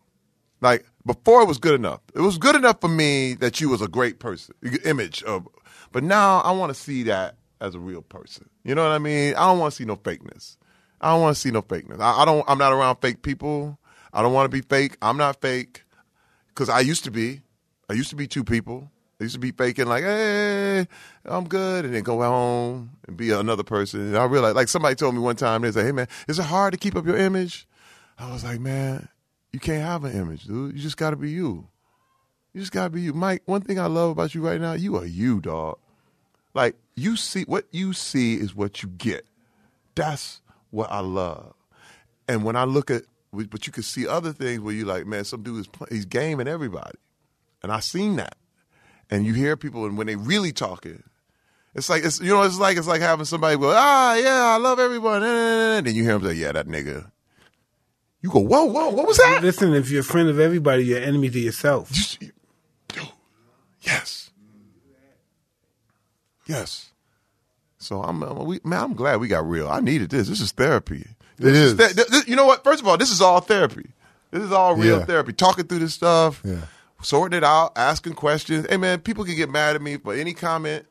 Like 0.60 0.88
before, 1.06 1.44
it 1.44 1.48
was 1.48 1.60
good 1.60 1.76
enough. 1.76 2.02
It 2.16 2.22
was 2.22 2.40
good 2.40 2.56
enough 2.56 2.82
for 2.82 2.90
me 2.90 3.36
that 3.36 3.62
you 3.62 3.70
was 3.70 3.84
a 3.84 3.88
great 3.88 4.18
person, 4.18 4.56
image 4.84 5.22
of. 5.22 5.48
But 5.92 6.04
now 6.04 6.40
I 6.40 6.50
want 6.50 6.74
to 6.74 6.82
see 6.82 7.04
that 7.04 7.36
as 7.62 7.76
a 7.76 7.80
real 7.80 8.02
person. 8.02 8.50
You 8.64 8.76
know 8.76 8.84
what 8.84 8.92
I 8.92 9.00
mean? 9.00 9.36
I 9.36 9.46
don't 9.48 9.60
want 9.60 9.74
to 9.74 9.76
see 9.78 9.86
no 9.86 9.96
fakeness. 9.96 10.58
I 11.00 11.12
don't 11.12 11.22
want 11.22 11.36
to 11.36 11.42
see 11.42 11.52
no 11.52 11.62
fakeness. 11.62 12.00
I, 12.00 12.22
I 12.22 12.26
don't. 12.26 12.44
I'm 12.48 12.58
not 12.58 12.74
around 12.74 12.98
fake 12.98 13.22
people. 13.22 13.78
I 14.14 14.22
don't 14.22 14.34
want 14.34 14.50
to 14.50 14.56
be 14.56 14.62
fake. 14.62 14.98
I'm 15.02 15.18
not 15.18 15.42
fake 15.42 15.84
because 16.50 16.70
I 16.70 16.80
used 16.80 17.04
to 17.04 17.12
be. 17.12 17.42
I 17.90 17.94
used 17.94 18.10
to 18.10 18.16
be 18.16 18.28
two 18.28 18.44
people. 18.44 18.92
I 19.20 19.24
used 19.24 19.34
to 19.34 19.40
be 19.40 19.52
faking 19.52 19.88
like, 19.88 20.04
hey, 20.04 20.88
I'm 21.26 21.48
good, 21.48 21.86
and 21.86 21.96
then 21.96 22.04
go 22.04 22.22
home 22.22 22.92
and 23.08 23.18
be 23.18 23.32
another 23.32 23.64
person. 23.64 24.02
And 24.02 24.18
I 24.18 24.26
realized, 24.26 24.56
like 24.56 24.68
somebody 24.68 24.94
told 24.96 25.16
me 25.16 25.22
one 25.22 25.36
time, 25.36 25.64
they 25.64 25.72
said, 25.72 25.86
hey 25.86 25.92
man, 25.92 26.08
is 26.28 26.38
it 26.38 26.46
hard 26.46 26.74
to 26.74 26.78
keep 26.78 26.96
up 26.96 27.06
your 27.06 27.18
image? 27.18 27.68
I 28.20 28.32
was 28.32 28.44
like, 28.44 28.60
man, 28.60 29.08
you 29.52 29.60
can't 29.60 29.84
have 29.84 30.04
an 30.04 30.16
image, 30.16 30.46
dude. 30.46 30.76
You 30.76 30.82
just 30.82 30.98
got 30.98 31.12
to 31.12 31.16
be 31.16 31.32
you. 31.32 31.68
You 32.54 32.62
just 32.62 32.72
got 32.72 32.86
to 32.86 32.90
be 32.92 33.02
you, 33.02 33.14
Mike. 33.14 33.42
One 33.46 33.62
thing 33.62 33.80
I 33.80 33.88
love 33.88 34.12
about 34.12 34.36
you 34.36 34.42
right 34.42 34.62
now, 34.62 34.74
you 34.74 34.98
are 34.98 35.06
you, 35.06 35.42
dog. 35.42 35.80
Like 36.58 36.76
you 36.96 37.16
see, 37.16 37.44
what 37.44 37.66
you 37.72 37.94
see 37.94 38.36
is 38.36 38.54
what 38.56 38.84
you 38.84 38.90
get. 38.90 39.26
That's 39.96 40.42
what 40.72 40.92
I 40.92 41.00
love. 41.00 41.54
And 42.28 42.44
when 42.44 42.58
I 42.58 42.66
look 42.66 42.92
at, 42.92 43.04
but 43.32 43.66
you 43.68 43.72
can 43.72 43.84
see 43.84 44.08
other 44.08 44.34
things 44.34 44.60
where 44.60 44.74
you're 44.74 44.88
like, 44.88 45.06
man, 45.06 45.24
some 45.24 45.44
dude 45.44 45.62
is 45.62 45.70
he's 45.90 46.06
gaming 46.06 46.48
everybody, 46.50 46.98
and 47.64 47.72
I 47.72 47.80
seen 47.80 48.18
that 48.18 48.36
and 49.10 49.26
you 49.26 49.34
hear 49.34 49.56
people 49.56 49.86
and 49.86 49.98
when 49.98 50.08
they 50.08 50.16
really 50.16 50.52
talking, 50.52 51.04
it's 51.76 51.90
like 51.90 52.04
it's 52.04 52.20
you 52.20 52.30
know 52.30 52.42
it's 52.44 52.58
like 52.58 52.78
it's 52.78 52.88
like 52.88 53.02
having 53.02 53.26
somebody 53.26 53.58
go 53.58 53.72
ah 53.74 54.16
yeah 54.16 54.56
I 54.56 54.58
love 54.58 54.80
everyone 54.80 55.24
and 55.24 55.86
then 55.86 55.96
you 55.96 56.04
hear 56.04 56.18
them 56.18 56.24
say 56.24 56.34
yeah 56.34 56.52
that 56.52 56.68
nigga. 56.68 57.12
You 58.22 58.30
go 58.30 58.40
whoa 58.40 58.66
whoa 58.66 58.90
what 58.90 59.08
was 59.08 59.18
that? 59.18 59.42
Listen, 59.44 59.74
if 59.74 59.90
you're 59.90 60.02
a 60.02 60.04
friend 60.04 60.30
of 60.30 60.40
everybody, 60.40 60.86
you're 60.86 60.98
an 60.98 61.04
enemy 61.04 61.30
to 61.30 61.40
yourself. 61.40 61.92
Just, 61.92 62.20
dude, 62.20 63.10
yes, 63.82 64.32
yes. 66.48 66.92
So 67.80 68.02
I'm, 68.02 68.24
I'm 68.24 68.46
we, 68.46 68.60
man. 68.64 68.84
I'm 68.84 68.94
glad 68.94 69.20
we 69.20 69.28
got 69.28 69.48
real. 69.48 69.68
I 69.70 69.80
needed 69.80 70.10
this. 70.10 70.28
This 70.28 70.42
is 70.42 70.52
therapy. 70.52 71.06
This 71.38 71.50
It 71.50 71.56
is. 71.56 71.76
th- 71.76 71.96
th- 71.96 72.08
th- 72.08 72.28
you 72.28 72.36
know 72.36 72.46
what? 72.46 72.64
First 72.64 72.82
of 72.82 72.88
all, 72.88 72.98
this 72.98 73.12
is 73.12 73.22
all 73.22 73.40
therapy. 73.40 73.92
This 74.32 74.44
is 74.44 74.52
all 74.52 74.76
real 74.76 75.00
Yeah. 75.00 75.06
therapy. 75.06 75.34
Talking 75.34 75.68
through 75.68 75.80
this 75.80 75.94
stuff. 75.94 76.42
Yeah. 76.44 76.62
sorting 77.04 77.38
it 77.38 77.44
out, 77.44 77.74
asking 77.76 78.14
questions. 78.14 78.66
Hey 78.68 78.78
man, 78.78 79.00
people 79.02 79.24
can 79.24 79.36
get 79.36 79.52
mad 79.52 79.76
at 79.76 79.82
me 79.84 79.98
for 79.98 80.16
any 80.16 80.34
comment, 80.34 80.88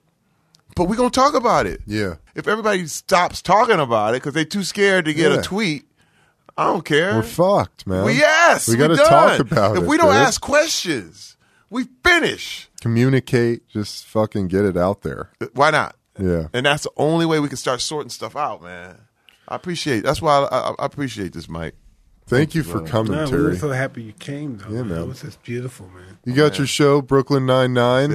but 0.77 0.85
we're 0.85 0.95
gonna 0.95 1.11
talk 1.11 1.35
about 1.35 1.67
it. 1.67 1.81
Yeah. 1.85 2.15
If 2.37 2.47
everybody 2.47 2.87
stops 2.87 3.43
talking 3.43 3.81
about 3.81 4.15
it 4.15 4.19
because 4.23 4.33
they're 4.35 4.45
too 4.45 4.63
scared 4.63 5.07
to 5.07 5.13
get 5.15 5.33
Yeah. 5.33 5.39
a 5.41 5.43
tweet, 5.43 5.89
I 6.57 6.67
don't 6.67 6.85
care. 6.85 7.17
We're 7.17 7.23
fucked, 7.25 7.89
man. 7.89 8.05
We 8.05 8.13
yes, 8.15 8.69
we 8.69 8.77
got 8.77 8.89
to 8.89 8.97
talk 8.97 9.41
about 9.41 9.73
If 9.73 9.79
it. 9.79 9.83
If 9.83 9.89
we 9.89 9.97
don't 9.99 10.13
dude. 10.13 10.17
ask 10.23 10.41
questions, 10.41 11.36
we 11.71 11.85
finish. 12.05 12.69
communicate, 12.81 13.69
just 13.69 14.05
fucking 14.07 14.49
get 14.49 14.65
it 14.65 14.77
out 14.77 15.03
there. 15.03 15.31
Why 15.53 15.71
not? 15.71 15.97
Yeah. 16.19 16.49
And 16.53 16.67
that's 16.67 16.85
the 16.85 16.91
only 16.97 17.27
way 17.27 17.41
we 17.41 17.49
can 17.49 17.57
start 17.57 17.81
sorting 17.81 18.11
stuff 18.11 18.37
out, 18.37 18.63
man. 18.63 18.99
I 19.49 19.57
appreciate. 19.57 20.03
That's 20.03 20.23
why 20.23 20.39
I, 20.39 20.59
I, 20.59 20.71
I 20.71 20.87
appreciate 20.87 21.33
this, 21.33 21.49
Mike. 21.49 21.75
Thank 22.27 22.57
you 22.57 22.65
for 22.65 22.81
coming, 22.81 23.13
No, 23.13 23.25
we 23.27 23.37
were 23.37 23.49
Terry. 23.51 23.57
so 23.59 23.71
happy 23.71 24.03
you 24.03 24.13
came, 24.13 24.59
though. 24.59 24.75
Yeah, 24.75 24.83
man. 24.83 25.03
It 25.03 25.07
was 25.07 25.23
just 25.23 25.43
beautiful, 25.45 25.89
man. 25.89 26.19
You 26.25 26.35
got 26.35 26.55
oh, 26.55 26.59
your 26.59 26.67
show, 26.67 27.01
Brooklyn 27.01 27.47
Nine 27.47 27.73
Nine. 27.73 28.11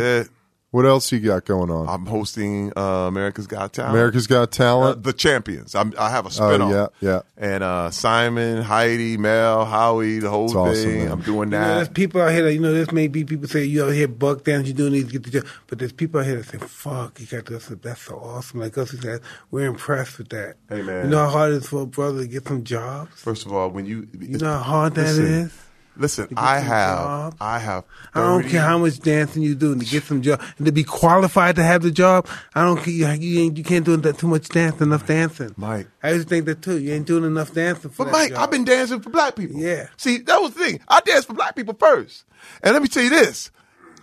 Yeah. 0.74 0.78
What 0.78 0.86
else 0.86 1.12
you 1.12 1.20
got 1.20 1.44
going 1.46 1.70
on? 1.70 1.90
I'm 1.90 2.06
hosting 2.06 2.72
uh, 2.78 2.82
America's 3.08 3.46
Got 3.46 3.74
Talent. 3.74 3.94
America's 3.94 4.26
Got 4.28 4.44
Uh, 4.44 4.46
Talent. 4.48 5.04
the 5.04 5.12
champions. 5.14 5.76
I'm, 5.76 5.94
I 6.00 6.10
have 6.10 6.26
a 6.26 6.30
Oh 6.30 6.32
spinoff. 6.32 6.92
yeah, 7.02 7.10
yeah. 7.10 7.22
And 7.38 7.64
uh, 7.64 7.92
Simon, 7.92 8.62
Heidi, 8.62 9.18
Mel, 9.18 9.66
Howie, 9.66 10.20
the 10.20 10.30
whole 10.30 10.46
It's 10.46 10.56
awesome, 10.56 10.74
thing. 10.90 11.04
man. 11.04 11.12
I'm 11.12 11.22
doing 11.22 11.52
You 11.52 11.58
know, 11.60 11.76
there's 11.76 11.88
that. 11.90 11.94
people 11.94 12.22
out 12.22 12.32
here 12.32 12.44
that, 12.44 12.54
you 12.54 12.60
know, 12.62 12.74
there's 12.74 12.92
may 12.94 13.08
be 13.10 13.26
people 13.26 13.48
say, 13.50 13.66
you 13.66 13.84
out 13.84 13.90
here 13.94 14.08
buck 14.08 14.44
dance, 14.46 14.68
you 14.68 14.74
do 14.74 14.90
need 14.90 15.08
to 15.08 15.12
get 15.12 15.24
the 15.24 15.30
job. 15.32 15.46
But 15.68 15.80
there's 15.80 15.92
people 15.92 16.22
out 16.22 16.26
here 16.26 16.38
that 16.38 16.46
say, 16.46 16.58
fuck, 16.60 17.20
you 17.20 17.26
got 17.28 17.46
this, 17.48 17.66
that's 17.68 18.02
so 18.04 18.18
awesome. 18.18 18.62
Like 18.62 18.78
us, 18.78 18.94
we 18.94 19.00
said, 19.00 19.20
we're 19.52 19.66
impressed 19.68 20.18
with 20.20 20.30
that. 20.30 20.56
Hey, 20.70 20.82
man. 20.84 21.06
You 21.06 21.12
know 21.12 21.26
how 21.26 21.30
hard 21.32 21.52
it 21.52 21.56
is 21.58 21.68
for 21.68 21.82
a 21.82 21.86
brother 21.86 22.22
to 22.22 22.28
get 22.28 22.48
some 22.48 22.64
jobs? 22.64 23.12
First 23.20 23.46
of 23.46 23.52
all, 23.54 23.70
when 23.70 23.86
you 23.86 24.08
You 24.20 24.38
know 24.38 24.54
how 24.54 24.64
hard 24.64 24.96
that 24.96 25.08
is. 25.18 25.54
Listen, 26.02 26.28
I 26.36 26.60
have, 26.60 26.98
job. 26.98 27.36
I 27.40 27.60
have. 27.60 27.86
I 28.14 28.20
don't 28.22 28.48
care 28.48 28.62
how 28.62 28.78
much 28.78 29.00
dancing 29.00 29.44
you 29.44 29.56
do 29.56 29.78
to 29.78 29.86
get 29.86 30.04
some 30.04 30.22
job 30.22 30.42
and 30.58 30.66
to 30.66 30.72
be 30.72 30.84
qualified 30.84 31.56
to 31.56 31.64
have 31.64 31.84
the 31.84 31.92
job. 31.92 32.28
I 32.56 32.64
don't 32.64 32.78
care. 32.78 32.94
You, 32.94 33.08
you, 33.08 33.40
ain't, 33.42 33.58
you 33.58 33.64
can't 33.64 33.86
do 33.86 33.96
that 33.98 34.18
too 34.18 34.28
much 34.28 34.50
dancing, 34.50 34.88
enough 34.88 35.06
dancing. 35.08 35.54
Mike. 35.58 35.88
I 36.04 36.12
used 36.12 36.28
to 36.28 36.30
think 36.30 36.46
that 36.46 36.62
too. 36.62 36.80
You 36.80 36.94
ain't 36.94 37.08
doing 37.08 37.24
enough 37.24 37.54
dancing 37.54 37.92
for 37.92 38.06
But 38.06 38.12
Mike, 38.12 38.30
job. 38.32 38.40
I've 38.40 38.52
been 38.52 38.66
dancing 38.66 39.00
for 39.00 39.10
black 39.10 39.36
people. 39.36 39.58
Yeah. 39.58 39.88
See, 39.98 40.18
that 40.18 40.42
was 40.42 40.54
the 40.54 40.66
thing. 40.66 40.82
I 40.88 41.00
danced 41.02 41.28
for 41.28 41.34
black 41.34 41.56
people 41.56 41.76
first. 41.80 42.26
And 42.64 42.74
let 42.74 42.82
me 42.82 42.88
tell 42.88 43.04
you 43.04 43.10
this. 43.10 43.52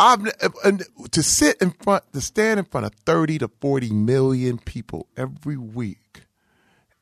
I've 0.00 0.26
uh, 0.26 0.50
and 0.64 0.84
to 1.10 1.22
sit 1.22 1.60
in 1.60 1.72
front, 1.72 2.04
to 2.12 2.20
stand 2.20 2.60
in 2.60 2.66
front 2.66 2.86
of 2.86 2.94
thirty 3.04 3.38
to 3.38 3.48
forty 3.60 3.90
million 3.90 4.58
people 4.58 5.08
every 5.16 5.56
week, 5.56 6.22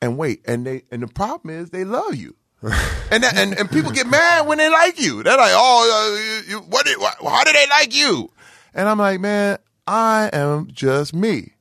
and 0.00 0.16
wait, 0.16 0.42
and 0.46 0.66
they 0.66 0.84
and 0.90 1.02
the 1.02 1.08
problem 1.08 1.54
is 1.54 1.70
they 1.70 1.84
love 1.84 2.14
you, 2.14 2.34
and 3.10 3.22
that, 3.22 3.36
and 3.36 3.58
and 3.58 3.70
people 3.70 3.90
get 3.90 4.06
mad 4.06 4.46
when 4.46 4.58
they 4.58 4.68
like 4.68 5.00
you. 5.00 5.22
They're 5.22 5.36
like, 5.36 5.52
oh, 5.54 6.44
uh, 6.46 6.50
you, 6.50 6.58
what? 6.60 6.86
Did, 6.86 6.98
wh- 7.00 7.24
how 7.28 7.44
do 7.44 7.52
they 7.52 7.66
like 7.68 7.94
you? 7.94 8.30
And 8.74 8.88
I'm 8.88 8.98
like, 8.98 9.20
man, 9.20 9.58
I 9.86 10.30
am 10.32 10.68
just 10.72 11.14
me 11.14 11.52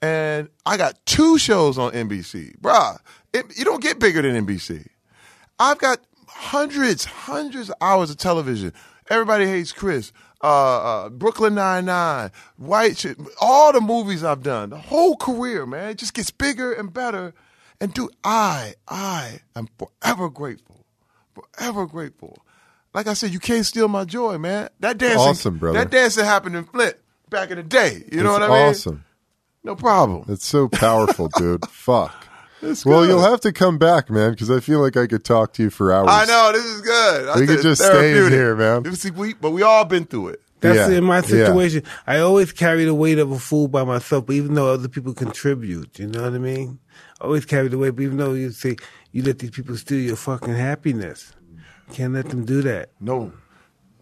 and 0.00 0.48
I 0.64 0.76
got 0.76 0.94
two 1.06 1.38
shows 1.38 1.78
on 1.78 1.92
NBC, 1.92 2.58
bruh. 2.60 2.98
It, 3.32 3.58
you 3.58 3.64
don't 3.64 3.82
get 3.82 3.98
bigger 3.98 4.22
than 4.22 4.46
NBC. 4.46 4.86
I've 5.58 5.78
got 5.78 5.98
hundreds, 6.26 7.04
hundreds 7.04 7.68
of 7.68 7.76
hours 7.80 8.10
of 8.10 8.16
television. 8.16 8.72
Everybody 9.10 9.46
hates 9.46 9.72
Chris. 9.72 10.12
Uh, 10.40 10.46
uh, 10.46 11.08
Brooklyn 11.08 11.56
Nine 11.56 11.86
Nine, 11.86 12.30
White, 12.56 13.04
all 13.40 13.72
the 13.72 13.80
movies 13.80 14.22
I've 14.22 14.44
done, 14.44 14.70
the 14.70 14.78
whole 14.78 15.16
career, 15.16 15.66
man, 15.66 15.90
it 15.90 15.98
just 15.98 16.14
gets 16.14 16.30
bigger 16.30 16.72
and 16.72 16.92
better. 16.92 17.34
And 17.80 17.94
dude, 17.94 18.10
I, 18.24 18.74
I 18.88 19.40
am 19.54 19.68
forever 19.78 20.28
grateful, 20.28 20.84
forever 21.34 21.86
grateful. 21.86 22.38
Like 22.94 23.06
I 23.06 23.12
said, 23.12 23.30
you 23.32 23.38
can't 23.38 23.64
steal 23.64 23.86
my 23.88 24.04
joy, 24.04 24.38
man. 24.38 24.70
That 24.80 24.98
dancing, 24.98 25.20
Awesome, 25.20 25.58
brother. 25.58 25.78
That 25.78 25.90
dancing 25.90 26.24
happened 26.24 26.56
in 26.56 26.64
Flint 26.64 26.96
back 27.30 27.50
in 27.50 27.56
the 27.56 27.62
day. 27.62 28.02
You 28.10 28.22
know 28.22 28.30
It's 28.34 28.40
what 28.40 28.50
I 28.50 28.54
mean? 28.60 28.68
awesome. 28.70 29.04
No 29.62 29.76
problem. 29.76 30.24
It's 30.28 30.46
so 30.46 30.68
powerful, 30.68 31.28
dude. 31.36 31.64
Fuck. 31.68 32.26
It's 32.62 32.84
Well, 32.84 33.02
good. 33.02 33.10
you'll 33.10 33.22
have 33.22 33.40
to 33.42 33.52
come 33.52 33.78
back, 33.78 34.10
man, 34.10 34.30
because 34.32 34.50
I 34.50 34.58
feel 34.58 34.80
like 34.80 34.96
I 34.96 35.06
could 35.06 35.24
talk 35.24 35.52
to 35.54 35.62
you 35.62 35.70
for 35.70 35.92
hours. 35.92 36.08
I 36.10 36.24
know 36.24 36.50
this 36.52 36.64
is 36.64 36.80
good. 36.80 37.38
We 37.40 37.46
said 37.46 37.54
could 37.56 37.62
just 37.62 37.82
stay 37.84 38.18
in 38.26 38.32
here, 38.32 38.56
man. 38.56 38.92
See, 38.96 39.10
we, 39.12 39.34
but 39.34 39.50
we 39.52 39.62
all 39.62 39.84
been 39.84 40.04
through 40.06 40.28
it. 40.28 40.42
That's 40.60 40.90
Yeah, 40.90 40.98
in 40.98 41.04
my 41.04 41.16
yeah. 41.16 41.22
situation. 41.22 41.82
I 42.06 42.18
always 42.18 42.52
carry 42.52 42.84
the 42.84 42.94
weight 42.94 43.18
of 43.18 43.30
a 43.30 43.38
fool 43.38 43.68
by 43.68 43.84
myself, 43.84 44.26
but 44.26 44.32
even 44.34 44.54
though 44.54 44.72
other 44.72 44.88
people 44.88 45.14
contribute, 45.14 45.98
you 45.98 46.06
know 46.08 46.22
what 46.22 46.34
I 46.34 46.38
mean? 46.38 46.78
I 47.20 47.24
always 47.24 47.44
carry 47.44 47.68
the 47.68 47.78
weight, 47.78 47.90
but 47.96 48.02
even 48.02 48.16
though 48.16 48.34
you 48.34 48.50
say 48.50 48.76
you 49.12 49.22
let 49.22 49.38
these 49.38 49.50
people 49.50 49.76
steal 49.76 50.00
your 50.00 50.16
fucking 50.16 50.54
happiness, 50.54 51.32
can't 51.92 52.12
let 52.14 52.28
them 52.28 52.44
do 52.44 52.62
that. 52.62 52.90
No, 53.00 53.32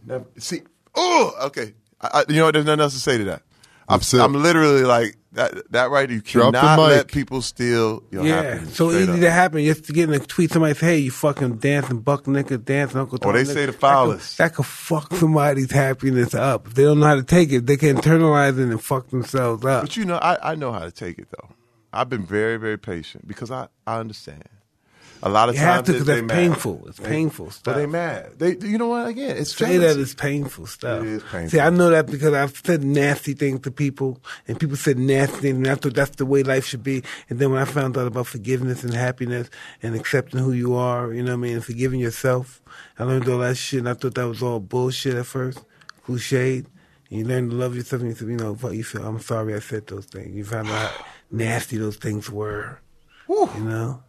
never. 0.05 0.25
See, 0.39 0.63
oh, 0.95 1.33
okay. 1.45 1.75
I, 2.01 2.09
I, 2.13 2.25
you 2.29 2.37
know, 2.37 2.45
what? 2.47 2.55
there's 2.55 2.67
nothing 2.67 2.81
else 2.81 2.95
to 2.95 3.01
say 3.01 3.19
to 3.19 3.25
that. 3.25 3.43
I'm, 3.89 3.99
That's. 3.99 4.15
I'm 4.15 4.33
literally 4.35 4.83
like 4.83 5.17
that. 5.33 5.71
That 5.73 5.91
right? 5.91 6.09
You 6.11 6.21
Drop 6.21 6.53
the 6.53 6.59
cannot 6.61 6.79
let 6.89 7.09
people 7.09 7.41
steal 7.43 8.03
your 8.11 8.25
yeah, 8.27 8.43
happiness. 8.43 8.75
so 8.77 8.91
easy 8.91 9.13
up. 9.13 9.21
to 9.21 9.31
happen. 9.31 9.65
Just 9.65 9.85
to 9.85 9.93
get 9.93 10.09
in 10.09 10.15
a 10.15 10.19
tweet, 10.19 10.51
somebody 10.51 10.75
say, 10.75 10.87
"Hey, 10.87 10.99
you 10.99 11.11
fucking 11.13 11.59
dancing, 11.59 12.01
buck 12.01 12.25
nigga, 12.25 12.65
dancing, 12.65 12.99
Uncle 13.01 13.19
Tom." 13.19 13.31
Or 13.31 13.33
they 13.35 13.45
nigga." 13.45 13.55
say 13.55 13.67
the 13.67 13.67
That 13.67 13.73
could- 13.73 13.81
foulest. 13.81 14.39
That 14.39 14.55
could 14.55 14.67
fuck 14.67 15.13
somebody's 15.15 15.71
happiness 15.71 16.35
up. 16.35 16.67
If 16.69 16.75
they 16.75 16.83
don't 16.85 16.99
know 17.01 17.07
how 17.07 17.15
to 17.17 17.23
take 17.23 17.53
it, 17.53 17.67
they 17.67 17.77
can 17.77 17.97
internalize 17.97 18.59
it 18.59 18.69
and 18.71 18.83
fuck 18.83 19.09
themselves 19.11 19.65
up. 19.65 19.83
But 19.85 19.97
you 19.97 20.05
know, 20.05 20.17
I, 20.17 20.53
I 20.53 20.55
know 20.57 20.73
how 20.73 20.81
to 20.81 20.91
take 20.91 21.19
it 21.19 21.29
though. 21.31 21.51
I've 21.93 22.09
been 22.09 22.27
very, 22.27 22.57
very 22.57 22.79
patient 22.79 23.27
because 23.29 23.51
I, 23.51 23.69
I 23.87 23.99
understand. 24.01 24.43
A 25.23 25.29
lot 25.31 25.49
of 25.49 25.55
You 25.55 25.63
times 25.63 25.75
have 25.77 25.85
to 25.87 25.93
because 25.93 26.07
that's 26.07 26.23
mad. 26.23 26.31
painful. 26.31 26.85
It's 26.89 26.99
They- 26.99 27.09
painful 27.09 27.47
But 27.47 27.55
stuff. 27.55 27.77
they 27.77 27.87
mad. 27.87 28.33
They, 28.39 28.57
you 28.69 28.77
know 28.79 28.89
what? 28.89 29.07
Again, 29.09 29.37
it's 29.39 29.57
Say 29.57 29.79
that 29.79 29.83
jealousy. 29.89 30.01
is 30.03 30.15
painful 30.15 30.67
stuff. 30.67 31.03
It 31.03 31.09
is 31.09 31.23
painful. 31.23 31.51
See, 31.51 31.61
I 31.61 31.71
know 31.71 31.91
that 31.91 32.07
because 32.07 32.35
I've 32.35 32.61
said 32.65 32.85
nasty 32.85 33.33
things 33.33 33.61
to 33.61 33.71
people, 33.71 34.21
and 34.47 34.61
people 34.61 34.77
said 34.77 34.99
nasty 34.99 35.37
things, 35.39 35.57
and 35.57 35.67
I 35.67 35.75
thought 35.77 35.95
that's 35.95 36.17
the 36.17 36.27
way 36.27 36.43
life 36.43 36.67
should 36.67 36.83
be. 36.85 37.03
And 37.31 37.39
then 37.39 37.51
when 37.51 37.61
I 37.61 37.65
found 37.65 37.97
out 37.97 38.07
about 38.07 38.27
forgiveness 38.27 38.85
and 38.85 38.93
happiness 38.95 39.49
and 39.83 39.95
accepting 39.97 40.41
who 40.41 40.53
you 40.53 40.75
are, 40.75 41.13
you 41.13 41.23
know 41.23 41.31
what 41.33 41.39
I 41.39 41.49
mean, 41.49 41.55
and 41.55 41.65
forgiving 41.65 42.01
yourself, 42.01 42.61
I 42.99 43.05
learned 43.05 43.29
all 43.29 43.39
that 43.39 43.57
shit, 43.57 43.81
and 43.81 43.89
I 43.89 43.95
thought 43.95 44.15
that 44.17 44.29
was 44.29 44.43
all 44.43 44.61
bullshit 44.61 45.15
at 45.15 45.27
first, 45.27 45.61
cliched. 46.07 46.67
And 47.11 47.21
you 47.21 47.25
learn 47.25 47.49
to 47.51 47.55
love 47.57 47.75
yourself, 47.75 48.03
and 48.03 48.11
you 48.11 48.17
say, 48.17 48.27
you 48.27 48.37
know, 48.37 48.57
you 48.71 48.85
feel, 48.85 49.05
I'm 49.07 49.21
sorry 49.21 49.55
I 49.55 49.61
said 49.61 49.87
those 49.87 50.07
things. 50.07 50.35
You 50.37 50.45
found 50.45 50.69
out 50.69 50.91
how 50.91 51.05
nasty 51.31 51.79
those 51.79 51.97
things 51.97 52.29
were, 52.31 52.81
you 53.29 53.49
know? 53.65 54.03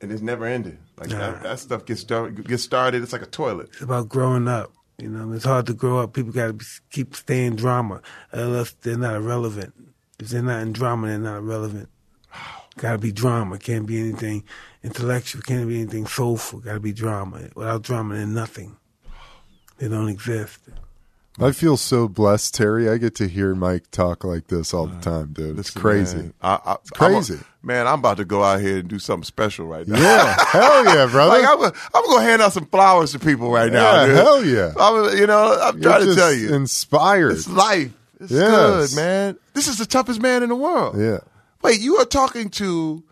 And 0.00 0.12
it's 0.12 0.22
never 0.22 0.44
ended. 0.46 0.78
Like 0.98 1.10
Nah. 1.10 1.18
that, 1.18 1.42
that 1.42 1.58
stuff 1.58 1.84
gets 1.84 2.00
started. 2.00 2.46
Gets 2.46 2.62
started. 2.62 3.02
It's 3.02 3.12
like 3.12 3.22
a 3.22 3.26
toilet. 3.26 3.68
It's 3.72 3.80
about 3.82 4.08
growing 4.08 4.48
up. 4.48 4.72
You 4.98 5.08
know, 5.10 5.32
it's 5.32 5.44
hard 5.44 5.66
to 5.66 5.74
grow 5.74 5.98
up. 5.98 6.14
People 6.14 6.32
got 6.32 6.58
to 6.58 6.66
keep 6.90 7.14
staying 7.14 7.56
drama, 7.56 8.00
unless 8.32 8.72
they're 8.72 8.96
not 8.96 9.16
irrelevant. 9.16 9.74
If 10.18 10.28
they're 10.28 10.42
not 10.42 10.62
in 10.62 10.72
drama, 10.72 11.08
they're 11.08 11.18
not 11.18 11.42
relevant. 11.42 11.88
Got 12.78 12.92
to 12.92 12.98
be 12.98 13.12
drama. 13.12 13.58
Can't 13.58 13.86
be 13.86 13.98
anything 14.00 14.44
intellectual. 14.82 15.42
Can't 15.42 15.68
be 15.68 15.80
anything 15.80 16.06
soulful. 16.06 16.60
Got 16.60 16.74
to 16.74 16.80
be 16.80 16.92
drama. 16.92 17.48
Without 17.54 17.82
drama, 17.82 18.16
they're 18.16 18.26
nothing. 18.26 18.76
They 19.78 19.88
don't 19.88 20.08
exist. 20.08 20.58
I 21.38 21.52
feel 21.52 21.76
so 21.76 22.08
blessed, 22.08 22.54
Terry. 22.54 22.88
I 22.88 22.96
get 22.96 23.14
to 23.16 23.28
hear 23.28 23.54
Mike 23.54 23.90
talk 23.90 24.24
like 24.24 24.46
this 24.46 24.72
all 24.72 24.86
the 24.86 24.96
uh, 24.96 25.00
time, 25.02 25.32
dude. 25.34 25.58
It's 25.58 25.68
Listen, 25.68 25.80
crazy. 25.82 26.16
man, 26.16 26.34
I, 26.40 26.58
I, 26.64 26.72
It's 26.80 26.90
crazy. 26.90 27.34
I'm 27.34 27.40
a- 27.40 27.66
man, 27.66 27.86
I'm 27.86 27.98
about 27.98 28.16
to 28.18 28.24
go 28.24 28.42
out 28.42 28.60
here 28.60 28.78
and 28.78 28.88
do 28.88 28.98
something 28.98 29.24
special 29.24 29.66
right 29.66 29.86
now. 29.86 30.00
Yeah, 30.00 30.34
hell 30.48 30.84
yeah, 30.86 31.06
brother. 31.06 31.38
Like 31.42 31.46
I'm, 31.48 31.58
gonna- 31.60 31.74
I'm 31.94 32.04
gonna 32.06 32.22
hand 32.24 32.40
out 32.42 32.52
some 32.54 32.64
flowers 32.66 33.12
to 33.12 33.18
people 33.18 33.50
right 33.50 33.70
now. 33.70 34.00
Yeah, 34.00 34.06
dude. 34.06 34.16
hell 34.16 34.44
yeah. 34.44 34.72
I'm, 34.80 35.18
you 35.18 35.26
know, 35.26 35.58
I'm 35.60 35.74
You're 35.78 35.92
trying 35.92 36.06
to 36.06 36.14
tell 36.14 36.32
you, 36.32 36.54
inspired. 36.54 37.32
it's 37.32 37.48
life. 37.48 37.92
It's 38.18 38.32
Yes. 38.32 38.94
good, 38.94 38.96
man. 38.96 39.36
This 39.52 39.68
is 39.68 39.76
the 39.76 39.84
toughest 39.86 40.22
man 40.22 40.42
in 40.42 40.48
the 40.48 40.56
world. 40.56 40.96
yeah, 40.98 41.18
Wait, 41.62 41.80
you 41.80 41.96
are 41.96 42.06
talking 42.06 42.48
to 42.50 43.02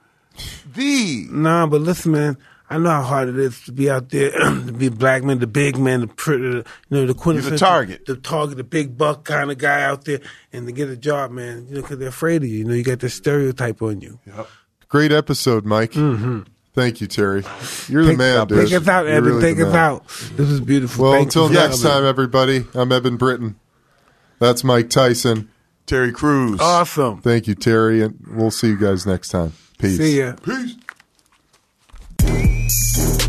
the 0.75 1.27
Nah, 1.31 1.67
but 1.67 1.83
listen, 1.83 2.13
man. 2.13 2.39
I 2.75 2.79
know 2.79 2.91
how 2.91 3.03
hard 3.03 3.29
it 3.29 3.39
is 3.39 3.61
to 3.67 3.73
be 3.73 3.89
out 3.89 4.09
there, 4.09 4.31
to 4.33 4.73
be 4.73 4.87
a 4.87 4.91
black 4.91 5.23
man, 5.23 5.39
the 5.39 5.47
big 5.47 5.79
man, 5.79 6.01
the 6.01 6.07
pretty, 6.09 6.43
you 6.43 6.65
know, 6.91 7.07
the 7.07 7.15
quintessential, 7.15 7.59
target. 7.59 8.05
the 8.05 8.17
target, 8.17 8.57
the 8.57 8.65
big 8.65 8.99
buck 8.99 9.25
kind 9.25 9.53
of 9.53 9.59
guy 9.59 9.83
out 9.85 10.05
there, 10.07 10.19
and 10.53 10.67
to 10.67 10.73
get 10.73 10.89
a 10.89 10.97
job, 10.97 11.31
man, 11.31 11.69
you 11.69 11.77
know, 11.77 11.83
because 11.83 11.99
they're 11.99 12.09
afraid 12.09 12.43
of 12.43 12.49
you. 12.49 12.59
You 12.59 12.65
know, 12.65 12.75
you 12.75 12.83
got 12.83 12.99
this 12.99 13.15
stereotype 13.15 13.81
on 13.81 14.01
you. 14.01 14.19
great 14.89 15.13
episode, 15.13 15.65
Mike. 15.65 15.93
Mm-hmm. 15.93 16.41
Thank 16.73 17.01
you, 17.01 17.07
Terry. 17.07 17.45
You're 17.89 18.03
the 18.03 18.09
Take, 18.11 18.19
man, 18.19 18.47
dude. 18.49 18.69
take 18.69 18.81
us 18.83 18.89
out, 18.89 19.07
Eben. 19.07 19.25
really 19.25 19.41
take 19.41 19.57
the 19.59 19.69
us 19.69 19.73
man. 19.73 19.81
out. 19.81 20.09
This 20.09 20.51
is 20.51 20.61
beautiful. 20.61 21.05
Well, 21.05 21.13
Thank 21.13 21.27
until 21.29 21.47
you 21.47 21.55
next 21.55 21.81
time, 21.81 22.03
me. 22.03 22.09
everybody. 22.09 22.67
I'm 22.75 22.91
Eben 22.91 23.17
Britton. 23.17 23.55
That's 24.41 24.65
Mike 24.65 24.91
Tyson. 24.91 25.49
Terry 25.87 26.11
Crews. 26.11 26.59
Awesome. 26.61 27.21
Thank 27.21 27.47
you, 27.47 27.55
Terry, 27.55 28.03
and 28.03 28.19
we'll 28.27 28.51
see 28.51 28.67
you 28.71 28.77
guys 28.77 29.07
next 29.07 29.29
time. 29.29 29.53
Peace. 29.79 29.97
See 29.97 30.19
ya. 30.19 30.35
Peace. 30.43 30.75
Thank 32.67 33.23
you. 33.23 33.24